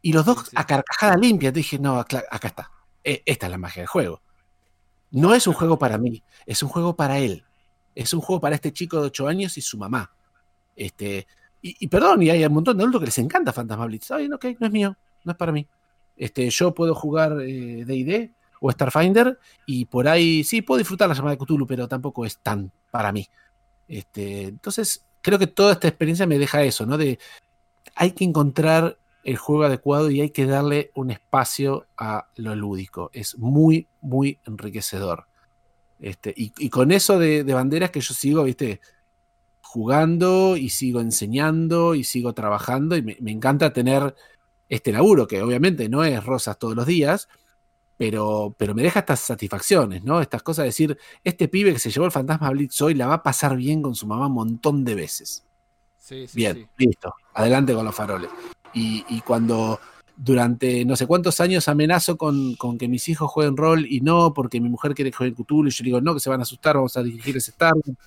[0.01, 1.51] Y los dos a carcajada limpia.
[1.51, 2.71] Te dije, no, acá está.
[3.03, 4.21] E, esta es la magia del juego.
[5.11, 7.43] No es un juego para mí, es un juego para él.
[7.95, 10.11] Es un juego para este chico de 8 años y su mamá.
[10.75, 11.27] Este,
[11.61, 14.11] y, y perdón, y hay un montón de adultos que les encanta Fantasma Blitz.
[14.11, 15.67] Ay, no, ok, no es mío, no es para mí.
[16.19, 21.15] Este, yo puedo jugar eh, DD o Starfinder y por ahí sí puedo disfrutar la
[21.15, 23.25] llamada de Cthulhu, pero tampoco es tan para mí.
[23.87, 26.97] Este, entonces, creo que toda esta experiencia me deja eso, ¿no?
[26.97, 27.19] De
[27.95, 33.09] hay que encontrar el juego adecuado y hay que darle un espacio a lo lúdico.
[33.13, 35.25] Es muy, muy enriquecedor.
[36.01, 38.81] Este, y, y con eso de, de banderas que yo sigo, viste,
[39.61, 44.15] jugando y sigo enseñando y sigo trabajando y me encanta tener
[44.69, 47.27] este laburo, que obviamente no es rosas todos los días,
[47.97, 50.21] pero, pero me deja estas satisfacciones, ¿no?
[50.21, 53.15] Estas cosas de decir, este pibe que se llevó el fantasma Blitz hoy la va
[53.15, 55.43] a pasar bien con su mamá un montón de veces.
[55.97, 56.85] Sí, sí, Bien, sí.
[56.85, 58.29] listo, adelante con los faroles.
[58.73, 59.79] Y, y cuando
[60.15, 64.33] durante no sé cuántos años amenazo con, con que mis hijos jueguen rol y no,
[64.33, 66.43] porque mi mujer quiere que jueguen Cthulhu, y yo digo, no, que se van a
[66.43, 67.97] asustar, vamos a dirigir ese Star Wars.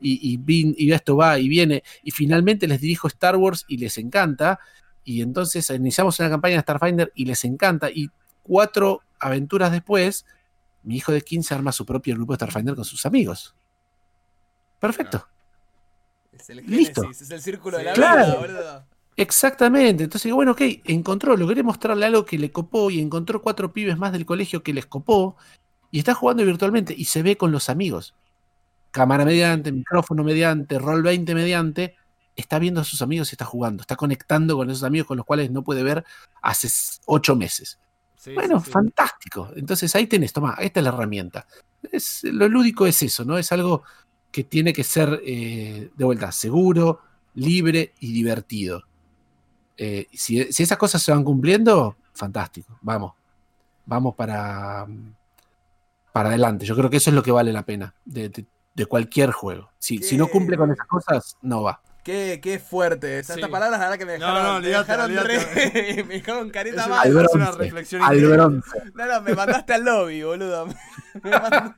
[0.00, 1.82] Y, y esto va y viene.
[2.02, 4.60] Y finalmente les dirijo Star Wars y les encanta.
[5.08, 7.88] Y entonces iniciamos una campaña de Starfinder y les encanta.
[7.88, 8.10] Y
[8.42, 10.26] cuatro aventuras después,
[10.82, 13.54] mi hijo de 15 arma su propio grupo de Starfinder con sus amigos.
[14.78, 15.26] Perfecto.
[16.30, 17.08] Es el Listo.
[17.10, 18.26] Es el círculo de la Claro.
[18.26, 18.84] vida, boludo.
[19.16, 20.04] Exactamente.
[20.04, 24.12] Entonces bueno, ok, encontró, logré mostrarle algo que le copó y encontró cuatro pibes más
[24.12, 25.38] del colegio que les copó
[25.90, 28.14] y está jugando virtualmente y se ve con los amigos.
[28.90, 31.96] Cámara mediante, micrófono mediante, rol 20 mediante,
[32.40, 35.26] está viendo a sus amigos y está jugando, está conectando con esos amigos con los
[35.26, 36.04] cuales no puede ver
[36.42, 36.68] hace
[37.06, 37.78] ocho meses.
[38.16, 38.70] Sí, Bueno, sí, sí.
[38.72, 39.50] fantástico.
[39.56, 41.46] Entonces ahí tenés, toma, esta es la herramienta.
[41.92, 43.38] Es, lo lúdico es eso, ¿no?
[43.38, 43.82] Es algo
[44.30, 47.00] que tiene que ser, eh, de vuelta, seguro,
[47.34, 48.82] libre y divertido.
[49.76, 52.78] Eh, si, si esas cosas se van cumpliendo, fantástico.
[52.82, 53.12] Vamos.
[53.86, 54.86] Vamos para,
[56.12, 56.66] para adelante.
[56.66, 59.70] Yo creo que eso es lo que vale la pena de, de- de cualquier juego.
[59.78, 61.80] Si, si no cumple con esas cosas, no va.
[62.08, 63.18] Qué, qué fuerte.
[63.18, 63.42] Estas Sí.
[63.42, 66.80] palabras, la verdad que me No, dejaron, no, me olvídate, dejaron re- me dejaron carita
[66.82, 67.00] Es mal.
[67.00, 68.70] Al es una bronce, reflexión Al bronce.
[68.94, 70.66] No, no, me mandaste al lobby, boludo.
[71.22, 71.74] Me mandó-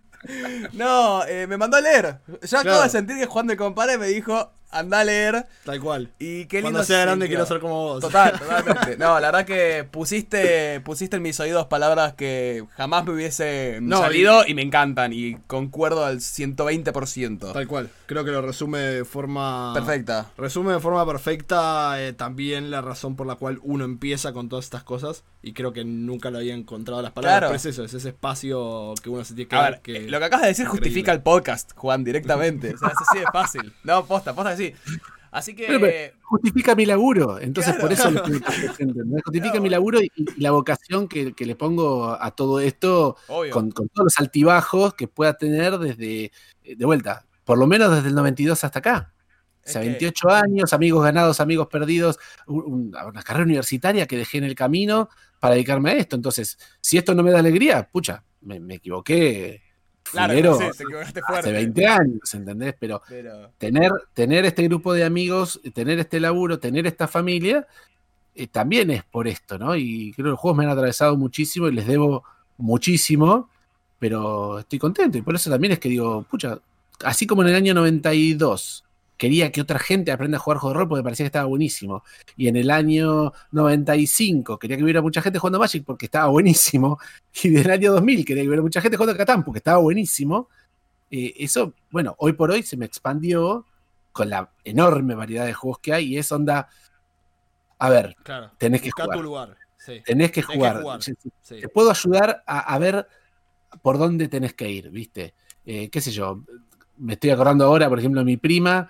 [0.75, 2.21] No, eh, me mandó a leer.
[2.29, 2.83] Yo acabo Claro.
[2.85, 5.47] de sentir que Juan de Compare me dijo, anda a leer.
[5.65, 6.11] Tal cual.
[6.19, 8.01] Y qué lindo Cuando sea grande quiero ser como vos.
[8.01, 8.97] Total, totalmente.
[8.97, 13.99] No, la verdad que pusiste, pusiste en mis oídos palabras que jamás me hubiese No,
[14.01, 14.55] salido y...
[14.55, 15.13] me encantan.
[15.13, 17.53] Y concuerdo al 120%.
[17.53, 17.91] Tal cual.
[18.07, 19.73] Creo que lo resume de forma.
[19.75, 20.31] Perfecta.
[20.37, 24.65] Resume de forma perfecta eh, también la razón por la cual uno empieza con todas
[24.65, 25.25] estas cosas.
[25.43, 27.39] Y creo que nunca lo había encontrado las palabras.
[27.41, 27.47] Claro.
[27.49, 29.97] Pero es eso, es ese espacio que uno se tiene que A ver, que...
[30.07, 30.89] eh, lo que acabas de decir increíble.
[30.89, 32.75] justifica el podcast, Juan, directamente.
[32.75, 33.73] O sea, es así de fácil.
[33.85, 34.51] No, posta, posta
[35.33, 35.67] Así que.
[35.67, 37.39] Pero, pero, justifica mi laburo.
[37.39, 37.81] Entonces, Claro.
[37.89, 38.11] por eso.
[39.25, 39.61] Justifica Claro.
[39.63, 43.17] mi laburo y, y la vocación que, que le pongo a todo esto
[43.53, 46.33] con, con todos los altibajos que pueda tener desde,
[46.65, 49.13] eh, de vuelta, por lo menos desde el 92 hasta acá.
[49.65, 54.17] O sea, que- 28 años, amigos ganados, amigos perdidos, un- un- una carrera universitaria que
[54.17, 55.09] dejé en el camino
[55.39, 56.17] para dedicarme a esto.
[56.17, 59.63] Entonces, si esto no me da alegría, pucha, me, me equivoqué.
[60.11, 62.75] Claro, sí, te hace 20 años, ¿entendés?
[62.79, 63.51] Pero Pero.
[63.59, 67.67] tener, tener este grupo de amigos, tener este laburo, tener esta familia,
[68.35, 69.77] eh, también es por esto, ¿no?
[69.77, 72.25] Y creo que los juegos me han atravesado muchísimo y les debo
[72.59, 73.49] muchísimo,
[73.99, 76.59] pero estoy contento y por eso también es que digo, pucha,
[77.05, 78.85] así como en el año 92
[79.21, 82.03] quería que otra gente aprenda a jugar juego de rol porque parecía que estaba buenísimo,
[82.39, 86.99] y en el año 95 quería que hubiera mucha gente jugando Magic porque estaba buenísimo,
[87.45, 90.49] y del año 2000 quería que hubiera mucha gente jugando Catán porque estaba buenísimo,
[91.11, 93.67] eh, eso, bueno, hoy por hoy se me expandió
[94.13, 96.69] con la enorme variedad de juegos que hay y es onda,
[97.79, 98.53] a ver, Claro.
[98.57, 99.17] tenés que jugar.
[99.19, 99.57] tu lugar.
[99.77, 100.01] Sí.
[100.05, 101.03] tenés que Tenés jugar.
[101.03, 101.13] sí.
[101.61, 103.07] Te puedo ayudar a, a ver
[103.83, 105.35] por dónde tenés que ir, ¿viste?
[105.67, 106.43] Eh, qué sé yo,
[106.97, 108.89] me estoy acordando ahora, por ejemplo, mi prima,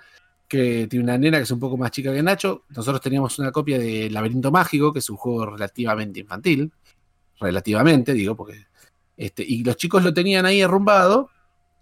[0.50, 3.52] que tiene una nena que es un poco más chica que Nacho, nosotros teníamos una
[3.52, 6.72] copia de Laberinto Mágico, que es un juego relativamente infantil,
[7.38, 8.66] relativamente, digo, porque...
[9.16, 11.28] Este, y los chicos lo tenían ahí arrumbado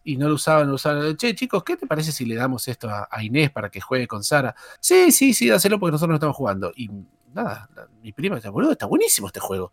[0.04, 1.16] y no lo usaban, lo usaban.
[1.16, 4.06] Che, chicos, ¿qué te parece si le damos esto a, a Inés para que juegue
[4.08, 4.54] con Sara?
[4.80, 6.72] Sí, sí, sí, dáselo porque nosotros no estamos jugando.
[6.76, 6.90] Y
[7.32, 9.70] nada, la- mi prima dice, boludo, está buenísimo este juego.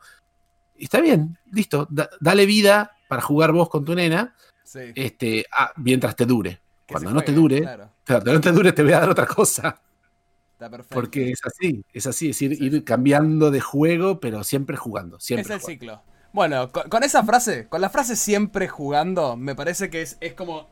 [0.77, 4.79] Y está bien, listo, da- dale vida para jugar vos con tu nena, Sí.
[4.93, 5.45] este,
[5.77, 6.61] mientras te dure.
[6.85, 9.25] que Cuando no te dure, Claro, cuando no te dure te voy a dar otra
[9.27, 9.81] cosa.
[10.53, 10.95] está perfecto.
[10.95, 15.19] Porque es así, es así, es ir, Sí, ir cambiando de juego, pero siempre jugando,
[15.19, 15.55] es siempre.
[15.55, 15.67] el jugando.
[15.71, 16.03] ciclo.
[16.33, 20.33] Bueno, con, con esa frase, con la frase siempre jugando, me parece que es, es
[20.33, 20.67] como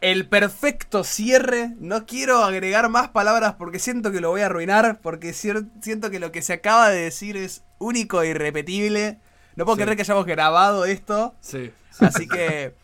[0.00, 1.74] el perfecto cierre.
[1.78, 6.18] No quiero agregar más palabras porque siento que lo voy a arruinar, porque siento que
[6.20, 9.20] lo que se acaba de decir es único e irrepetible.
[9.56, 9.82] No puedo Sí.
[9.82, 11.38] creer que hayamos grabado esto.
[11.40, 11.72] Sí.
[11.98, 12.74] Así que,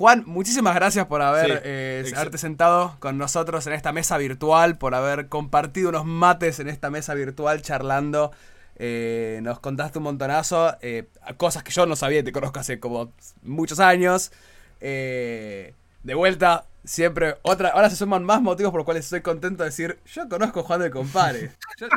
[0.00, 4.78] Juan, muchísimas gracias por haber Sí, eh, haberte sentado con nosotros en esta mesa virtual,
[4.78, 8.32] por haber compartido unos mates en esta mesa virtual charlando.
[8.76, 11.06] Eh, nos contaste un montonazo, eh,
[11.36, 13.12] cosas que yo no sabía, te conozco hace como
[13.42, 14.32] muchos años.
[14.80, 17.68] Eh, de vuelta, siempre otra.
[17.68, 20.62] Ahora se suman más motivos por los cuales estoy contento de decir, yo conozco a
[20.62, 21.52] Juan del Compare.
[21.78, 21.88] Yo-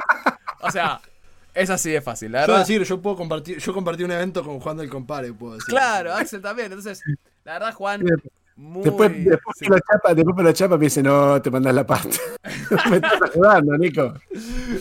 [0.59, 0.99] o sea,
[1.53, 2.67] es así de fácil, la Yo verdad.
[2.67, 5.69] decir, yo puedo compartir, yo compartí un evento con Juan del Compare, puedo decir.
[5.69, 6.65] Claro, Axel también.
[6.69, 7.01] Entonces,
[7.43, 8.03] la verdad, Juan,
[8.55, 8.83] muy.
[8.83, 9.65] Después, después, sí.
[9.69, 12.17] me lo chapa, después me lo chapa me dice, no, te mandas la pasta.
[12.89, 14.13] me estás ayudando, Nico.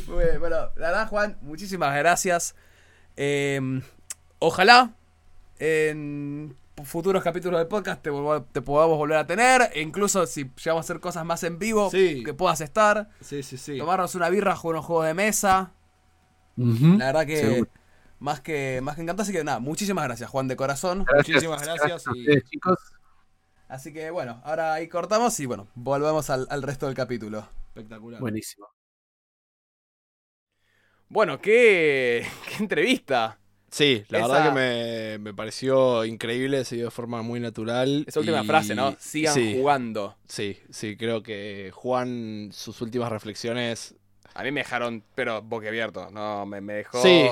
[0.08, 2.54] Muy bien, bueno, la verdad, Juan, muchísimas gracias.
[3.16, 3.80] Eh,
[4.38, 4.92] ojalá
[5.58, 8.10] en futuros capítulos del podcast te,
[8.62, 9.70] podamos volver a tener.
[9.74, 12.22] E incluso si llegamos a hacer cosas más en vivo, Sí.
[12.24, 13.08] que puedas estar.
[13.20, 13.78] Sí, sí, sí.
[13.78, 15.72] Tomarnos una birra, jugar unos juegos de mesa.
[16.56, 17.70] La verdad que Seguro.
[18.22, 19.24] Más que más que encantado.
[19.24, 21.04] Así que nada, muchísimas gracias, Juan, de corazón.
[21.16, 22.78] Muchísimas gracias y- chicos.
[23.68, 27.48] Así que bueno, ahora ahí cortamos y bueno, volvemos al, al resto del capítulo.
[27.68, 28.20] Espectacular.
[28.20, 28.66] Buenísimo.
[31.08, 33.38] Bueno, qué, qué entrevista.
[33.70, 38.04] Sí, la Esa- verdad que me, me pareció increíble, se dio de forma muy natural.
[38.06, 38.94] Esa última y- frase, ¿no?
[38.98, 40.16] Sigan sí, jugando.
[40.28, 43.94] Sí, sí, creo que Juan, sus últimas reflexiones
[44.34, 46.10] A mí me dejaron, pero boquiabierto.
[46.10, 47.02] No, me, me dejó.
[47.02, 47.26] Sí.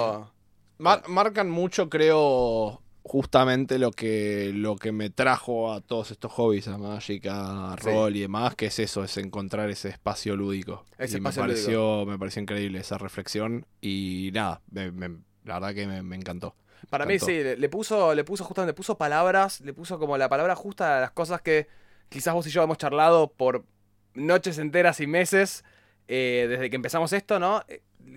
[0.81, 6.69] Mar- marcan mucho, creo, justamente lo que, lo que me trajo a todos estos hobbies,
[6.69, 7.87] a Magic, a Sí.
[7.89, 10.85] rol y demás, que es eso, es encontrar ese espacio lúdico.
[10.99, 15.55] Ese y espacio me pareció, me pareció increíble esa reflexión y nada, me- me- la
[15.61, 16.55] verdad que me, encantó.
[16.91, 20.17] Para mí sí, le, le puso, le puso justamente, le puso palabras, le puso como
[20.19, 21.67] la palabra justa a las cosas que
[22.09, 23.65] quizás vos y yo hemos charlado por
[24.15, 25.65] noches enteras y meses
[26.09, 27.63] eh, desde que empezamos esto, ¿no?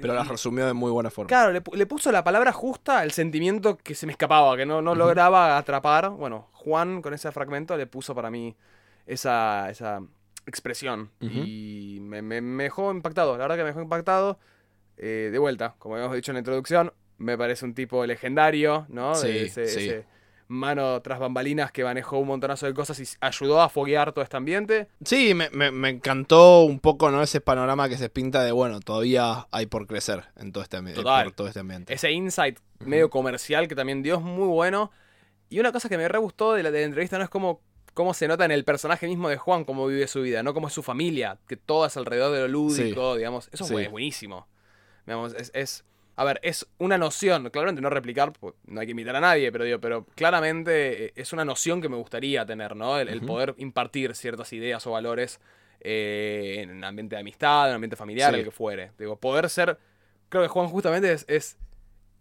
[0.01, 1.27] Pero las resumió de muy buena forma.
[1.27, 4.81] Claro, le, le puso la palabra justa al sentimiento que se me escapaba, que no,
[4.81, 6.09] no lograba atrapar.
[6.09, 8.55] Bueno, Juan con ese fragmento le puso para mí
[9.05, 10.01] esa, esa
[10.45, 11.11] expresión.
[11.21, 11.31] Ujú.
[11.45, 14.39] Y me, me- me dejó impactado, la verdad que me dejó impactado.
[14.97, 19.15] Eh, de vuelta, como habíamos dicho en la introducción, me parece un tipo legendario, ¿no?
[19.15, 19.79] Sí, De ese, sí.
[19.89, 20.05] ese
[20.47, 24.37] mano tras bambalinas que manejó un montonazo de cosas y ayudó a foguear todo este
[24.37, 24.87] ambiente.
[25.03, 27.21] Sí, me, me- me encantó un poco ¿no?
[27.23, 30.93] ese panorama que se pinta de, bueno, todavía hay por crecer en todo este, ambi-
[30.93, 31.23] Total.
[31.25, 31.93] por todo este ambiente.
[31.93, 34.91] Ese insight medio comercial que también dio es muy bueno.
[35.49, 37.61] Y una cosa que me re gustó de la, de la entrevista no es como
[37.93, 40.67] cómo se nota en el personaje mismo de Juan, cómo vive su vida, no cómo
[40.67, 43.49] es su familia, que todo es alrededor de lo lúdico, digamos.
[43.51, 43.73] Eso Sí.
[43.73, 44.47] fue buenísimo.
[45.05, 48.91] Digamos, es, es- a ver, es una noción, claramente no replicar, pues, no hay que
[48.91, 52.75] imitar a nadie, pero digo, pero claramente eh, es una noción que me gustaría tener,
[52.75, 52.99] ¿no?
[52.99, 55.39] El, poder impartir ciertas ideas o valores
[55.79, 58.39] eh, en un ambiente de amistad, en un ambiente familiar, Sí.
[58.39, 58.91] el que fuere.
[58.97, 59.77] Digo, poder ser,
[60.29, 61.57] creo que Juan justamente es, es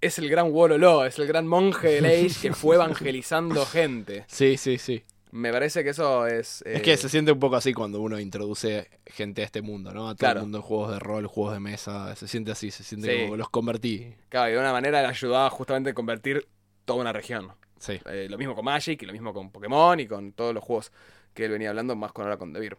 [0.02, 4.24] es el gran Wololo, es el gran monje de Age que fue evangelizando gente.
[4.26, 5.04] Sí, sí, sí.
[5.32, 6.62] Me parece que eso es.
[6.62, 9.92] Es eh, que se siente un poco así cuando uno introduce gente a este mundo,
[9.92, 10.10] ¿no?
[10.10, 10.40] A todo Claro.
[10.40, 12.14] el mundo de juegos de rol, juegos de mesa.
[12.16, 13.22] Se siente así, se siente Sí.
[13.24, 14.14] como los convertí.
[14.28, 16.46] Claro, y de una manera le ayudaba justamente a convertir
[16.84, 17.50] toda una región.
[17.78, 17.98] Sí.
[18.06, 20.92] Eh, lo mismo con Magic y lo mismo con Pokémon y con todos los juegos
[21.34, 22.76] que él venía hablando, más con ahora con Devir.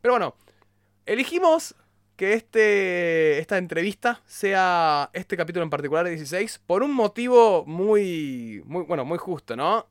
[0.00, 0.36] Pero bueno,
[1.06, 1.74] elegimos
[2.16, 8.62] que este, esta entrevista sea este capítulo en particular de 16 por un motivo muy,
[8.66, 9.86] muy, bueno, muy justo, ¿no?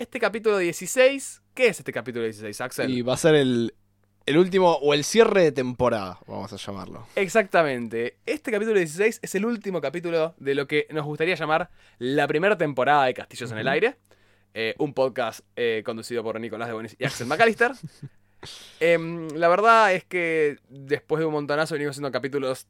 [0.00, 2.90] Este capítulo 16, ¿qué es este capítulo 16, Axel?
[2.90, 3.74] Y va a ser el,
[4.24, 7.06] el último o el cierre de temporada, vamos a llamarlo.
[7.16, 8.16] Exactamente.
[8.24, 11.68] Este capítulo 16 es el último capítulo de lo que nos gustaría llamar
[11.98, 13.68] la primera temporada de Castillos en el.
[13.68, 13.98] Aire.
[14.54, 17.72] Eh, un podcast eh, conducido por Nicolás de Bonis y Axel McAllister.
[18.80, 22.68] Em, la verdad es que después de un montonazo venimos haciendo capítulos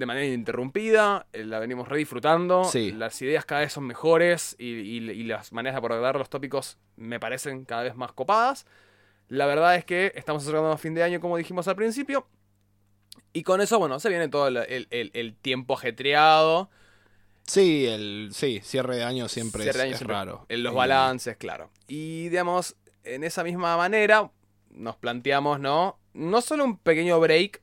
[0.00, 2.90] de manera ininterrumpida, eh, la venimos re disfrutando, Sí.
[2.92, 6.78] las ideas cada vez son mejores y, y- y las maneras de abordar los tópicos
[6.96, 8.66] me parecen cada vez más copadas.
[9.28, 12.26] La verdad es que estamos acercando a fin de año como dijimos al principio.
[13.32, 16.70] Y con eso, bueno, se viene todo el, el- el- el tiempo ajetreado.
[17.46, 20.46] Sí, el sí, cierre de año siempre Cierre de es, año es siempre- raro.
[20.48, 21.70] En los balances, claro.
[21.86, 22.74] Y digamos,
[23.04, 24.30] en esa misma manera,
[24.70, 25.98] nos planteamos, ¿no?
[26.14, 27.60] No solo un pequeño break,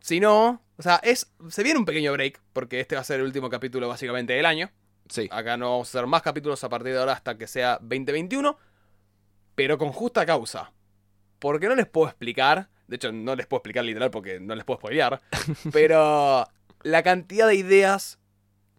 [0.00, 0.60] sino.
[0.76, 1.30] O sea, es.
[1.50, 4.46] Se viene un pequeño break, porque este va a ser el último capítulo básicamente del
[4.46, 4.70] año.
[5.08, 7.78] Sí, Acá no vamos a hacer más capítulos a partir de ahora hasta que sea
[7.82, 8.56] 2021.
[9.54, 10.72] Pero con justa causa.
[11.38, 12.68] Porque no les puedo explicar.
[12.88, 15.20] De hecho, no les puedo explicar literal porque no les puedo spoilear.
[15.72, 16.46] pero
[16.82, 18.18] la cantidad de ideas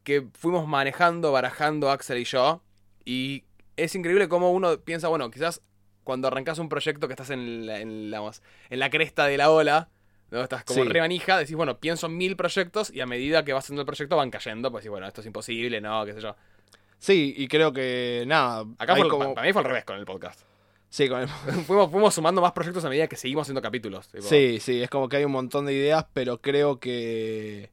[0.03, 2.61] que fuimos manejando, barajando Axel y yo.
[3.05, 3.45] Y
[3.77, 5.61] es increíble cómo uno piensa, bueno, quizás
[6.03, 8.31] cuando arrancas un proyecto que estás en la, en la-
[8.69, 9.89] en la cresta de la ola,
[10.31, 10.41] ¿no?
[10.41, 10.89] estás como Sí.
[10.89, 13.85] re manija, decís, bueno, pienso en mil proyectos y a medida que vas haciendo el
[13.85, 16.35] proyecto van cayendo, pues decís, bueno, esto es imposible, no, qué sé yo.
[16.97, 18.65] Sí, y creo que nada.
[18.77, 20.41] Acá fue, como- para mí fue al revés con el podcast.
[20.89, 21.27] Sí, con el-
[21.67, 24.07] fuimos, fuimos sumando más proyectos a medida que seguimos haciendo capítulos.
[24.07, 24.23] tipo.
[24.23, 27.71] sí, sí, es como que hay un montón de ideas, pero creo que.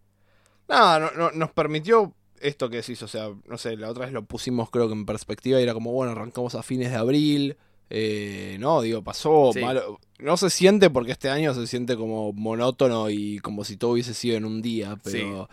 [0.69, 4.12] Nada, no, no- nos permitió esto que decís, o sea, no sé, la otra vez
[4.12, 7.57] lo pusimos creo que en perspectiva y era como, bueno, arrancamos a fines de abril.
[7.90, 9.60] Eh, no, digo, pasó Sí.
[9.60, 9.98] malo.
[10.18, 14.14] No se siente porque este año se siente como monótono y como si todo hubiese
[14.14, 15.48] sido en un día, pero.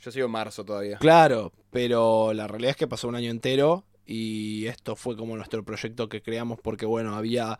[0.00, 0.98] Yo sigo en marzo todavía.
[0.98, 5.64] Claro, pero la realidad es que pasó un año entero y esto fue como nuestro
[5.64, 7.58] proyecto que creamos porque, bueno, había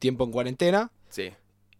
[0.00, 1.30] tiempo en cuarentena Sí,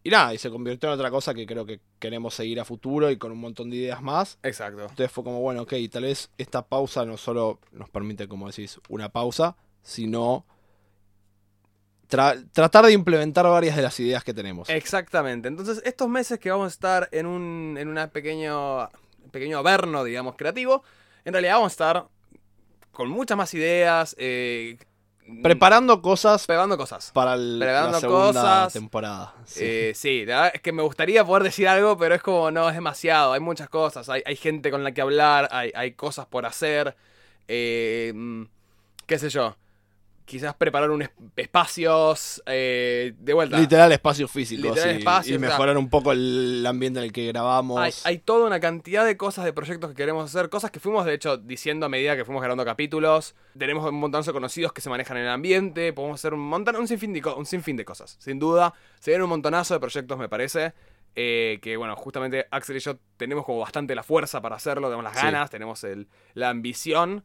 [0.03, 3.11] y nada, y se convirtió en otra cosa que creo que queremos seguir a futuro
[3.11, 4.39] y con un montón de ideas más.
[4.43, 4.83] exacto.
[4.83, 8.79] Entonces fue como, bueno, ok, tal vez esta pausa no solo nos permite, como decís,
[8.87, 10.45] una pausa, sino
[12.09, 14.69] tra- tratar de implementar varias de las ideas que tenemos.
[14.69, 15.47] Exactamente.
[15.47, 18.89] Entonces, estos meses que vamos a estar en un en una pequeño,
[19.31, 20.83] pequeño averno, digamos, creativo,
[21.25, 22.05] en realidad vamos a estar
[22.91, 24.77] con muchas más ideas, eh,
[25.43, 27.11] Preparando cosas pegando cosas.
[27.13, 28.73] para el- Preparando la segunda cosas.
[28.73, 29.35] temporada.
[29.45, 29.59] Sí.
[29.61, 32.69] Eh, sí, la verdad es que me gustaría poder decir algo, pero es como, no,
[32.69, 33.33] es demasiado.
[33.33, 36.95] Hay muchas cosas, hay, hay gente con la que hablar, hay, hay cosas por hacer.
[37.49, 38.13] eh,
[39.05, 39.55] qué sé yo.
[40.27, 43.57] Quizás preparar un es- espacios eh, de vuelta.
[43.57, 47.05] Literal espacios físicos Literal y, espacios, y o sea- mejorar un poco el ambiente en
[47.05, 47.79] el que grabamos.
[47.79, 51.05] Hay, hay toda una cantidad de cosas, de proyectos que queremos hacer, cosas que fuimos
[51.05, 53.35] de hecho diciendo a medida que fuimos grabando capítulos.
[53.57, 56.75] Tenemos un montón de conocidos que se manejan en el ambiente, podemos hacer un montón,
[56.75, 58.73] un sinfín de, un sinfín de cosas, sin duda.
[58.99, 60.73] Se vienen un montonazo de proyectos, me parece.
[61.19, 65.03] eh, que bueno, justamente Axel y yo tenemos como bastante la fuerza para hacerlo, tenemos
[65.05, 65.25] las Sí.
[65.25, 67.23] ganas, tenemos el, la ambición.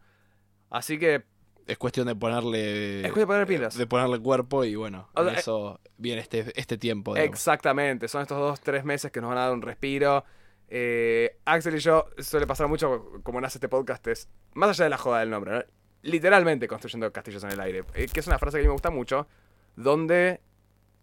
[0.70, 1.24] Así que
[1.66, 2.97] Es cuestión de ponerle.
[3.01, 3.76] es cuestión de poner pilas.
[3.78, 7.14] De ponerle cuerpo y bueno, O sea, eso viene este, este tiempo.
[7.14, 7.32] digamos.
[7.34, 10.24] Exactamente, son estos dos, tres meses que nos van a dar un respiro.
[10.68, 14.90] Eh, Axel y yo suele pasar mucho como nace este podcast, es más allá de
[14.90, 15.62] la joda del nombre, ¿no?
[16.02, 18.72] literalmente construyendo castillos en el aire, eh, que es una frase que a mí me
[18.72, 19.28] gusta mucho,
[19.76, 20.40] donde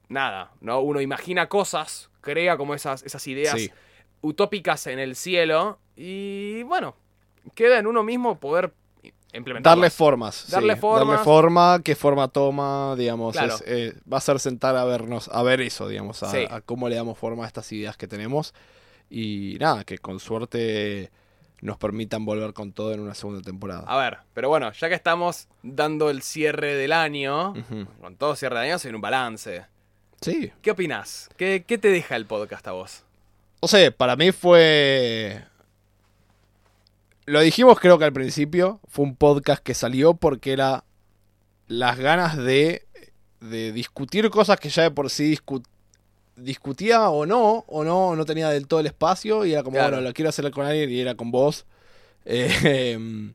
[0.09, 0.81] nada, ¿no?
[0.81, 3.71] Uno imagina cosas, crea como esas, esas ideas Sí.
[4.21, 6.95] utópicas en el cielo y bueno,
[7.55, 8.73] queda en uno mismo poder.
[9.61, 10.35] Darle formas.
[10.35, 10.51] sí.
[10.51, 11.07] Darle formas.
[11.07, 13.33] Darle forma, qué forma toma, digamos.
[13.33, 13.55] Claro.
[13.55, 16.45] es, eh, va a ser sentar a vernos, a ver eso, digamos, a, Sí.
[16.49, 18.53] a cómo le damos forma a estas ideas que tenemos.
[19.09, 21.11] Y nada, que con suerte
[21.61, 23.83] nos permitan volver con todo en una segunda temporada.
[23.87, 27.53] A ver, pero bueno, ya que estamos dando el cierre del año,
[28.01, 29.65] con todo cierre de año, viene un balance.
[30.21, 30.51] Sí.
[30.61, 31.29] ¿Qué opinás?
[31.37, 33.03] ¿Qué, ¿Qué te deja el podcast a vos?
[33.61, 35.43] No sé, para mí fue.
[37.29, 38.79] Lo dijimos creo que al principio.
[38.87, 40.83] Fue un podcast que salió porque era
[41.67, 42.87] las ganas de,
[43.39, 45.63] de discutir cosas que ya de por sí discu-
[46.35, 49.45] discutía o no, o no, no tenía del todo el espacio.
[49.45, 49.97] Y era como, Claro.
[49.97, 51.65] bueno, lo quiero hacer con alguien y era con vos.
[52.25, 53.31] Eh,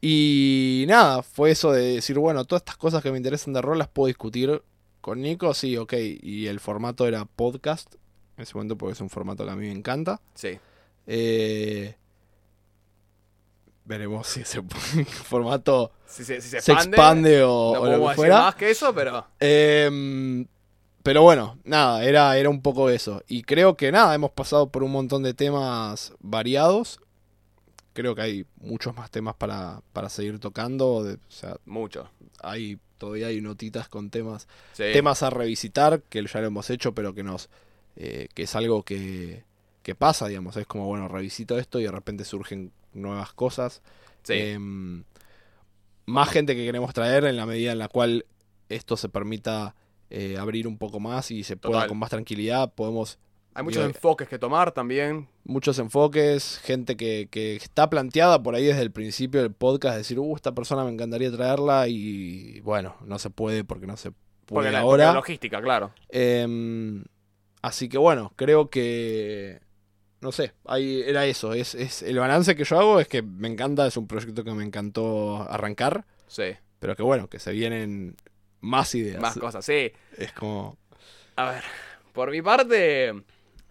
[0.00, 3.78] y nada, fue eso de decir, bueno, todas estas cosas que me interesan de rol
[3.78, 4.62] las puedo discutir
[5.00, 5.94] con Nico, sí, ok.
[6.22, 7.94] Y el formato era podcast
[8.36, 10.20] en ese momento porque es un formato que a mí me encanta.
[10.34, 10.58] Sí.
[11.06, 11.94] Eh,
[13.84, 14.62] veremos si ese
[15.24, 18.38] formato Si, se- si se se expande, expande, o, no o lo que fuera.
[18.42, 19.26] más que eso, pero...
[19.40, 20.44] Eh,
[21.02, 23.22] pero bueno, nada, era, era un poco eso.
[23.28, 26.98] Y creo que nada, hemos pasado por un montón de temas variados.
[27.92, 30.94] Creo que hay muchos más temas para, para seguir tocando.
[30.94, 32.08] o sea, Mucho.
[32.42, 34.84] hay, todavía hay notitas con temas Sí.
[34.94, 37.50] temas a revisitar, que ya lo hemos hecho, pero que nos
[37.96, 39.44] eh, que es algo que,
[39.82, 40.56] que pasa, digamos.
[40.56, 43.82] Es como, bueno, revisito esto y de repente surgen nuevas cosas.
[44.22, 44.34] Sí.
[44.34, 45.04] Em,
[46.06, 48.26] más gente que queremos traer en la medida en la cual
[48.68, 49.74] esto se permita
[50.10, 51.88] eh, abrir un poco más y se pueda Total.
[51.88, 52.72] con más tranquilidad.
[52.74, 53.18] Podemos
[53.54, 55.28] Hay muchos digo, enfoques que tomar también.
[55.44, 60.18] muchos enfoques, gente que, que está planteada por ahí desde el principio del podcast, decir,
[60.18, 64.24] uh, esta persona me encantaría traerla y bueno, no se puede porque no se puede
[64.46, 65.06] Porque la, porque ahora.
[65.06, 65.92] la logística, claro.
[66.10, 67.04] Em,
[67.62, 69.60] así que bueno, creo que.
[70.24, 71.52] No sé, ahí era eso.
[71.52, 74.52] Es, es, el balance que yo hago es que me encanta, es un proyecto que
[74.52, 76.44] me encantó arrancar, Sí.
[76.78, 78.16] pero que bueno, que se vienen
[78.62, 79.20] más ideas.
[79.20, 79.92] Más cosas, sí.
[80.16, 80.78] Es como.
[81.36, 81.64] A ver,
[82.14, 83.12] por mi parte,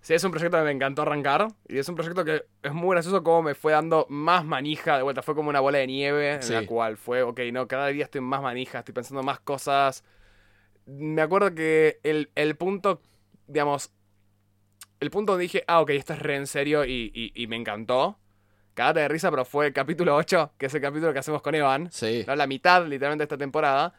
[0.02, 1.48] sí es un proyecto que me encantó arrancar.
[1.68, 5.02] Y es un proyecto que es muy gracioso como me fue dando más manija de
[5.02, 5.24] vuelta.
[5.24, 6.54] Fue como una bola de nieve en Sí.
[6.54, 10.04] la cual fue, ok, no, cada día estoy más manija, estoy pensando más cosas.
[10.86, 13.02] Me acuerdo que el, el punto,
[13.48, 13.92] digamos,
[15.04, 17.56] el punto donde dije, ah, ok, esto es re en serio y, y- y me
[17.56, 18.18] encantó.
[18.74, 21.54] Cagate de risa, pero fue el capítulo 8, que es el capítulo que hacemos con
[21.54, 21.92] Evan.
[21.92, 22.24] Sí.
[22.26, 22.36] ¿no?
[22.36, 23.94] La mitad, literalmente, de esta temporada.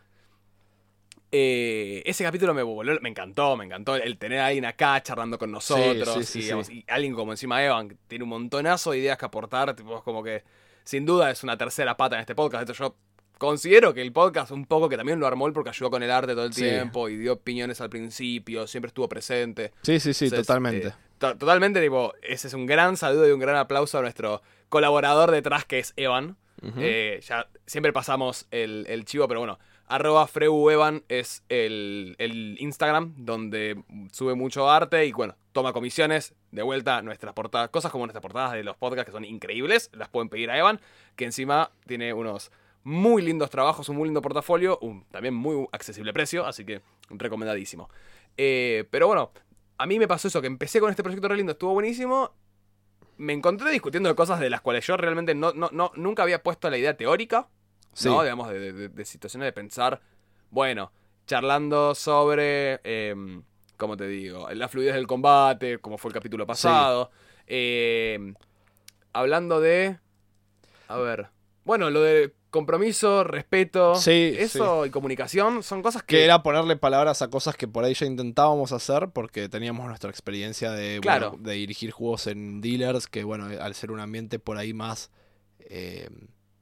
[1.36, 5.36] Eh, ese capítulo me voló, me encantó, me encantó el tener a alguien acá charlando
[5.39, 6.09] con nosotros.
[6.14, 6.43] sí, sí, y, sí.
[6.43, 9.74] digamos, y alguien como encima Evan, que tiene un montonazo de ideas que aportar.
[9.74, 10.44] Tipo, como que
[10.85, 12.68] sin duda es una tercera pata en este podcast.
[12.70, 12.97] Esto yo
[13.44, 16.10] considero que el podcast un poco que también lo armó él porque ayudó con el
[16.10, 16.62] arte todo el Sí.
[16.62, 19.72] tiempo y dio opiniones al principio, siempre estuvo presente.
[19.82, 20.88] Sí, sí, sí, Entonces, totalmente.
[20.88, 24.42] eh, to- totalmente, tipo, ese es un gran saludo y un gran aplauso a nuestro
[24.68, 26.36] colaborador detrás que es Evan.
[26.78, 33.12] Eh, ya siempre pasamos el, el chivo, pero bueno, arroba freuevan es el, el Instagram
[33.18, 36.32] donde sube mucho arte y bueno, toma comisiones.
[36.52, 40.08] De vuelta, nuestras portadas, cosas como nuestras portadas de los podcasts que son increíbles, las
[40.08, 40.80] pueden pedir a Evan,
[41.16, 42.50] que encima tiene unos
[42.85, 47.89] muy lindos trabajos, un muy lindo portafolio, un también muy accesible precio, así que recomendadísimo.
[48.36, 49.32] Eh, pero bueno,
[49.78, 52.32] a mí me pasó eso, que empecé con este proyecto re lindo, estuvo buenísimo.
[53.16, 56.43] Me encontré discutiendo de cosas de las cuales yo realmente no, no, no, nunca había
[56.43, 57.48] puesto la idea teórica,
[57.93, 58.09] Sí.
[58.09, 58.23] ¿no?
[58.23, 60.01] Digamos, de, de- de situaciones de pensar,
[60.51, 60.90] bueno,
[61.27, 63.15] charlando sobre, eh,
[63.77, 64.51] ¿cómo te digo?
[64.51, 67.11] La fluidez del combate, como fue el capítulo pasado.
[67.47, 68.35] Eh,
[69.12, 69.98] hablando de,
[70.89, 71.28] a ver,
[71.65, 76.16] bueno, lo de compromiso, respeto, Sí, eso y comunicación son cosas que...
[76.16, 80.09] Que era ponerle palabras a cosas que por ahí ya intentábamos hacer porque teníamos nuestra
[80.09, 81.36] experiencia de, bueno, Claro.
[81.39, 85.10] de dirigir juegos en dealers, que bueno, al ser un ambiente por ahí más...
[85.59, 86.09] eh,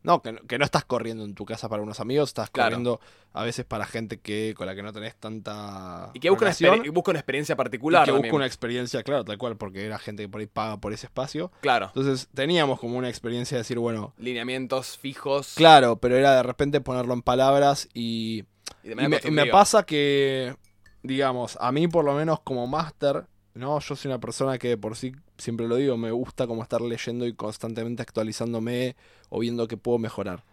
[0.02, 2.70] no, que, no- que no estás corriendo en tu casa para unos amigos, estás Claro.
[2.70, 3.00] corriendo
[3.32, 6.54] a veces para gente que con la que no tenés tanta y que busca una,
[6.54, 8.04] relación, y busca una experiencia y particular.
[8.04, 10.92] que busca una experiencia, claro, tal cual, porque era gente que por ahí paga por
[10.92, 11.50] ese espacio.
[11.60, 15.54] Claro, Entonces teníamos como una experiencia de decir, bueno, lineamientos fijos.
[15.54, 18.44] claro, pero era de repente ponerlo en palabras y
[18.82, 20.56] Y de Y me, y me pasa que,
[21.02, 23.24] digamos, a mí por lo menos como máster,
[23.54, 23.78] ¿no?
[23.80, 27.26] Yo soy una persona que por sí, siempre lo digo, me gusta como estar leyendo
[27.26, 28.96] y constantemente actualizándome
[29.28, 30.44] o viendo que puedo mejorar.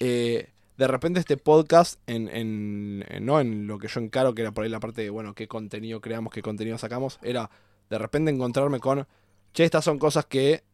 [0.00, 4.42] Eh, de repente este podcast, en, en, en- no en lo que yo encaro, que
[4.42, 7.50] era por ahí la parte de, bueno, qué contenido creamos, qué contenido sacamos, era
[7.90, 9.06] de repente encontrarme con,
[9.54, 10.64] che, estas son cosas que,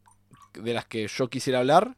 [0.53, 1.95] de las que yo quisiera hablar,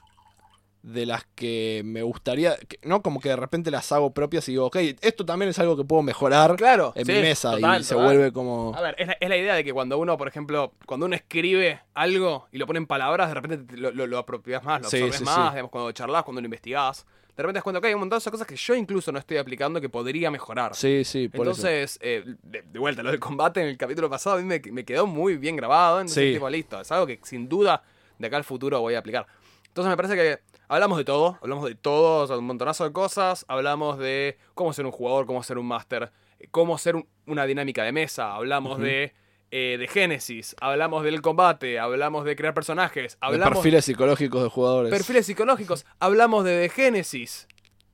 [0.85, 4.67] de las que me gustaría, no como que de repente las hago propias y digo,
[4.67, 7.83] ok, esto también es algo que puedo mejorar Claro, en sí, mi mesa total, y
[7.83, 8.05] se total.
[8.05, 8.71] vuelve como...
[8.75, 11.15] A ver, es la, es la idea de que cuando uno, por ejemplo, cuando uno
[11.15, 14.79] escribe algo y lo pone en palabras, de repente te- lo, lo, lo apropias más,
[14.81, 17.03] lo Sí, absorbes sí, más, digamos, cuando charlas, cuando lo investigás.
[17.35, 19.17] De repente das cuenta que hay un montón de esas cosas que yo incluso no
[19.17, 20.75] estoy aplicando que podría mejorar.
[20.75, 21.67] Sí, sí, por eso.
[21.67, 24.61] Entonces, eh, de, de vuelta, lo del combate en el capítulo pasado a mí me,
[24.71, 25.99] me quedó muy bien grabado.
[25.99, 26.79] Entonces, tipo, listo.
[26.79, 27.81] Es algo que sin duda
[28.19, 29.25] de acá al futuro voy a aplicar.
[29.67, 31.37] Entonces, me parece que hablamos de todo.
[31.41, 33.45] Hablamos de todo, un montonazo de cosas.
[33.47, 37.45] Hablamos de cómo ser un jugador, cómo ser un máster, eh, cómo ser un- una
[37.45, 38.35] dinámica de mesa.
[38.35, 39.13] Hablamos de,
[39.51, 40.55] eh, de Génesis.
[40.61, 41.79] Hablamos del combate.
[41.79, 43.13] Hablamos de crear personajes.
[43.13, 44.91] De Hablamos perfiles psicológicos de jugadores.
[44.91, 45.85] perfiles psicológicos.
[45.99, 47.47] Hablamos de, de Génesis.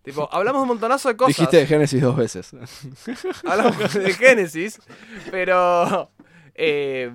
[0.03, 1.35] Tipo, hablamos de un montonazo de cosas.
[1.38, 2.52] Dijiste de Génesis dos veces.
[3.45, 4.80] hablamos de Génesis,
[5.30, 6.10] pero.
[6.56, 7.14] eh,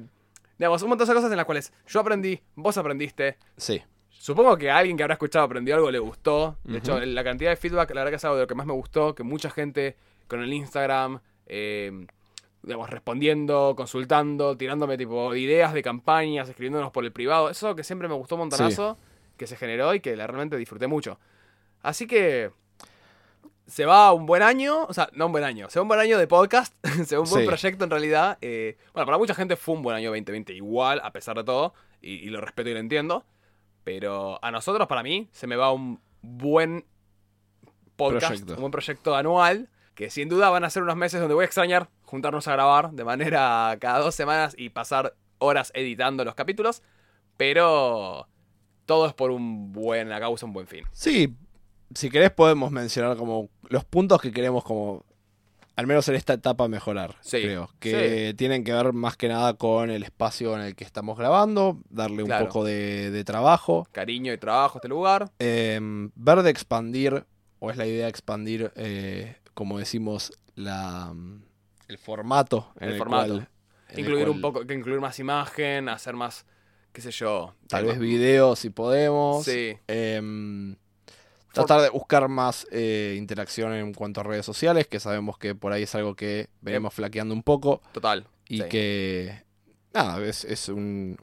[0.58, 3.36] digamos, un montón de cosas en las cuales yo aprendí, vos aprendiste.
[3.56, 3.82] Sí.
[4.26, 6.56] Supongo que a alguien que habrá escuchado aprendió algo le gustó.
[6.64, 8.66] De hecho, la cantidad de feedback, la verdad que es algo de lo que más
[8.66, 9.96] me gustó, que mucha gente
[10.26, 12.06] con el Instagram, eh,
[12.62, 17.50] digamos, respondiendo, consultando, tirándome tipo ideas de campañas, escribiéndonos por el privado.
[17.50, 18.98] Eso que siempre me gustó un montonazo,
[19.36, 21.20] que se generó y que la- realmente disfruté mucho.
[21.82, 22.50] Así que
[23.66, 26.00] se va un buen año, o sea, no un buen año, se va un buen
[26.00, 26.74] año de podcast,
[27.06, 27.46] se va un buen Sí.
[27.46, 28.38] proyecto en realidad.
[28.40, 31.74] eh, bueno, para mucha gente fue un buen año 2020 igual, a pesar de todo,
[32.00, 33.24] y, y lo respeto y lo entiendo.
[33.86, 36.84] Pero a nosotros, para mí, se me va un buen
[37.94, 38.54] podcast, Proyecto.
[38.54, 41.46] un buen proyecto anual, que sin duda van a ser unos meses donde voy a
[41.46, 46.82] extrañar juntarnos a grabar de manera cada dos semanas y pasar horas editando los capítulos,
[47.36, 48.26] pero
[48.86, 50.82] todo es por un buen, la causa, un buen fin.
[50.90, 51.36] Sí,
[51.94, 55.04] si querés podemos mencionar como los puntos que queremos como,
[55.76, 57.16] al menos en esta etapa, mejorar.
[57.20, 57.70] Sí, Creo.
[57.78, 61.78] Que tienen que ver más que nada con el espacio en el que estamos grabando,
[61.90, 63.86] darle un poco de, de trabajo.
[63.92, 65.30] Cariño y trabajo a este lugar.
[65.38, 67.24] Em, ver de expandir,
[67.58, 71.14] o es la idea de expandir, eh, como decimos, la,
[71.88, 72.72] el formato.
[72.80, 73.34] En El el, formato.
[73.34, 73.48] cual-
[73.90, 76.44] en el incluir un poco, que incluir más imagen, hacer más,
[76.92, 77.54] qué sé yo.
[77.68, 79.44] Tal vez videos si podemos.
[79.44, 79.76] Sí.
[79.86, 80.74] Em,
[81.56, 85.72] tratar de buscar más eh, interacción en cuanto a redes sociales, que sabemos que por
[85.72, 88.26] ahí es algo que venimos flaqueando un poco Total.
[88.48, 88.68] y sí.
[88.68, 89.42] que,
[89.92, 91.16] nada, es, es un,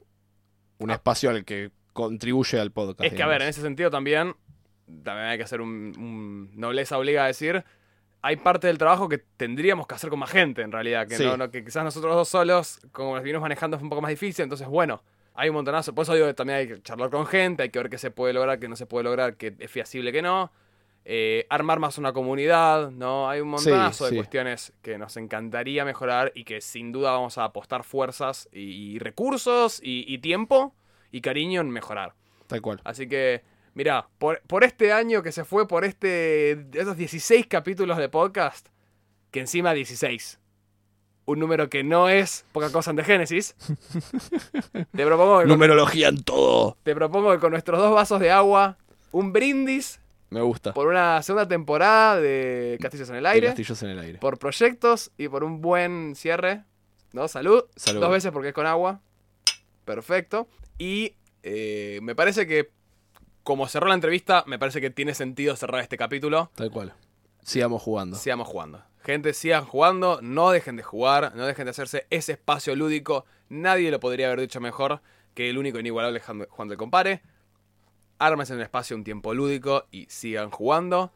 [0.78, 0.94] un Ah.
[0.94, 3.04] espacio al que contribuye al podcast.
[3.04, 4.34] Es que, a ver, en ese sentido también,
[5.02, 7.64] también hay que hacer un, un- nobleza obliga a decir,
[8.20, 11.24] hay parte del trabajo que tendríamos que hacer con más gente, en realidad, que, Sí.
[11.24, 14.10] no, no- que quizás nosotros dos solos, como nos vinimos manejando, es un poco más
[14.10, 15.02] difícil, entonces, bueno,
[15.34, 17.78] hay un montonazo, por eso digo que también hay que charlar con gente, hay que
[17.78, 20.52] ver qué se puede lograr, qué no se puede lograr, qué es feasible, qué no,
[21.04, 23.28] eh, armar más una comunidad, ¿no?
[23.28, 24.16] Hay un montonazo Sí, de sí.
[24.16, 28.60] cuestiones que nos encantaría mejorar y que sin duda vamos a apostar fuerzas y,
[28.94, 30.74] y recursos y, y tiempo
[31.10, 32.14] y cariño en mejorar.
[32.46, 32.80] Tal cual.
[32.84, 33.42] Así que
[33.74, 38.68] Mirá, por, por este año que se fue, por este esos 16 capítulos de podcast,
[39.32, 40.38] que encima 16.
[41.26, 43.54] Un número que no es poca cosa en The Génesis.
[44.94, 46.76] Te propongo, que con, Numerología en todo.
[46.82, 48.76] te propongo que con nuestros dos vasos de agua,
[49.12, 50.74] un brindis Me gusta.
[50.74, 54.18] por una segunda temporada de Castillos en el De Aire, Castillos en el aire.
[54.18, 56.64] por proyectos y por un buen cierre.
[57.12, 57.28] ¿No?
[57.28, 57.64] Salud.
[57.76, 58.00] Salud.
[58.00, 59.00] Dos veces porque es con agua.
[59.84, 60.48] Perfecto.
[60.78, 62.70] Y eh, me parece que,
[63.44, 66.50] como cerró la entrevista, me parece que tiene sentido cerrar este capítulo.
[66.56, 66.92] Tal cual.
[67.42, 68.16] Sigamos jugando.
[68.16, 68.82] Sigamos jugando.
[69.04, 73.26] Gente, sigan jugando, no dejen de jugar, no dejen de hacerse ese espacio lúdico.
[73.50, 75.02] Nadie lo podría haber dicho mejor
[75.34, 77.20] que el único inigualable Juan del Compare.
[78.18, 81.12] Ármense en el espacio un tiempo lúdico y sigan jugando.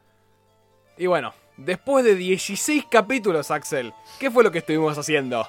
[0.99, 5.49] Y bueno, después de 16 capítulos, Axel, ¿qué fue lo que estuvimos haciendo?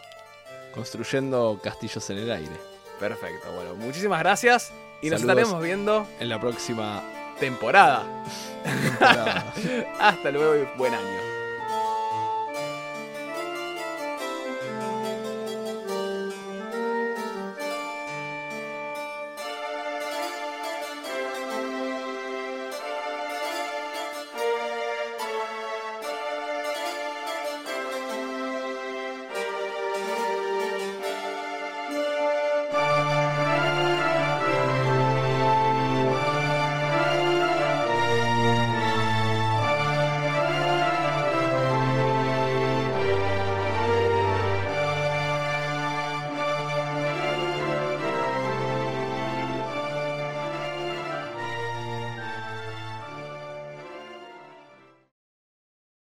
[0.74, 2.56] Construyendo castillos en el aire.
[3.02, 4.72] Perfecto, bueno, muchísimas gracias
[5.02, 7.02] y nos estaremos viendo En la próxima
[7.40, 8.06] temporada.
[8.64, 9.54] temporada.
[10.00, 11.29] Hasta luego y buen año.